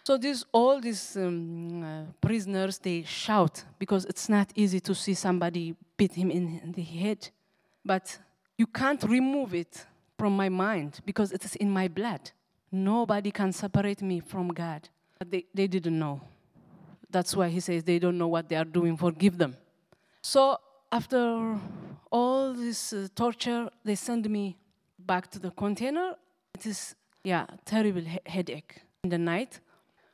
So 0.04 0.16
these 0.16 0.44
all 0.52 0.80
these 0.80 1.16
um, 1.16 1.82
uh, 1.82 2.02
prisoners 2.20 2.78
they 2.78 3.02
shout 3.02 3.64
because 3.78 4.04
it's 4.04 4.28
not 4.28 4.52
easy 4.54 4.80
to 4.80 4.94
see 4.94 5.14
somebody 5.14 5.74
beat 5.96 6.14
him 6.14 6.30
in 6.30 6.72
the 6.76 6.82
head, 6.82 7.28
but 7.84 8.16
you 8.56 8.66
can't 8.66 9.02
remove 9.02 9.54
it 9.54 9.84
from 10.18 10.36
my 10.36 10.48
mind 10.48 11.00
because 11.04 11.32
it 11.32 11.44
is 11.44 11.56
in 11.56 11.70
my 11.70 11.88
blood. 11.88 12.30
Nobody 12.70 13.30
can 13.30 13.52
separate 13.52 14.02
me 14.02 14.20
from 14.20 14.48
God. 14.48 14.88
But 15.18 15.30
they, 15.30 15.46
they 15.54 15.66
didn't 15.66 15.98
know. 15.98 16.20
That's 17.10 17.34
why 17.34 17.48
he 17.48 17.60
says 17.60 17.84
they 17.84 17.98
don't 17.98 18.18
know 18.18 18.28
what 18.28 18.48
they 18.48 18.56
are 18.56 18.64
doing. 18.64 18.96
Forgive 18.96 19.38
them. 19.38 19.56
So 20.22 20.58
after 20.90 21.58
all 22.10 22.52
this 22.54 22.92
uh, 22.92 23.08
torture, 23.14 23.68
they 23.84 23.94
send 23.94 24.28
me 24.28 24.56
back 25.06 25.30
to 25.30 25.38
the 25.38 25.50
container. 25.50 26.14
It 26.54 26.66
is, 26.66 26.94
yeah, 27.24 27.46
terrible 27.64 28.02
he- 28.02 28.20
headache 28.26 28.82
in 29.04 29.10
the 29.10 29.18
night. 29.18 29.60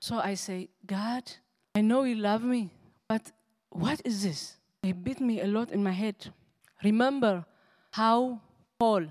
So 0.01 0.19
I 0.19 0.35
say, 0.35 0.69
God, 0.87 1.25
I 1.75 1.81
know 1.81 2.05
you 2.05 2.17
love 2.17 2.43
me, 2.43 2.71
but 3.09 3.33
what 3.71 4.01
is 4.05 4.23
this? 4.23 4.57
They 4.83 4.93
beat 4.93 5.21
me 5.21 5.41
a 5.41 5.47
lot 5.47 5.71
in 5.71 5.83
my 5.83 5.93
head. 5.93 6.17
Remember 6.83 7.45
how 7.91 8.41
Paul, 8.79 9.07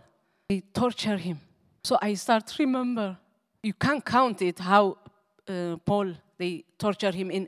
they 0.49 0.61
torture 0.73 1.17
him. 1.17 1.39
So 1.83 1.97
I 2.01 2.13
start 2.15 2.53
remember. 2.59 3.17
You 3.63 3.73
can't 3.73 4.03
count 4.03 4.41
it 4.41 4.59
how 4.59 4.97
uh, 5.47 5.77
Paul, 5.85 6.13
they 6.37 6.65
torture 6.77 7.11
him 7.11 7.31
in 7.31 7.47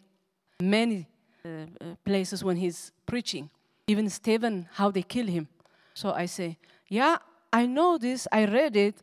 many 0.62 1.08
uh, 1.46 1.50
uh, 1.50 1.96
places 2.06 2.44
when 2.44 2.56
he's 2.56 2.92
preaching. 3.06 3.50
Even 3.88 4.10
Stephen, 4.10 4.68
how 4.74 4.90
they 4.92 5.02
kill 5.04 5.28
him. 5.28 5.48
So 5.94 6.12
I 6.14 6.26
say, 6.28 6.58
yeah, 6.88 7.18
I 7.54 7.68
know 7.68 8.00
this, 8.00 8.28
I 8.32 8.46
read 8.46 8.76
it. 8.76 8.96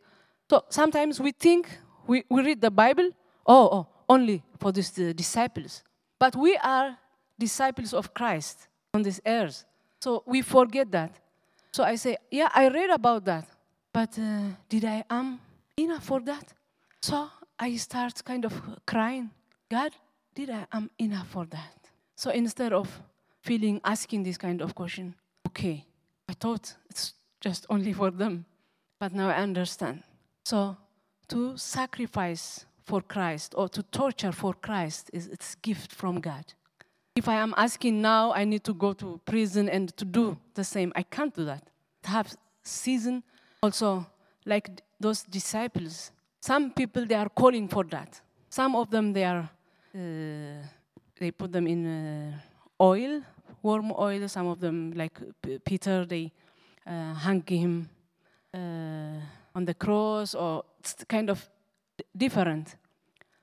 So 0.50 0.64
sometimes 0.68 1.20
we 1.20 1.30
think 1.30 1.70
we, 2.06 2.24
we 2.28 2.42
read 2.42 2.60
the 2.60 2.70
Bible, 2.70 3.10
oh, 3.46 3.68
oh, 3.72 3.86
only 4.08 4.42
for 4.58 4.72
these 4.72 4.98
uh, 4.98 5.12
disciples. 5.14 5.84
But 6.18 6.34
we 6.34 6.56
are 6.56 6.98
disciples 7.38 7.94
of 7.94 8.12
Christ 8.12 8.66
on 8.92 9.02
this 9.02 9.20
earth. 9.24 9.64
So 10.00 10.24
we 10.26 10.42
forget 10.42 10.90
that. 10.90 11.12
So 11.70 11.84
I 11.84 11.94
say, 11.94 12.16
yeah, 12.30 12.48
I 12.52 12.68
read 12.68 12.90
about 12.90 13.24
that. 13.26 13.46
But 13.92 14.18
uh, 14.18 14.48
did 14.68 14.84
I 14.84 15.04
am 15.08 15.38
enough 15.76 16.04
for 16.04 16.20
that? 16.20 16.52
So 17.00 17.28
I 17.58 17.76
start 17.76 18.24
kind 18.24 18.44
of 18.44 18.60
crying. 18.84 19.30
God, 19.70 19.92
did 20.34 20.50
I 20.50 20.66
am 20.72 20.90
enough 20.98 21.28
for 21.28 21.46
that? 21.46 21.76
So 22.16 22.30
instead 22.30 22.72
of 22.72 22.88
feeling 23.42 23.80
asking 23.84 24.24
this 24.24 24.36
kind 24.36 24.60
of 24.60 24.74
question, 24.74 25.14
okay, 25.46 25.86
I 26.28 26.34
thought 26.34 26.74
it's 26.88 27.14
just 27.40 27.66
only 27.70 27.92
for 27.92 28.10
them, 28.10 28.44
but 28.98 29.12
now 29.12 29.28
I 29.28 29.36
understand. 29.36 30.02
So 30.44 30.76
to 31.28 31.56
sacrifice 31.56 32.66
for 32.84 33.00
Christ 33.00 33.54
or 33.56 33.68
to 33.68 33.82
torture 33.84 34.32
for 34.32 34.52
Christ 34.54 35.10
is 35.12 35.28
it's 35.28 35.54
gift 35.56 35.92
from 35.92 36.20
God. 36.20 36.44
If 37.16 37.28
I 37.28 37.34
am 37.34 37.54
asking 37.56 38.00
now, 38.00 38.32
I 38.32 38.44
need 38.44 38.64
to 38.64 38.74
go 38.74 38.92
to 38.94 39.20
prison 39.24 39.68
and 39.68 39.94
to 39.96 40.04
do 40.04 40.38
the 40.54 40.64
same. 40.64 40.92
I 40.94 41.02
can't 41.02 41.34
do 41.34 41.44
that. 41.44 41.64
Have 42.04 42.34
season 42.62 43.22
also 43.62 44.06
like 44.44 44.82
those 44.98 45.22
disciples. 45.22 46.12
Some 46.40 46.70
people 46.70 47.04
they 47.06 47.14
are 47.14 47.28
calling 47.28 47.68
for 47.68 47.84
that. 47.84 48.20
Some 48.48 48.74
of 48.74 48.90
them 48.90 49.12
they 49.12 49.24
are 49.24 49.48
uh, 49.94 50.62
they 51.18 51.30
put 51.30 51.52
them 51.52 51.66
in 51.66 51.86
uh, 51.86 52.38
oil, 52.80 53.22
warm 53.62 53.92
oil. 53.98 54.28
Some 54.28 54.46
of 54.46 54.60
them 54.60 54.92
like 54.94 55.18
Peter 55.64 56.04
they 56.04 56.32
uh, 56.86 57.14
hang 57.14 57.44
him 57.46 57.88
uh, 58.54 59.20
on 59.54 59.64
the 59.64 59.74
cross 59.74 60.34
or 60.34 60.64
it's 60.78 60.96
kind 61.08 61.30
of 61.30 61.48
different. 62.16 62.76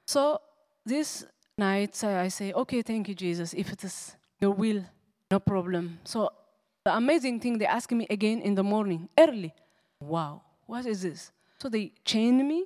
So 0.05 0.39
this 0.85 1.25
night 1.57 2.03
I 2.03 2.29
say, 2.29 2.53
okay, 2.53 2.81
thank 2.81 3.07
you, 3.07 3.15
Jesus. 3.15 3.53
If 3.53 3.71
it 3.71 3.83
is 3.83 4.15
your 4.39 4.51
will, 4.51 4.83
no 5.29 5.39
problem. 5.39 5.99
So 6.03 6.31
the 6.85 6.95
amazing 6.95 7.39
thing, 7.39 7.57
they 7.57 7.65
ask 7.65 7.91
me 7.91 8.07
again 8.09 8.41
in 8.41 8.55
the 8.55 8.63
morning, 8.63 9.09
early. 9.17 9.53
Wow, 9.99 10.41
what 10.65 10.85
is 10.85 11.01
this? 11.01 11.31
So 11.59 11.69
they 11.69 11.91
chained 12.05 12.47
me. 12.47 12.65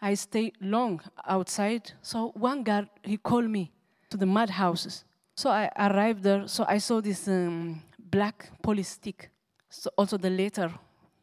I 0.00 0.14
stay 0.14 0.52
long 0.60 1.00
outside. 1.26 1.92
So 2.02 2.32
one 2.34 2.62
guard, 2.62 2.88
he 3.02 3.16
called 3.16 3.48
me 3.48 3.72
to 4.10 4.16
the 4.16 4.26
mud 4.26 4.50
houses. 4.50 5.04
So 5.36 5.50
I 5.50 5.70
arrived 5.76 6.22
there. 6.22 6.46
So 6.46 6.64
I 6.68 6.78
saw 6.78 7.00
this 7.00 7.26
um, 7.28 7.82
black 7.98 8.50
police 8.62 8.90
stick. 8.90 9.30
So 9.78 9.90
also 9.96 10.16
the 10.16 10.30
letter, 10.30 10.72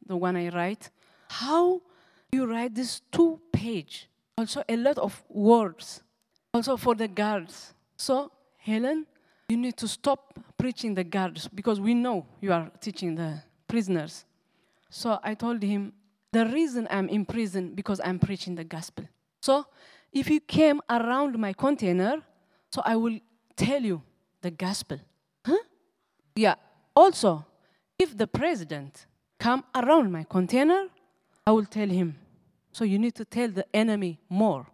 the 0.05 0.15
one 0.15 0.35
I 0.35 0.49
write. 0.49 0.89
How 1.29 1.81
you 2.31 2.45
write 2.45 2.75
this 2.75 3.01
two 3.11 3.39
page? 3.51 4.07
Also 4.37 4.63
a 4.69 4.75
lot 4.75 4.99
of 4.99 5.23
words. 5.27 6.03
Also 6.53 6.77
for 6.77 6.93
the 6.93 7.07
guards. 7.07 7.73
So 7.97 8.31
Helen, 8.57 9.07
you 9.49 9.57
need 9.57 9.75
to 9.77 9.87
stop 9.87 10.39
preaching 10.55 10.93
the 10.93 11.03
guards 11.03 11.47
because 11.47 11.79
we 11.79 11.95
know 11.95 12.27
you 12.41 12.53
are 12.53 12.69
teaching 12.79 13.15
the 13.15 13.41
prisoners. 13.67 14.23
So 14.89 15.19
I 15.23 15.33
told 15.33 15.63
him, 15.63 15.93
the 16.31 16.45
reason 16.45 16.87
I'm 16.89 17.09
in 17.09 17.25
prison 17.25 17.73
because 17.73 17.99
I'm 18.03 18.19
preaching 18.19 18.55
the 18.55 18.63
gospel. 18.63 19.05
So 19.41 19.65
if 20.11 20.29
you 20.29 20.39
came 20.39 20.79
around 20.89 21.37
my 21.39 21.53
container, 21.53 22.21
so 22.71 22.81
I 22.85 22.95
will 22.95 23.19
tell 23.55 23.81
you 23.81 24.01
the 24.41 24.51
gospel. 24.51 24.99
Huh? 25.45 25.57
Yeah. 26.35 26.55
Also, 26.95 27.45
if 28.03 28.17
the 28.17 28.27
president 28.27 29.05
come 29.39 29.63
around 29.73 30.11
my 30.11 30.23
container, 30.23 30.87
I 31.47 31.51
will 31.51 31.65
tell 31.65 31.87
him. 31.87 32.09
So 32.71 32.83
you 32.83 32.99
need 32.99 33.15
to 33.15 33.25
tell 33.25 33.49
the 33.49 33.65
enemy 33.73 34.19
more. 34.29 34.65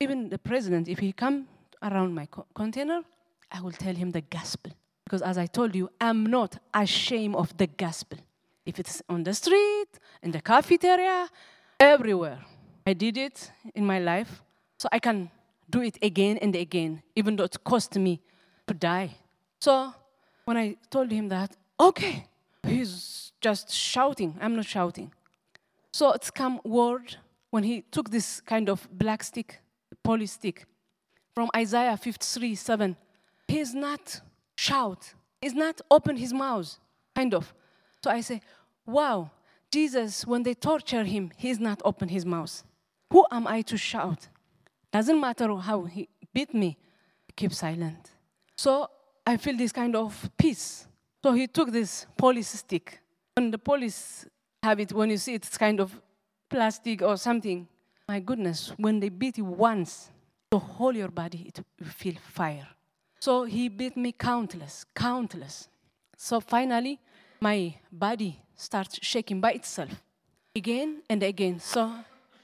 Even 0.00 0.28
the 0.30 0.38
president, 0.38 0.88
if 0.88 0.98
he 0.98 1.12
come 1.12 1.46
around 1.82 2.14
my 2.14 2.26
co- 2.26 2.46
container, 2.54 3.02
I 3.52 3.60
will 3.60 3.72
tell 3.72 3.94
him 3.94 4.10
the 4.12 4.22
gospel. 4.22 4.72
Because 5.04 5.22
as 5.22 5.36
I 5.36 5.46
told 5.46 5.74
you, 5.74 5.90
I'm 6.00 6.24
not 6.24 6.56
ashamed 6.72 7.34
of 7.34 7.56
the 7.56 7.66
gospel. 7.66 8.18
If 8.64 8.78
it's 8.78 9.02
on 9.08 9.24
the 9.24 9.34
street, 9.34 9.90
in 10.22 10.30
the 10.30 10.40
cafeteria, 10.40 11.28
everywhere. 11.78 12.38
I 12.86 12.92
did 12.94 13.16
it 13.18 13.50
in 13.74 13.84
my 13.84 13.98
life, 13.98 14.42
so 14.78 14.88
I 14.92 15.00
can 15.00 15.30
do 15.68 15.82
it 15.82 15.98
again 16.02 16.38
and 16.38 16.54
again, 16.56 17.02
even 17.14 17.36
though 17.36 17.44
it 17.44 17.62
cost 17.62 17.96
me 17.96 18.20
to 18.66 18.74
die. 18.74 19.10
So 19.60 19.92
when 20.44 20.56
I 20.56 20.76
told 20.90 21.10
him 21.10 21.28
that, 21.28 21.56
okay, 21.78 22.26
he's 22.70 23.32
just 23.40 23.72
shouting. 23.72 24.36
I'm 24.40 24.56
not 24.56 24.66
shouting. 24.66 25.12
So 25.92 26.12
it's 26.12 26.30
come 26.30 26.60
word 26.64 27.16
when 27.50 27.64
he 27.64 27.82
took 27.82 28.10
this 28.10 28.40
kind 28.40 28.68
of 28.68 28.88
black 28.92 29.22
stick, 29.24 29.60
poly 30.02 30.26
stick, 30.26 30.66
from 31.34 31.48
Isaiah 31.56 31.96
53 31.96 32.54
7. 32.54 32.96
He's 33.48 33.74
not 33.74 34.20
shout. 34.56 35.14
He's 35.40 35.54
not 35.54 35.80
open 35.90 36.16
his 36.16 36.32
mouth, 36.32 36.78
kind 37.14 37.34
of. 37.34 37.52
So 38.04 38.10
I 38.10 38.20
say, 38.20 38.40
wow, 38.86 39.30
Jesus, 39.70 40.26
when 40.26 40.42
they 40.42 40.54
torture 40.54 41.04
him, 41.04 41.32
he's 41.36 41.58
not 41.58 41.80
open 41.84 42.08
his 42.08 42.26
mouth. 42.26 42.62
Who 43.10 43.26
am 43.30 43.46
I 43.46 43.62
to 43.62 43.76
shout? 43.76 44.28
Doesn't 44.92 45.20
matter 45.20 45.54
how 45.56 45.84
he 45.84 46.08
beat 46.32 46.54
me, 46.54 46.76
keep 47.36 47.52
silent. 47.52 48.10
So 48.56 48.88
I 49.26 49.36
feel 49.36 49.56
this 49.56 49.72
kind 49.72 49.96
of 49.96 50.30
peace. 50.36 50.86
So 51.22 51.32
he 51.32 51.46
took 51.46 51.70
this 51.70 52.06
police 52.16 52.48
stick. 52.48 53.00
And 53.36 53.52
the 53.52 53.58
police 53.58 54.26
have 54.62 54.80
it, 54.80 54.92
when 54.92 55.10
you 55.10 55.16
see 55.16 55.34
it, 55.34 55.46
it's 55.46 55.58
kind 55.58 55.80
of 55.80 55.92
plastic 56.48 57.02
or 57.02 57.16
something. 57.16 57.66
My 58.08 58.20
goodness, 58.20 58.72
when 58.76 59.00
they 59.00 59.08
beat 59.08 59.38
you 59.38 59.44
once, 59.44 60.10
the 60.50 60.58
whole 60.58 60.94
your 60.94 61.08
body 61.08 61.44
it 61.46 61.64
will 61.78 61.86
feel 61.86 62.14
fire. 62.32 62.66
So 63.20 63.44
he 63.44 63.68
beat 63.68 63.96
me 63.96 64.12
countless, 64.12 64.84
countless. 64.94 65.68
So 66.16 66.40
finally, 66.40 66.98
my 67.40 67.74
body 67.92 68.40
starts 68.56 68.98
shaking 69.02 69.40
by 69.40 69.52
itself 69.52 69.90
again 70.56 71.02
and 71.08 71.22
again. 71.22 71.60
So 71.60 71.92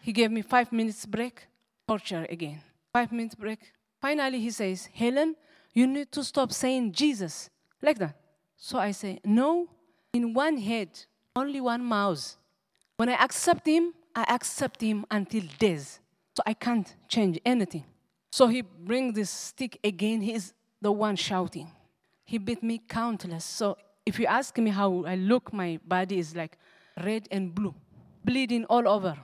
he 0.03 0.12
gave 0.12 0.31
me 0.31 0.43
five 0.43 0.70
minutes 0.70 1.05
break, 1.05 1.47
torture 1.89 2.27
again. 2.31 2.61
Five 2.93 3.11
minutes 3.11 3.35
break, 3.35 3.72
finally 4.01 4.41
he 4.41 4.51
says, 4.51 4.89
Helen, 4.95 5.35
you 5.74 5.87
need 5.87 6.12
to 6.12 6.22
stop 6.22 6.53
saying 6.53 6.93
Jesus. 6.93 7.51
Like 7.83 7.99
that. 7.99 8.14
So 8.57 8.79
I 8.79 8.91
say, 8.93 9.21
no, 9.25 9.69
in 10.13 10.35
one 10.35 10.57
head, 10.57 10.89
only 11.35 11.61
one 11.61 11.85
mouth. 11.85 12.37
When 12.97 13.09
I 13.09 13.15
accept 13.23 13.67
him, 13.67 13.93
I 14.15 14.25
accept 14.29 14.81
him 14.81 15.05
until 15.11 15.43
death. 15.59 16.01
So 16.35 16.43
I 16.47 16.55
can't 16.55 16.95
change 17.09 17.39
anything. 17.45 17.85
So 18.31 18.47
he 18.49 18.63
brings 18.63 19.15
this 19.15 19.31
stick 19.31 19.79
again. 19.85 20.21
He's 20.21 20.55
the 20.81 20.93
one 20.93 21.17
shouting. 21.17 21.71
He 22.25 22.39
beat 22.39 22.63
me 22.63 22.81
countless. 22.89 23.45
So 23.45 23.77
if 24.05 24.19
you 24.19 24.27
ask 24.27 24.57
me 24.59 24.71
how 24.71 25.05
I 25.05 25.17
look, 25.17 25.53
my 25.53 25.79
body 25.87 26.19
is 26.19 26.35
like 26.35 26.59
red 27.03 27.29
and 27.31 27.55
blue, 27.55 27.75
bleeding 28.25 28.65
all 28.67 28.89
over. 28.89 29.17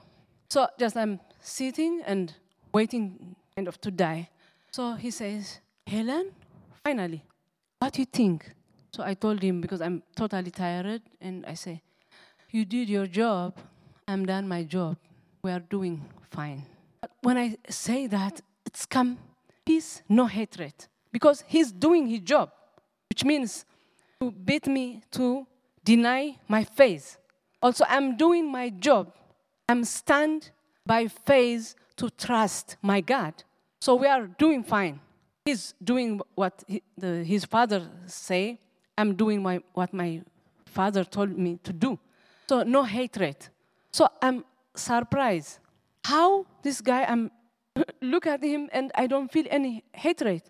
So 0.49 0.67
just 0.79 0.95
I'm 0.95 1.19
sitting 1.39 2.01
and 2.05 2.33
waiting 2.73 3.35
kind 3.55 3.67
of 3.67 3.79
to 3.81 3.91
die. 3.91 4.29
So 4.71 4.93
he 4.93 5.11
says, 5.11 5.59
Helen, 5.85 6.31
finally, 6.83 7.23
what 7.79 7.93
do 7.93 8.01
you 8.01 8.05
think? 8.05 8.53
So 8.95 9.03
I 9.03 9.15
told 9.15 9.41
him 9.41 9.59
because 9.59 9.81
I'm 9.81 10.03
totally 10.15 10.51
tired 10.51 11.01
and 11.19 11.45
I 11.47 11.55
say, 11.55 11.81
you 12.51 12.63
did 12.63 12.89
your 12.89 13.07
job, 13.07 13.57
I'm 14.07 14.25
done 14.25 14.47
my 14.47 14.63
job. 14.63 14.97
We 15.41 15.51
are 15.51 15.59
doing 15.59 16.05
fine. 16.29 16.63
But 17.01 17.11
when 17.21 17.37
I 17.37 17.57
say 17.69 18.05
that, 18.07 18.41
it's 18.65 18.85
come 18.85 19.17
peace, 19.65 20.03
no 20.07 20.27
hatred. 20.27 20.73
Because 21.11 21.43
he's 21.47 21.71
doing 21.71 22.07
his 22.07 22.19
job, 22.19 22.51
which 23.09 23.23
means 23.23 23.65
to 24.19 24.31
beat 24.31 24.67
me 24.67 25.01
to 25.11 25.47
deny 25.83 26.37
my 26.47 26.63
faith. 26.63 27.17
Also, 27.61 27.85
I'm 27.89 28.15
doing 28.15 28.51
my 28.51 28.69
job. 28.69 29.11
I'm 29.67 29.83
stand 29.85 30.51
by 30.85 31.07
faith 31.07 31.75
to 31.97 32.09
trust 32.11 32.77
my 32.81 33.01
God. 33.01 33.33
So 33.81 33.95
we 33.95 34.07
are 34.07 34.27
doing 34.27 34.63
fine. 34.63 34.99
He's 35.45 35.73
doing 35.83 36.21
what 36.35 36.63
he, 36.67 36.83
the, 36.97 37.23
his 37.23 37.45
father 37.45 37.89
say. 38.05 38.59
I'm 38.97 39.15
doing 39.15 39.41
my, 39.41 39.61
what 39.73 39.93
my 39.93 40.21
father 40.65 41.03
told 41.03 41.37
me 41.37 41.59
to 41.63 41.73
do. 41.73 41.99
So 42.47 42.63
no 42.63 42.83
hatred. 42.83 43.37
So 43.91 44.07
I'm 44.21 44.43
surprised 44.75 45.59
how 46.03 46.45
this 46.61 46.81
guy 46.81 47.03
I'm 47.05 47.31
look 48.01 48.27
at 48.27 48.43
him 48.43 48.69
and 48.71 48.91
I 48.95 49.07
don't 49.07 49.31
feel 49.31 49.45
any 49.49 49.83
hatred. 49.93 50.41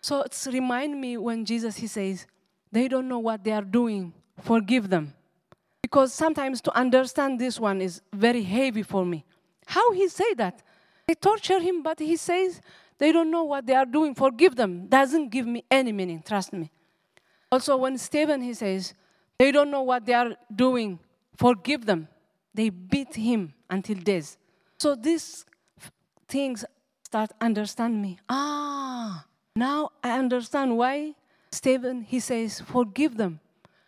So 0.00 0.22
it's 0.22 0.46
remind 0.46 1.00
me 1.00 1.16
when 1.16 1.44
Jesus 1.44 1.76
he 1.76 1.86
says, 1.86 2.26
they 2.70 2.88
don't 2.88 3.08
know 3.08 3.18
what 3.18 3.44
they 3.44 3.52
are 3.52 3.62
doing. 3.62 4.12
Forgive 4.40 4.88
them. 4.88 5.14
Because 5.80 6.12
sometimes 6.12 6.60
to 6.62 6.76
understand 6.76 7.38
this 7.38 7.60
one 7.60 7.80
is 7.80 8.00
very 8.12 8.42
heavy 8.42 8.82
for 8.82 9.04
me. 9.04 9.24
How 9.66 9.92
he 9.92 10.08
say 10.08 10.34
that? 10.34 10.62
They 11.06 11.14
torture 11.14 11.60
him, 11.60 11.82
but 11.82 11.98
he 11.98 12.16
says 12.16 12.60
they 12.98 13.12
don't 13.12 13.30
know 13.30 13.44
what 13.44 13.66
they 13.66 13.74
are 13.74 13.84
doing. 13.84 14.14
Forgive 14.14 14.56
them. 14.56 14.86
Doesn't 14.86 15.28
give 15.28 15.46
me 15.46 15.64
any 15.70 15.92
meaning. 15.92 16.22
Trust 16.26 16.52
me. 16.52 16.70
Also, 17.52 17.76
when 17.76 17.98
Stephen 17.98 18.40
he 18.40 18.54
says 18.54 18.94
they 19.38 19.50
don't 19.50 19.70
know 19.72 19.82
what 19.82 20.06
they 20.06 20.14
are 20.14 20.36
doing. 20.54 21.00
Forgive 21.36 21.84
them. 21.84 22.06
They 22.54 22.70
beat 22.70 23.14
him 23.14 23.52
until 23.68 23.96
death. 23.96 24.36
So 24.78 24.94
these 24.94 25.44
things 26.28 26.64
start 27.04 27.32
understand 27.40 28.00
me. 28.00 28.18
Ah, 28.28 29.26
now 29.56 29.90
I 30.02 30.18
understand 30.18 30.76
why 30.76 31.14
Stephen 31.50 32.02
he 32.02 32.20
says 32.20 32.60
forgive 32.60 33.16
them. 33.16 33.40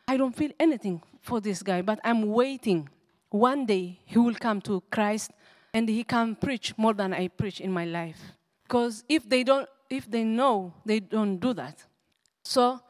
I 0.08 0.16
don't 0.16 0.34
feel 0.34 0.50
anything 0.58 1.00
for 1.22 1.40
this 1.40 1.62
guy, 1.62 1.82
but 1.82 2.00
I'm 2.04 2.28
waiting. 2.30 2.88
One 3.30 3.64
day 3.64 4.00
he 4.04 4.18
will 4.18 4.34
come 4.34 4.60
to 4.62 4.82
Christ 4.90 5.30
and 5.72 5.88
he 5.88 6.04
can 6.04 6.34
preach 6.34 6.76
more 6.76 6.94
than 6.94 7.14
I 7.14 7.28
preach 7.28 7.60
in 7.60 7.70
my 7.72 7.84
life. 7.84 8.18
Because 8.64 9.04
if 9.08 9.28
they 9.28 9.44
don't 9.44 9.68
if 9.88 10.10
they 10.10 10.24
know, 10.24 10.74
they 10.84 10.98
don't 10.98 11.38
do 11.38 11.54
that. 11.54 11.86
So 12.44 12.80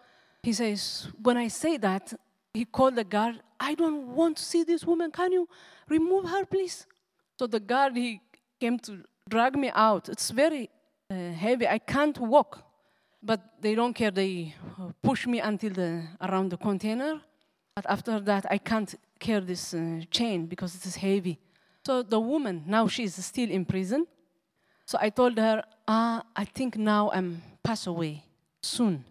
he 0.45 0.53
says, 0.53 1.09
when 1.23 1.37
I 1.37 1.49
say 1.49 1.77
that, 1.79 2.13
he 2.53 2.65
called 2.65 2.97
the 2.97 3.05
guard, 3.05 3.41
I 3.59 3.75
don't 3.75 4.15
want 4.15 4.37
to 4.37 4.43
see 4.43 4.63
this 4.63 4.85
woman. 4.85 5.11
Can 5.11 5.33
you 5.33 5.49
remove 5.89 6.29
her, 6.29 6.45
please? 6.45 6.87
So 7.39 7.47
the 7.47 7.61
guard, 7.61 7.97
he 7.97 8.21
came 8.61 8.79
to 8.81 9.05
drag 9.29 9.57
me 9.57 9.71
out. 9.75 10.09
It's 10.09 10.31
very 10.31 10.71
uh, 11.11 11.15
heavy. 11.33 11.67
I 11.67 11.79
can't 11.79 12.19
walk. 12.19 12.63
But 13.23 13.41
they 13.61 13.75
don't 13.75 13.95
care. 13.95 14.11
They 14.11 14.55
uh, 14.79 14.91
push 15.03 15.27
me 15.27 15.41
until 15.41 15.71
the, 15.71 16.03
around 16.21 16.51
the 16.51 16.59
container. 16.59 17.21
But 17.75 17.87
after 17.89 18.21
that, 18.21 18.45
I 18.51 18.59
can't 18.59 18.95
carry 19.19 19.45
this 19.45 19.75
uh, 19.75 20.03
chain 20.11 20.47
because 20.47 20.75
it 20.75 20.85
is 20.85 20.97
heavy. 20.97 21.39
So 21.87 22.03
the 22.03 22.21
woman, 22.21 22.65
now 22.67 22.87
she 22.87 23.05
is 23.05 23.15
still 23.25 23.51
in 23.51 23.65
prison. 23.65 24.07
So 24.87 24.99
I 25.01 25.09
told 25.09 25.39
her, 25.39 25.65
ah, 25.89 26.23
I 26.37 26.45
think 26.45 26.77
now 26.77 27.11
I'm 27.13 27.43
pass 27.63 27.87
away 27.87 28.25
soon. 28.63 29.05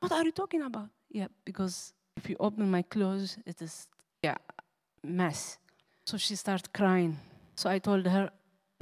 What 0.00 0.12
are 0.12 0.24
you 0.24 0.32
talking 0.32 0.62
about? 0.62 0.88
Yeah, 1.10 1.26
because 1.44 1.92
if 2.16 2.28
you 2.28 2.36
open 2.38 2.70
my 2.70 2.82
clothes, 2.82 3.36
it 3.46 3.60
is, 3.62 3.88
yeah, 4.22 4.36
mess. 5.02 5.58
So 6.04 6.16
she 6.16 6.36
started 6.36 6.72
crying. 6.72 7.18
So 7.56 7.68
I 7.68 7.78
told 7.78 8.06
her, 8.06 8.30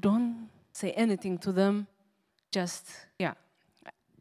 don't 0.00 0.48
say 0.72 0.92
anything 0.92 1.38
to 1.38 1.52
them. 1.52 1.86
Just, 2.52 2.90
yeah, 3.18 3.34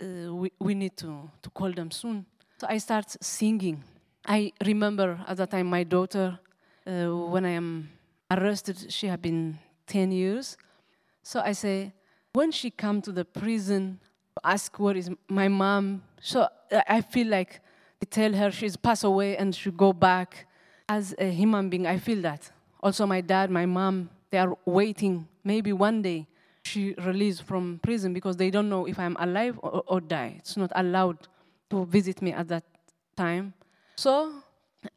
uh, 0.02 0.34
we, 0.34 0.52
we 0.60 0.74
need 0.74 0.98
to, 0.98 1.30
to 1.42 1.50
call 1.50 1.72
them 1.72 1.92
soon. 1.92 2.26
So 2.58 2.68
I 2.70 2.78
start 2.78 3.16
singing. 3.22 3.84
I 4.26 4.54
remember 4.66 5.20
at 5.28 5.38
that 5.38 5.52
time 5.52 5.68
my 5.68 5.84
daughter, 5.84 6.40
uh, 6.88 7.08
when 7.08 7.46
I 7.46 7.52
am 7.52 7.90
arrested, 8.32 8.92
she 8.92 9.08
had 9.08 9.22
been 9.22 9.60
10 9.88 10.12
years. 10.12 10.58
So 11.24 11.42
I 11.42 11.52
say, 11.52 11.94
when 12.34 12.52
she 12.52 12.70
come 12.72 13.02
to 13.02 13.12
the 13.12 13.26
prison, 13.26 14.00
ask 14.44 14.78
where 14.80 14.96
is 14.96 15.10
my 15.28 15.48
mom. 15.48 16.04
So 16.22 16.48
I 16.88 17.02
feel 17.02 17.28
like 17.28 17.62
they 18.00 18.06
tell 18.06 18.34
her 18.34 18.52
she's 18.52 18.76
passed 18.76 19.04
away 19.04 19.38
and 19.38 19.56
she 19.56 19.72
go 19.72 19.94
back. 19.94 20.48
As 20.88 21.16
a 21.18 21.32
human 21.32 21.70
being, 21.70 21.88
I 21.88 21.98
feel 21.98 22.22
that. 22.22 22.52
Also, 22.82 23.08
my 23.08 23.22
dad, 23.22 23.50
my 23.50 23.66
mom, 23.66 24.10
they 24.30 24.38
are 24.38 24.56
waiting. 24.66 25.28
Maybe 25.44 25.74
one 25.74 26.02
day 26.02 26.28
she 26.64 26.94
released 27.00 27.44
from 27.44 27.80
prison 27.82 28.14
because 28.14 28.38
they 28.38 28.52
don't 28.52 28.70
know 28.70 28.86
if 28.86 29.00
I'm 29.00 29.16
alive 29.20 29.60
or, 29.62 29.84
or 29.88 30.02
die. 30.02 30.36
It's 30.38 30.58
not 30.58 30.72
allowed 30.76 31.28
to 31.70 31.86
visit 31.86 32.22
me 32.22 32.34
at 32.34 32.48
that 32.50 32.64
time. 33.16 33.54
So 33.96 34.32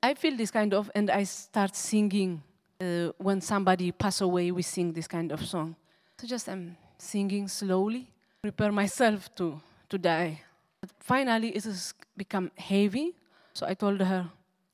I 0.02 0.14
feel 0.14 0.36
this 0.36 0.50
kind 0.50 0.74
of, 0.74 0.90
and 0.94 1.10
I 1.10 1.24
start 1.24 1.74
singing. 1.76 2.42
Uh, 2.80 3.10
when 3.18 3.40
somebody 3.40 3.90
pass 3.90 4.20
away, 4.20 4.50
we 4.52 4.62
sing 4.62 4.92
this 4.92 5.08
kind 5.08 5.32
of 5.32 5.44
song. 5.44 5.74
So 6.20 6.26
just 6.26 6.48
I'm 6.48 6.76
singing 6.96 7.48
slowly, 7.48 8.08
prepare 8.42 8.72
myself 8.72 9.34
to, 9.36 9.60
to 9.88 9.98
die. 9.98 10.40
But 10.80 10.90
finally, 11.00 11.50
it 11.50 11.64
has 11.64 11.94
become 12.16 12.50
heavy. 12.56 13.14
So 13.52 13.66
I 13.66 13.74
told 13.74 14.00
her, 14.00 14.30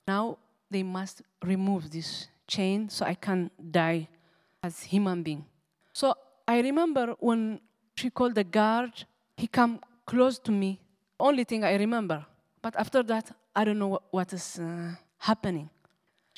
now 0.07 0.39
they 0.71 0.83
must 0.83 1.23
remove 1.43 1.91
this 1.91 2.29
chain 2.47 2.89
so 2.89 3.07
I 3.07 3.15
can 3.15 3.51
die 3.71 4.09
as 4.62 4.83
human 4.83 5.23
being. 5.23 5.45
So 5.93 6.15
I 6.47 6.61
remember 6.61 7.15
when 7.21 7.61
she 7.97 8.11
called 8.11 8.35
the 8.35 8.45
guard, 8.45 8.93
he 9.37 9.47
come 9.47 9.81
close 10.05 10.39
to 10.41 10.53
me. 10.53 10.81
Only 11.19 11.45
thing 11.45 11.65
I 11.65 11.75
remember. 11.77 12.27
But 12.61 12.77
after 12.77 13.03
that, 13.05 13.31
I 13.55 13.65
don't 13.65 13.79
know 13.79 14.01
what, 14.11 14.33
is 14.33 14.59
uh, 14.59 14.95
happening. 15.19 15.71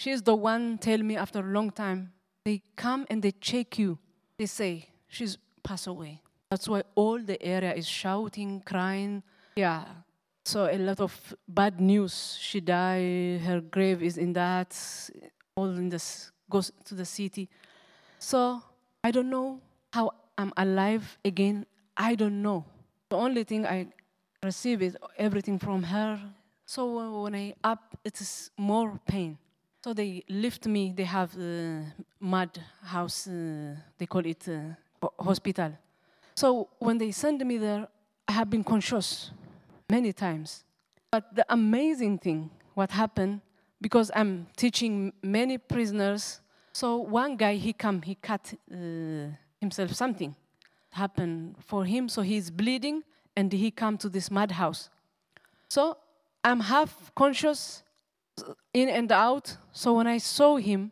is 0.04 0.22
the 0.22 0.34
one 0.34 0.78
tell 0.78 0.98
me 0.98 1.16
after 1.16 1.40
a 1.40 1.50
long 1.50 1.70
time, 1.70 2.12
they 2.44 2.62
come 2.76 3.06
and 3.10 3.22
they 3.22 3.32
check 3.32 3.78
you. 3.78 3.98
They 4.38 4.46
say, 4.46 4.88
she's 5.08 5.38
passed 5.62 5.86
away. 5.86 6.20
That's 6.56 6.68
why 6.68 6.84
all 6.94 7.18
the 7.18 7.36
area 7.42 7.74
is 7.74 7.86
shouting, 7.86 8.62
crying. 8.64 9.22
Yeah. 9.56 9.84
So 10.46 10.64
a 10.64 10.78
lot 10.78 11.00
of 11.02 11.12
bad 11.46 11.82
news. 11.82 12.38
She 12.40 12.60
died. 12.60 13.42
Her 13.42 13.60
grave 13.60 14.02
is 14.02 14.16
in 14.16 14.32
that. 14.32 14.74
All 15.54 15.68
in 15.68 15.90
this 15.90 16.32
goes 16.48 16.72
to 16.86 16.94
the 16.94 17.04
city. 17.04 17.50
So 18.18 18.62
I 19.04 19.10
don't 19.10 19.28
know 19.28 19.60
how 19.92 20.12
I'm 20.38 20.50
alive 20.56 21.18
again. 21.22 21.66
I 21.94 22.14
don't 22.14 22.40
know. 22.40 22.64
The 23.10 23.16
only 23.18 23.44
thing 23.44 23.66
I 23.66 23.88
receive 24.42 24.80
is 24.80 24.96
everything 25.18 25.58
from 25.58 25.82
her. 25.82 26.18
So 26.64 27.20
when 27.20 27.34
I 27.34 27.52
up, 27.62 27.98
it 28.02 28.18
is 28.18 28.50
more 28.56 28.98
pain. 29.06 29.36
So 29.84 29.92
they 29.92 30.24
lift 30.30 30.66
me. 30.66 30.94
They 30.96 31.04
have 31.04 31.36
the 31.36 31.84
mud 32.18 32.58
house. 32.82 33.26
Uh, 33.28 33.76
they 33.98 34.06
call 34.06 34.24
it 34.24 34.48
uh, 34.48 35.12
hospital. 35.22 35.72
So 36.36 36.68
when 36.78 36.98
they 36.98 37.10
send 37.12 37.44
me 37.44 37.56
there, 37.56 37.88
I 38.28 38.32
have 38.32 38.50
been 38.50 38.62
conscious 38.62 39.30
many 39.88 40.12
times. 40.12 40.64
But 41.10 41.34
the 41.34 41.46
amazing 41.48 42.18
thing, 42.18 42.50
what 42.74 42.90
happened, 42.90 43.40
because 43.80 44.10
I'm 44.14 44.46
teaching 44.56 45.14
many 45.22 45.56
prisoners. 45.56 46.40
So 46.72 46.98
one 46.98 47.36
guy, 47.36 47.54
he 47.54 47.72
come, 47.72 48.02
he 48.02 48.16
cut 48.16 48.52
uh, 48.70 49.28
himself 49.60 49.92
something 49.94 50.34
happened 50.90 51.56
for 51.64 51.84
him. 51.84 52.08
So 52.08 52.22
he's 52.22 52.50
bleeding, 52.50 53.02
and 53.34 53.52
he 53.52 53.70
come 53.70 53.96
to 53.98 54.08
this 54.08 54.30
madhouse. 54.30 54.90
So 55.68 55.96
I'm 56.44 56.60
half 56.60 57.14
conscious, 57.14 57.82
in 58.74 58.90
and 58.90 59.10
out. 59.10 59.56
So 59.72 59.94
when 59.94 60.06
I 60.06 60.18
saw 60.18 60.56
him, 60.56 60.90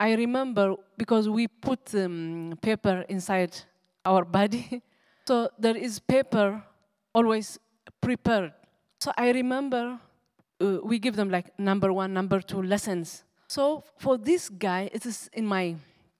I 0.00 0.14
remember 0.14 0.76
because 0.96 1.28
we 1.28 1.48
put 1.48 1.94
um, 1.94 2.58
paper 2.62 3.04
inside 3.08 3.56
our 4.06 4.24
body. 4.24 4.82
So 5.26 5.50
there 5.58 5.76
is 5.76 5.98
paper 5.98 6.62
always 7.12 7.58
prepared. 8.00 8.52
So 9.00 9.10
I 9.18 9.32
remember 9.32 9.98
uh, 10.60 10.78
we 10.84 11.00
give 11.00 11.16
them 11.16 11.30
like 11.30 11.58
number 11.58 11.92
one, 11.92 12.12
number 12.12 12.40
two 12.40 12.62
lessons. 12.62 13.24
So 13.48 13.82
for 13.98 14.18
this 14.18 14.48
guy, 14.48 14.88
it 14.92 15.04
is 15.04 15.28
in 15.32 15.46
my 15.46 15.74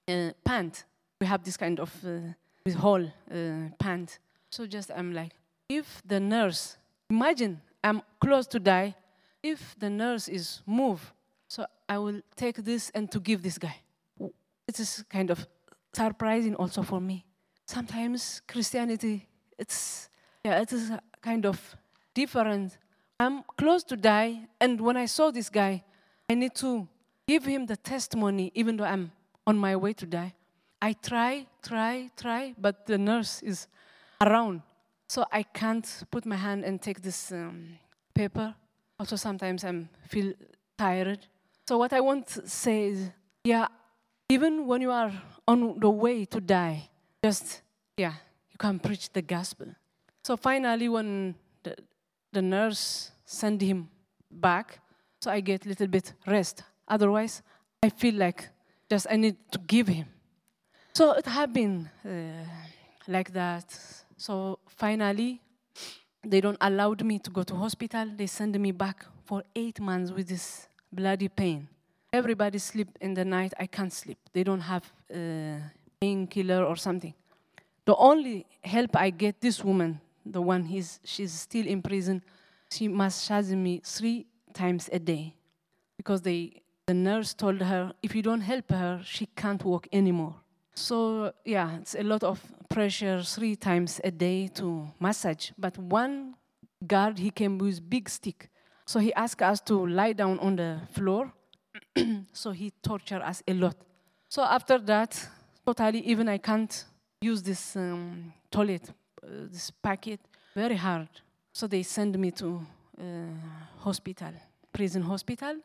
uh, 0.09 0.31
pant. 0.45 0.85
We 1.21 1.27
have 1.29 1.45
this 1.45 1.57
kind 1.57 1.79
of 1.79 1.93
uh, 2.05 2.73
hole 2.73 3.05
uh, 3.31 3.69
pant. 3.79 4.19
So 4.51 4.67
just 4.67 4.91
I'm 4.91 5.13
like, 5.13 5.33
if 5.69 6.03
the 6.05 6.19
nurse, 6.19 6.77
imagine 7.11 7.61
I'm 7.85 8.03
close 8.21 8.47
to 8.49 8.59
die, 8.59 8.95
if 9.43 9.77
the 9.79 9.91
nurse 9.91 10.29
is 10.29 10.63
move, 10.67 11.13
so 11.49 11.67
I 11.89 11.99
will 11.99 12.21
take 12.35 12.57
this 12.57 12.91
and 12.91 13.11
to 13.13 13.21
give 13.21 13.43
this 13.43 13.59
guy. 13.59 13.77
It 14.67 14.81
is 14.81 15.05
kind 15.09 15.31
of 15.31 15.47
surprising 15.93 16.57
also 16.57 16.83
for 16.83 17.01
me. 17.01 17.26
Sometimes 17.67 18.41
Christianity, 18.47 19.29
it's 19.59 20.09
yeah, 20.45 20.61
it 20.61 20.73
is 20.73 20.93
kind 21.21 21.45
of 21.45 21.61
different. 22.15 22.79
I'm 23.19 23.43
close 23.57 23.83
to 23.85 23.97
die, 23.97 24.47
and 24.61 24.81
when 24.81 24.97
I 24.97 25.07
saw 25.07 25.31
this 25.31 25.49
guy, 25.51 25.83
I 26.31 26.35
need 26.35 26.55
to 26.57 26.87
give 27.27 27.45
him 27.45 27.67
the 27.67 27.77
testimony, 27.77 28.53
even 28.55 28.77
though 28.77 28.85
I'm 28.85 29.11
on 29.47 29.59
my 29.59 29.75
way 29.75 29.93
to 29.95 30.07
die. 30.07 30.35
I 30.81 30.93
try, 30.93 31.47
try, 31.63 32.11
try, 32.17 32.55
but 32.59 32.87
the 32.87 32.99
nurse 32.99 33.43
is 33.43 33.67
around. 34.21 34.63
So 35.09 35.25
I 35.33 35.43
can't 35.43 35.87
put 36.11 36.27
my 36.27 36.37
hand 36.37 36.65
and 36.65 36.81
take 36.81 37.01
this 37.03 37.33
um, 37.33 37.79
paper. 38.15 38.55
Also, 38.99 39.17
sometimes 39.17 39.65
I 39.65 39.89
feel 40.07 40.35
tired. 40.77 41.27
So 41.67 41.79
what 41.79 41.93
I 41.93 42.01
want 42.01 42.27
to 42.29 42.49
say 42.49 42.89
is, 42.89 43.11
yeah, 43.45 43.67
even 44.29 44.67
when 44.67 44.81
you 44.83 44.91
are 44.91 45.13
on 45.49 45.81
the 45.81 45.91
way 45.91 46.25
to 46.27 46.41
die, 46.41 46.91
just, 47.27 47.63
yeah, 47.97 48.15
you 48.53 48.59
can't 48.59 48.81
preach 48.81 49.13
the 49.13 49.23
gospel. 49.23 49.67
So 50.23 50.37
finally, 50.37 50.89
when 50.89 51.35
the, 51.65 51.75
the 52.33 52.43
nurse 52.43 53.11
sent 53.25 53.61
him 53.61 53.89
back, 54.31 54.79
so 55.21 55.31
I 55.31 55.41
get 55.41 55.67
a 55.67 55.69
little 55.69 55.89
bit 55.89 56.13
rest. 56.27 56.63
Otherwise, 56.87 57.43
I 57.83 57.89
feel 57.89 58.15
like 58.15 58.49
just 58.89 59.07
I 59.11 59.17
need 59.17 59.37
to 59.51 59.59
give 59.59 59.89
him. 59.89 60.07
So 60.95 61.13
it 61.13 61.27
happened 61.27 61.89
uh, 62.05 62.45
like 63.09 63.33
that. 63.33 63.67
So 64.17 64.59
finally, 64.69 65.41
they 66.23 66.41
don't 66.41 66.59
allowed 66.61 67.05
me 67.05 67.19
to 67.19 67.31
go 67.31 67.43
to 67.43 67.55
hospital. 67.55 68.07
They 68.17 68.29
send 68.29 68.59
me 68.61 68.71
back 68.73 69.05
for 69.25 69.43
eight 69.55 69.81
months 69.81 70.13
with 70.13 70.29
this 70.29 70.69
bloody 70.93 71.29
pain. 71.29 71.69
Everybody 72.13 72.59
sleep 72.59 72.89
in 73.01 73.15
the 73.15 73.25
night. 73.25 73.53
I 73.59 73.67
can't 73.67 73.93
sleep. 73.93 74.19
They 74.33 74.45
don't 74.45 74.61
have 74.61 74.85
uh, 75.13 75.59
painkiller 76.01 76.65
or 76.65 76.77
something. 76.77 77.15
The 77.85 77.95
only 77.97 78.47
help 78.63 78.97
I 78.97 79.11
get, 79.11 79.41
this 79.41 79.63
woman, 79.63 80.01
the 80.25 80.43
one 80.43 80.65
he's, 80.65 81.01
she's 81.05 81.33
still 81.33 81.67
in 81.67 81.83
prison, 81.83 82.23
she 82.71 82.89
massages 82.89 83.55
me 83.55 83.81
three 83.85 84.27
times 84.53 84.89
a 84.93 84.99
day 84.99 85.35
because 85.97 86.23
they, 86.23 86.63
the 86.87 86.95
nurse 86.95 87.35
told 87.35 87.61
her 87.61 87.93
if 88.03 88.15
you 88.15 88.23
don't 88.23 88.41
help 88.41 88.71
her, 88.71 89.01
she 89.05 89.27
can't 89.27 89.65
walk 89.65 89.87
anymore. 89.93 90.35
So 90.75 91.33
yeah, 91.45 91.77
it's 91.77 91.95
a 91.95 92.03
lot 92.03 92.23
of 92.23 92.41
pressure 92.69 93.23
three 93.23 93.57
times 93.57 94.01
a 94.05 94.11
day 94.11 94.49
to 94.55 94.89
massage. 95.01 95.51
But 95.57 95.79
one 95.79 96.35
guard, 96.87 97.19
he 97.19 97.31
came 97.31 97.59
with 97.59 97.89
big 97.89 98.09
stick. 98.09 98.51
So 98.85 99.01
he 99.01 99.13
asked 99.15 99.43
us 99.43 99.61
to 99.63 99.87
lie 99.87 100.13
down 100.13 100.39
on 100.39 100.57
the 100.57 100.81
floor. 100.93 101.33
so 102.33 102.51
he 102.51 102.73
tortured 102.83 103.23
us 103.23 103.43
a 103.49 103.55
lot. 103.55 103.77
So 104.29 104.43
after 104.43 104.79
that, 104.79 105.29
totally 105.67 106.01
even 106.01 106.29
I 106.29 106.39
can't 106.39 106.85
use 107.21 107.43
this 107.43 107.77
um, 107.77 108.33
toilet, 108.51 108.89
uh, 109.23 109.27
this 109.51 109.71
packet, 109.71 110.21
very 110.55 110.77
hard. 110.77 111.09
So 111.53 111.67
they 111.67 111.83
send 111.83 112.17
me 112.19 112.31
to 112.33 112.61
uh, 113.01 113.03
hospital, 113.79 114.33
prison 114.73 115.03
hospital. 115.03 115.57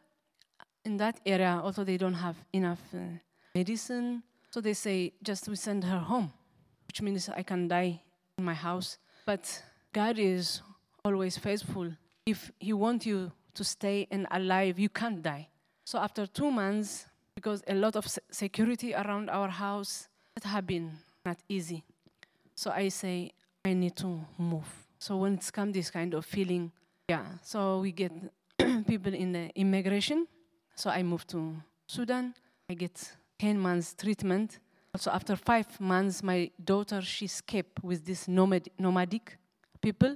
In 0.84 0.98
that 0.98 1.20
area, 1.26 1.62
also 1.64 1.84
they 1.84 1.98
don't 1.98 2.16
have 2.16 2.36
enough 2.52 2.82
uh, 2.94 3.00
medicine. 3.54 4.24
So 4.50 4.60
they 4.60 4.74
say, 4.74 5.14
just 5.22 5.48
we 5.48 5.56
send 5.56 5.84
her 5.84 6.00
home, 6.00 6.32
which 6.88 7.02
means 7.02 7.30
I 7.30 7.44
can 7.44 7.68
die 7.68 8.02
in 8.38 8.44
my 8.44 8.56
house. 8.56 8.98
But 9.26 9.64
God 9.94 10.18
is 10.18 10.62
always 11.06 11.38
faithful. 11.38 11.92
If 12.26 12.52
He 12.60 12.74
wants 12.74 13.06
you 13.06 13.32
to 13.54 13.64
stay 13.64 14.08
and 14.10 14.26
alive, 14.32 14.80
you 14.80 14.90
can't 14.90 15.22
die. 15.22 15.50
So 15.86 16.00
after 16.00 16.26
two 16.26 16.50
months, 16.50 17.06
because 17.42 17.64
a 17.68 17.74
lot 17.74 17.96
of 17.96 18.06
security 18.30 18.94
around 18.94 19.28
our 19.32 19.50
house, 19.50 20.08
it 20.38 20.44
has 20.44 20.64
been 20.64 20.92
not 21.26 21.38
easy. 21.50 21.84
So 22.54 22.70
I 22.70 22.90
say, 22.90 23.32
I 23.66 23.74
need 23.74 23.96
to 23.96 24.24
move. 24.38 24.68
So 25.00 25.18
when 25.18 25.34
it's 25.34 25.50
come 25.50 25.72
this 25.72 25.90
kind 25.90 26.14
of 26.14 26.24
feeling, 26.24 26.72
yeah, 27.10 27.26
so 27.42 27.80
we 27.80 27.94
get 27.94 28.12
people 28.88 29.16
in 29.16 29.32
the 29.32 29.50
immigration. 29.56 30.28
So 30.76 30.92
I 30.92 31.02
moved 31.02 31.30
to 31.30 31.56
Sudan. 31.88 32.36
I 32.70 32.76
get 32.76 33.12
10 33.40 33.58
months 33.58 33.96
treatment. 33.96 34.60
Also, 34.94 35.10
after 35.10 35.36
five 35.36 35.80
months, 35.80 36.22
my 36.22 36.52
daughter, 36.64 37.02
she 37.02 37.26
escaped 37.26 37.84
with 37.84 38.06
this 38.06 38.28
nomad, 38.28 38.70
nomadic 38.78 39.38
people. 39.82 40.16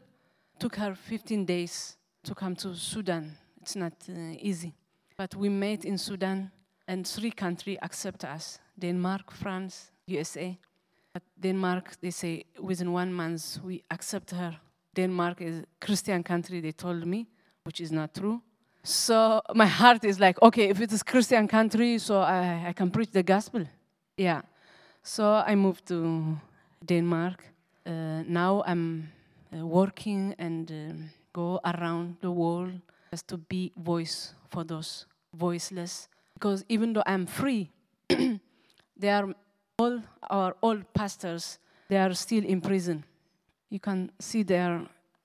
Took 0.59 0.75
her 0.75 0.93
15 0.93 1.43
days 1.43 1.97
to 2.23 2.35
come 2.35 2.55
to 2.57 2.75
Sudan. 2.75 3.35
It's 3.61 3.75
not 3.75 3.93
uh, 4.09 4.37
easy. 4.39 4.75
But 5.17 5.33
we 5.33 5.49
met 5.49 5.85
in 5.85 5.97
Sudan, 5.97 6.51
and 6.87 7.07
three 7.07 7.31
countries 7.31 7.77
accept 7.81 8.23
us 8.23 8.59
Denmark, 8.77 9.31
France, 9.31 9.91
USA. 10.07 10.57
But 11.13 11.23
Denmark, 11.39 11.95
they 12.01 12.11
say 12.11 12.45
within 12.59 12.91
one 12.91 13.13
month 13.13 13.59
we 13.63 13.83
accept 13.89 14.31
her. 14.31 14.57
Denmark 14.95 15.41
is 15.41 15.59
a 15.59 15.85
Christian 15.85 16.23
country, 16.23 16.59
they 16.61 16.71
told 16.71 17.05
me, 17.05 17.27
which 17.63 17.81
is 17.81 17.91
not 17.91 18.13
true. 18.13 18.41
So 18.83 19.41
my 19.53 19.65
heart 19.65 20.03
is 20.03 20.19
like, 20.19 20.41
okay, 20.41 20.69
if 20.69 20.79
it 20.79 20.91
is 20.91 21.03
Christian 21.03 21.47
country, 21.47 21.97
so 21.97 22.19
I, 22.19 22.67
I 22.67 22.73
can 22.73 22.91
preach 22.91 23.11
the 23.11 23.23
gospel. 23.23 23.65
Yeah. 24.17 24.41
So 25.01 25.43
I 25.45 25.55
moved 25.55 25.87
to 25.87 26.37
Denmark. 26.85 27.43
Uh, 27.85 28.23
now 28.27 28.63
I'm 28.65 29.11
uh, 29.53 29.65
working 29.65 30.35
and 30.37 30.69
um, 30.71 31.09
go 31.33 31.59
around 31.65 32.17
the 32.21 32.31
world 32.31 32.79
just 33.11 33.27
to 33.29 33.37
be 33.37 33.71
voice 33.77 34.33
for 34.49 34.63
those 34.63 35.05
voiceless. 35.33 36.07
Because 36.35 36.63
even 36.69 36.93
though 36.93 37.03
I'm 37.05 37.25
free, 37.25 37.71
they 38.09 39.09
are 39.09 39.33
all 39.79 40.01
our 40.29 40.55
old 40.61 40.93
pastors. 40.93 41.57
They 41.89 41.97
are 41.97 42.13
still 42.13 42.43
in 42.45 42.61
prison. 42.61 43.03
You 43.69 43.79
can 43.79 44.11
see 44.19 44.43
their 44.43 44.81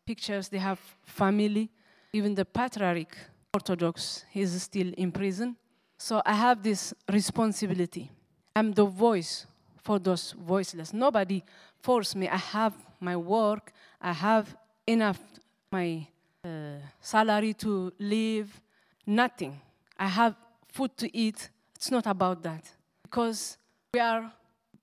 pictures. 0.06 0.48
They 0.48 0.58
have 0.58 0.80
family. 1.04 1.68
Even 2.12 2.34
the 2.34 2.44
patriarch 2.44 3.16
Orthodox, 3.52 4.24
he's 4.30 4.62
still 4.62 4.92
in 4.96 5.10
prison. 5.10 5.56
So 5.98 6.22
I 6.24 6.34
have 6.34 6.62
this 6.62 6.94
responsibility. 7.12 8.10
I'm 8.54 8.72
the 8.72 8.84
voice 8.84 9.46
for 9.82 9.98
those 9.98 10.34
voiceless. 10.38 10.92
Nobody 10.92 11.42
forced 11.82 12.14
me. 12.16 12.28
I 12.28 12.36
have 12.36 12.74
my 13.00 13.16
work. 13.16 13.72
I 14.00 14.12
have 14.12 14.56
enough 14.86 15.18
my 15.72 16.06
uh, 16.44 16.48
salary 17.00 17.54
to 17.54 17.92
live. 17.98 18.48
Nothing. 19.06 19.60
I 19.98 20.06
have 20.06 20.34
food 20.72 20.96
to 20.98 21.16
eat. 21.16 21.50
It's 21.76 21.90
not 21.90 22.06
about 22.06 22.42
that 22.42 22.64
because 23.02 23.56
we 23.92 24.00
are 24.00 24.32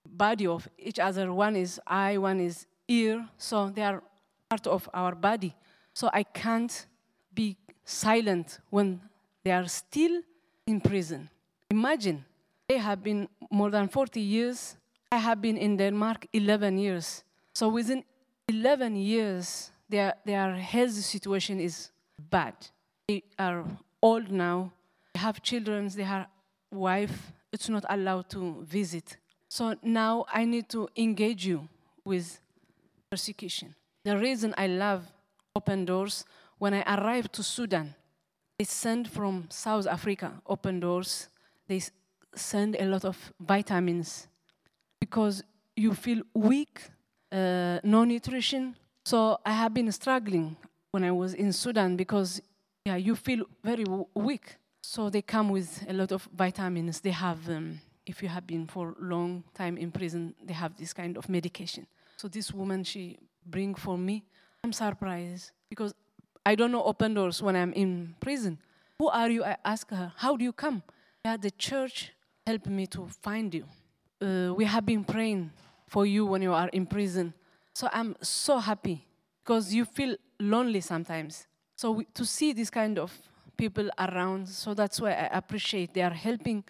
body 0.05 0.47
of 0.47 0.67
each 0.77 0.99
other. 0.99 1.31
One 1.33 1.55
is 1.55 1.79
eye, 1.85 2.17
one 2.17 2.39
is 2.39 2.65
ear. 2.87 3.27
So 3.37 3.69
they 3.69 3.83
are 3.83 4.01
part 4.49 4.67
of 4.67 4.89
our 4.93 5.15
body. 5.15 5.55
So 5.93 6.09
I 6.13 6.23
can't 6.23 6.85
be 7.33 7.57
silent 7.83 8.59
when 8.69 9.01
they 9.43 9.51
are 9.51 9.67
still 9.67 10.21
in 10.65 10.81
prison. 10.81 11.29
Imagine, 11.69 12.25
they 12.67 12.77
have 12.77 13.03
been 13.03 13.27
more 13.49 13.69
than 13.69 13.87
40 13.87 14.19
years. 14.19 14.75
I 15.11 15.17
have 15.17 15.41
been 15.41 15.57
in 15.57 15.77
Denmark 15.77 16.27
11 16.33 16.77
years. 16.77 17.23
So 17.53 17.69
within 17.69 18.03
11 18.49 18.95
years, 18.95 19.71
their, 19.89 20.13
their 20.25 20.55
health 20.55 20.91
situation 20.91 21.59
is 21.59 21.91
bad. 22.29 22.55
They 23.07 23.23
are 23.39 23.63
old 24.01 24.29
now. 24.31 24.73
Have 25.17 25.41
children, 25.41 25.89
they 25.89 26.03
have 26.03 26.27
wife. 26.71 27.33
It's 27.51 27.69
not 27.69 27.85
allowed 27.89 28.29
to 28.29 28.63
visit. 28.63 29.17
So 29.49 29.75
now 29.81 30.25
I 30.31 30.45
need 30.45 30.69
to 30.69 30.89
engage 30.95 31.45
you 31.45 31.67
with 32.03 32.39
persecution. 33.09 33.75
The 34.03 34.17
reason 34.17 34.53
I 34.57 34.67
love 34.67 35.03
open 35.55 35.85
doors 35.85 36.25
when 36.57 36.73
I 36.73 36.81
arrived 36.95 37.33
to 37.33 37.43
Sudan, 37.43 37.95
they 38.57 38.65
send 38.65 39.09
from 39.09 39.47
South 39.49 39.87
Africa 39.87 40.33
open 40.45 40.79
doors. 40.79 41.29
They 41.67 41.81
send 42.35 42.75
a 42.75 42.85
lot 42.85 43.05
of 43.05 43.17
vitamins 43.39 44.27
because 44.99 45.43
you 45.75 45.93
feel 45.93 46.21
weak, 46.33 46.81
uh, 47.31 47.79
no 47.83 48.03
nutrition. 48.03 48.75
So 49.05 49.37
I 49.45 49.51
have 49.51 49.73
been 49.73 49.91
struggling 49.91 50.57
when 50.91 51.03
I 51.03 51.11
was 51.11 51.33
in 51.33 51.53
Sudan 51.53 51.95
because 51.95 52.41
yeah, 52.85 52.95
you 52.95 53.15
feel 53.15 53.45
very 53.63 53.85
weak. 54.15 54.55
So 54.89 55.09
they 55.09 55.21
come 55.21 55.49
with 55.49 55.85
a 55.89 55.91
lot 55.91 56.13
of 56.13 56.29
vitamins. 56.33 57.01
They 57.01 57.11
have, 57.11 57.49
um, 57.49 57.81
if 58.05 58.23
you 58.23 58.29
have 58.29 58.47
been 58.47 58.67
for 58.67 58.95
a 58.97 59.03
long 59.03 59.43
time 59.53 59.77
in 59.77 59.91
prison, 59.91 60.33
they 60.41 60.53
have 60.53 60.77
this 60.77 60.93
kind 60.93 61.17
of 61.17 61.27
medication. 61.27 61.85
So 62.15 62.29
this 62.29 62.53
woman, 62.53 62.85
she 62.85 63.17
bring 63.45 63.75
for 63.75 63.97
me. 63.97 64.23
I'm 64.63 64.71
surprised 64.71 65.51
because 65.69 65.93
I 66.45 66.55
don't 66.55 66.71
know 66.71 66.83
open 66.83 67.15
doors 67.15 67.43
when 67.43 67.57
I'm 67.57 67.73
in 67.73 68.15
prison. 68.21 68.59
Who 68.99 69.09
are 69.09 69.29
you? 69.29 69.43
I 69.43 69.57
ask 69.65 69.89
her. 69.89 70.13
How 70.15 70.37
do 70.37 70.45
you 70.45 70.53
come? 70.53 70.81
Yeah, 71.25 71.35
the 71.35 71.51
church 71.51 72.13
helped 72.45 72.67
me 72.67 72.87
to 72.87 73.09
find 73.21 73.53
you. 73.53 73.65
Uh, 74.21 74.53
we 74.53 74.63
have 74.63 74.85
been 74.85 75.03
praying 75.03 75.51
for 75.85 76.05
you 76.05 76.25
when 76.25 76.41
you 76.41 76.53
are 76.53 76.69
in 76.69 76.85
prison. 76.85 77.33
So 77.73 77.89
I'm 77.91 78.15
so 78.21 78.57
happy 78.57 79.05
because 79.43 79.73
you 79.73 79.83
feel 79.83 80.15
lonely 80.39 80.79
sometimes. 80.79 81.45
So 81.75 81.91
we, 81.91 82.05
to 82.13 82.25
see 82.25 82.53
this 82.53 82.69
kind 82.69 82.97
of 82.97 83.11
people 83.57 83.89
around, 83.97 84.47
so 84.47 84.73
that's 84.73 85.01
why 85.01 85.11
I 85.11 85.29
appreciate 85.37 85.93
they 85.93 86.01
are 86.01 86.13
helping 86.13 86.63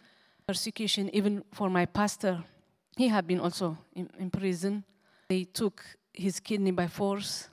persecution 0.47 1.09
even 1.13 1.43
for 1.53 1.69
my 1.69 1.85
pastor. 1.85 2.43
He 2.95 3.09
had 3.09 3.27
been 3.27 3.39
also 3.39 3.77
in, 3.93 4.09
in 4.17 4.29
prison. 4.29 4.83
They 5.29 5.43
took 5.43 5.83
his 6.13 6.39
kidney 6.39 6.71
by 6.71 6.87
force. 6.87 7.49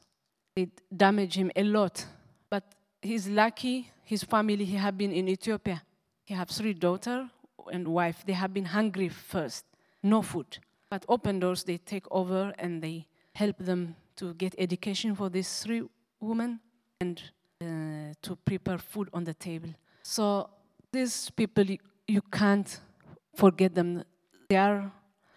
They 0.55 0.69
damaged 0.97 1.35
him 1.35 1.51
a 1.57 1.65
lot. 1.65 2.07
But 2.49 2.65
he's 3.03 3.29
lucky. 3.29 3.91
His 4.05 4.23
family, 4.23 4.65
he 4.65 4.77
had 4.77 4.97
been 4.97 5.13
in 5.13 5.29
Ethiopia. 5.29 5.83
He 6.25 6.35
have 6.35 6.49
three 6.49 6.73
daughter 6.73 7.29
and 7.73 7.89
wife. 7.89 8.23
They 8.25 8.33
have 8.33 8.55
been 8.55 8.67
hungry 8.67 9.09
first, 9.09 9.65
no 10.03 10.23
food. 10.23 10.59
But 10.89 11.05
open 11.09 11.41
doors, 11.41 11.65
they 11.65 11.79
take 11.79 12.07
over 12.11 12.55
and 12.59 12.83
they 12.83 13.07
help 13.35 13.59
them 13.59 13.97
to 14.17 14.35
get 14.35 14.55
education 14.59 15.15
for 15.15 15.29
these 15.29 15.63
three 15.63 15.83
women 16.21 16.61
and 17.01 17.21
to 18.23 18.37
prepare 18.45 18.79
food 18.79 19.09
on 19.13 19.25
the 19.25 19.35
table. 19.35 19.71
So 20.03 20.51
these 20.93 21.31
people, 21.31 21.65
you, 21.65 21.79
you 22.07 22.23
can't 22.23 22.81
forget 23.35 23.75
them. 23.75 24.05
They 24.49 24.57
are 24.57 24.91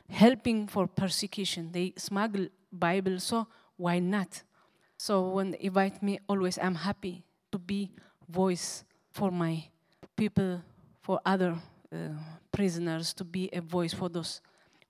helping 0.09 0.67
for 0.67 0.87
persecution. 0.87 1.71
They 1.71 1.93
smuggle 1.97 2.47
Bible, 2.71 3.19
so 3.19 3.47
why 3.75 3.99
not? 3.99 4.43
So 4.97 5.29
when 5.29 5.51
they 5.51 5.59
invite 5.61 6.01
me, 6.01 6.19
always 6.27 6.57
I'm 6.57 6.75
happy 6.75 7.23
to 7.51 7.59
be 7.59 7.91
voice 8.29 8.83
for 9.11 9.31
my 9.31 9.63
people, 10.15 10.61
for 11.01 11.19
other 11.25 11.55
uh, 11.93 11.97
prisoners, 12.51 13.13
to 13.13 13.23
be 13.23 13.49
a 13.53 13.61
voice 13.61 13.93
for 13.93 14.09
those 14.09 14.41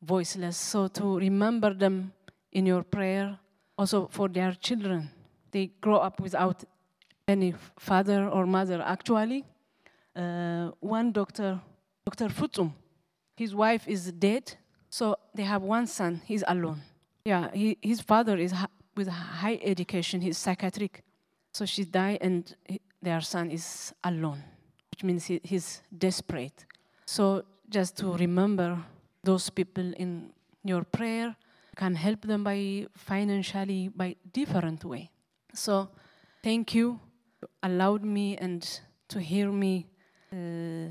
voiceless. 0.02 0.58
So 0.58 0.88
to 0.88 1.18
remember 1.18 1.74
them 1.74 2.14
in 2.52 2.66
your 2.66 2.84
prayer, 2.84 3.38
also 3.78 4.08
for 4.12 4.28
their 4.28 4.54
children. 4.54 5.10
They 5.52 5.68
grow 5.82 5.98
up 5.98 6.20
without 6.20 6.64
any 7.28 7.54
father 7.78 8.28
or 8.30 8.46
mother. 8.46 8.82
Actually, 8.82 9.44
uh, 10.16 10.72
one 10.80 11.12
doctor, 11.12 11.60
Dr. 12.06 12.30
Futsum, 12.30 12.74
his 13.36 13.54
wife 13.54 13.88
is 13.88 14.12
dead, 14.12 14.56
so 14.90 15.16
they 15.36 15.44
have 15.44 15.62
one 15.62 15.88
son. 15.88 16.22
He's 16.26 16.44
alone. 16.48 16.82
Yeah, 17.26 17.52
he, 17.54 17.78
his 17.82 18.02
father 18.02 18.38
is 18.38 18.52
ha- 18.52 18.70
with 18.96 19.08
high 19.10 19.60
education. 19.64 20.22
He's 20.22 20.38
psychiatric, 20.38 21.04
so 21.54 21.66
she 21.66 21.84
died, 21.84 22.20
and 22.22 22.56
he, 22.66 22.82
their 23.02 23.22
son 23.22 23.52
is 23.52 23.94
alone, 24.04 24.44
which 24.92 25.04
means 25.04 25.26
he, 25.26 25.40
he's 25.44 25.82
desperate. 25.96 26.66
So 27.06 27.44
just 27.70 27.98
to 27.98 28.14
remember 28.14 28.78
those 29.24 29.50
people 29.50 29.94
in 29.98 30.32
your 30.64 30.84
prayer, 30.84 31.36
can 31.76 31.94
help 31.94 32.22
them 32.22 32.44
by 32.44 32.88
financially 32.96 33.90
by 33.90 34.16
different 34.34 34.84
way. 34.84 35.12
So 35.54 35.90
thank 36.44 36.74
you, 36.74 37.00
allowed 37.64 38.04
me 38.04 38.38
and 38.38 38.82
to 39.10 39.20
hear 39.20 39.52
me, 39.52 39.88
uh, 40.32 40.90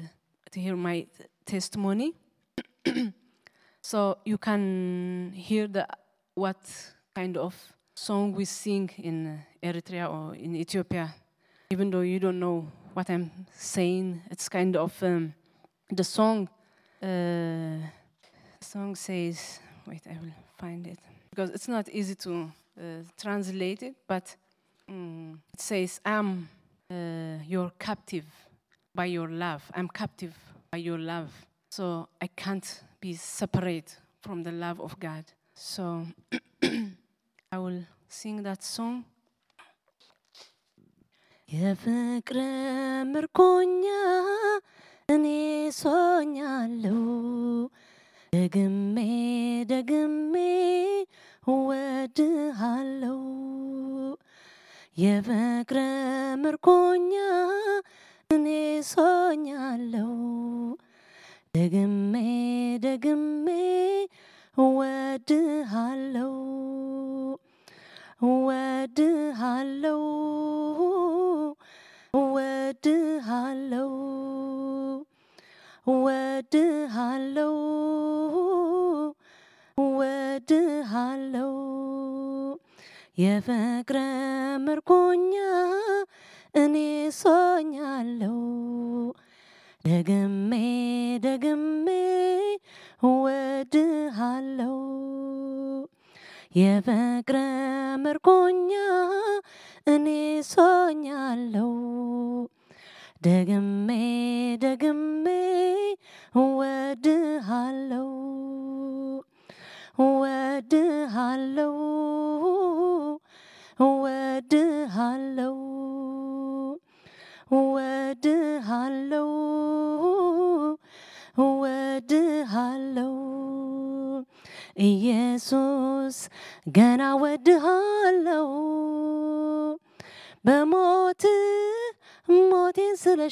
to 0.50 0.60
hear 0.60 0.76
my 0.76 1.06
testimony. 1.44 2.14
so 3.82 4.18
you 4.24 4.38
can 4.38 5.32
hear 5.34 5.66
the 5.68 5.86
what 6.34 6.56
kind 7.14 7.36
of 7.36 7.54
song 7.94 8.32
we 8.32 8.44
sing 8.44 8.90
in 8.98 9.38
Eritrea 9.62 10.10
or 10.10 10.34
in 10.34 10.54
Ethiopia, 10.54 11.14
even 11.70 11.90
though 11.90 12.02
you 12.02 12.18
don't 12.18 12.38
know 12.38 12.66
what 12.94 13.08
I'm 13.10 13.30
saying. 13.54 14.22
It's 14.30 14.48
kind 14.48 14.76
of 14.76 15.02
um, 15.02 15.34
the 15.90 16.04
song. 16.04 16.48
Uh, 17.02 17.78
song 18.60 18.96
says, 18.96 19.60
wait, 19.86 20.02
I 20.06 20.18
will 20.20 20.34
find 20.58 20.86
it 20.86 20.98
because 21.30 21.50
it's 21.50 21.68
not 21.68 21.88
easy 21.90 22.14
to 22.14 22.50
uh, 22.78 22.82
translate 23.20 23.82
it, 23.82 23.94
but 24.08 24.34
mm, 24.90 25.38
it 25.52 25.60
says, 25.60 26.00
"I'm 26.04 26.48
uh, 26.89 27.37
your 27.47 27.71
captive 27.79 28.27
by 28.95 29.05
your 29.05 29.29
love. 29.29 29.63
I'm 29.73 29.89
captive 30.01 30.35
by 30.71 30.77
your 30.77 30.99
love, 31.11 31.31
so 31.71 31.85
I 32.21 32.27
can't 32.43 32.69
be 32.99 33.13
separate 33.13 33.91
from 34.23 34.43
the 34.43 34.51
love 34.51 34.79
of 34.79 34.93
God." 34.99 35.25
So 35.53 35.83
I 37.51 37.57
will 37.57 37.81
sing 38.09 38.37
that 38.43 38.63
song. 38.75 38.97
የፍቅር 41.49 42.37
ምርኮኛ 43.13 43.85
እኔ 45.13 45.25
ሶኛለሁ 45.79 46.99
ደግሜ 48.35 48.97
ደግሜ 49.71 50.35
እወድሃለሁ 51.53 53.17
የፍቅር 54.96 55.78
ምርኮኛ 56.42 57.14
እኔ 58.30 58.46
ሶኛለሁ 58.82 60.08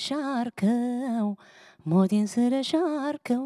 ስለሻርከው 0.04 1.26
ሞቴን 1.86 2.26
ስለሻርከው። 2.26 3.44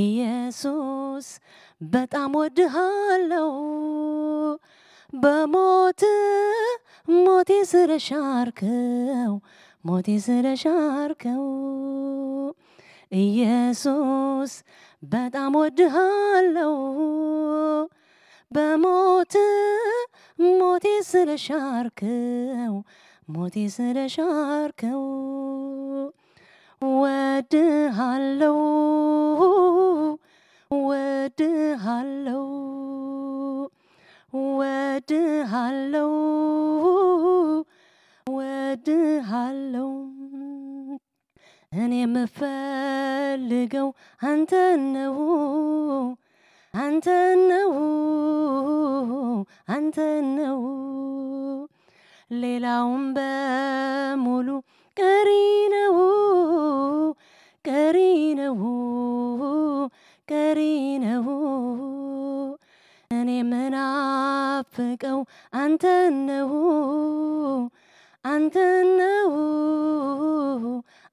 ኢየሱስ 0.00 1.26
በጣም 1.90 2.30
ወድሃለሁ 2.38 3.48
በሞት 5.12 6.02
ሞቴ 7.18 7.50
ስለሻርከው 7.72 9.34
ሞቴ 9.84 10.08
ስለሻርከው። 10.26 11.44
ኢየሱስ 13.20 14.54
በጣም 15.08 15.52
ወድሃለሁ 15.60 16.74
በሞት 18.50 19.34
ሞቴ 20.58 20.86
ስለሻርከው 21.10 22.74
ሞቴ 23.29 23.55
ስለሻርከው 23.75 25.03
ወድሃለሁ 26.97 28.57
ወድሃለሁ 30.71 32.43
ወድሃለሁ 34.51 36.11
ወድሃለሁ 38.27 39.89
እኔ 41.77 41.93
የምፈልገው 42.01 43.87
አንተ 44.29 44.51
ነው 44.93 45.17
አንተ 46.73 47.07
ነው 47.49 47.71
አንተ 49.75 49.97
ነው 50.37 50.59
ሌላውን 52.41 53.03
በሙሉ 53.17 54.47
ቀሪ 54.97 55.29
ነው 55.73 55.95
ቀሪ 57.65 57.97
ነው 58.39 58.59
ቀሪ 60.27 60.59
ነው 61.05 61.25
እኔ 63.11 63.29
ምናፍቀው 63.51 65.19
አንተ 65.53 65.83
ነው 66.21 66.51
አንተ 68.25 68.57
ነው 68.99 69.31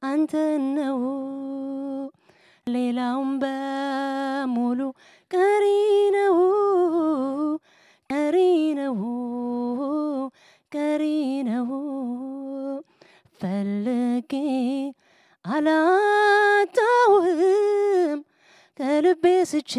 አንተ 0.03 0.35
ነው 0.77 1.01
ሌላውን 2.67 3.33
በሙሉ 3.43 4.81
ቀሪ 5.31 5.65
ነው 6.17 6.37
ቀሪ 8.11 8.37
ነው 8.81 8.97
ቀሪ 10.78 11.04
ነው 11.48 11.68
ፈልጌ 13.42 14.32
አላጣውም 15.46 17.30
ከልቤ 18.80 19.24
ስቼ 19.52 19.74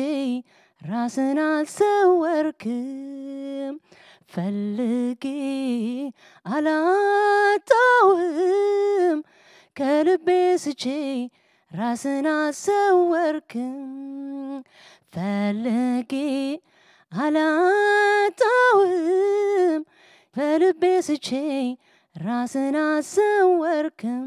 ራስን 0.81 1.39
አልሰወርክም። 1.45 2.87
ፈልጌ 4.35 5.25
አላጣውም 6.53 8.19
ከልቤ 9.77 10.29
ስቼ 10.65 10.85
ራስን 11.71 12.29
አልሰወርክም። 12.35 13.77
ፈልጌ 15.15 16.13
አላጣውም 17.13 18.93
ከልቤ 20.39 20.83
ስቼ 21.07 21.29
ራስን 22.15 22.77
አልሰወርክም 22.81 24.27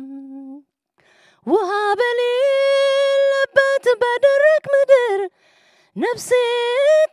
ውሃ 1.48 1.70
በሌለበት 2.00 3.46
በደረቅ 4.02 4.64
ምድር 4.74 5.22
ነፍሴ 5.96 6.30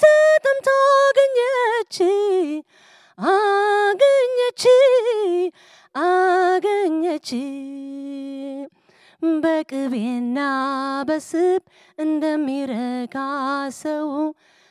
ተጠምታ 0.03 0.69
አገኘች 1.03 1.97
አገኘች 3.19 4.65
አገኘች። 6.03 7.31
በቅቤና 9.41 10.39
በስብ 11.09 11.63
እንደሚረካ 11.99 13.17
ሰው 13.79 14.11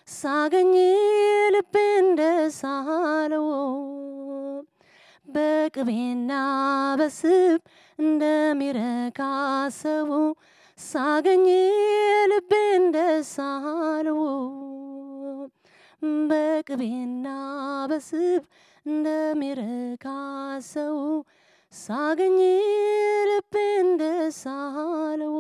ሳገኝ 0.07 0.73
ልቤ 1.53 1.73
እንደሳለው 1.99 3.47
በቅቤና 5.27 6.31
በስብ 6.99 7.59
እንደሚረካ 7.99 9.19
ሰው 9.79 10.11
ሳገኝ 10.79 11.45
ልቤ 12.31 12.51
እንደሳለው 12.75 14.21
በቅቤና 16.29 17.27
በስብ 17.91 18.43
እንደሚረካ 18.85 20.05
ሰው 20.71 20.97
ሳገኝ 21.73 22.39
ልቤ 23.31 23.55
እንደሳለው 23.79 25.35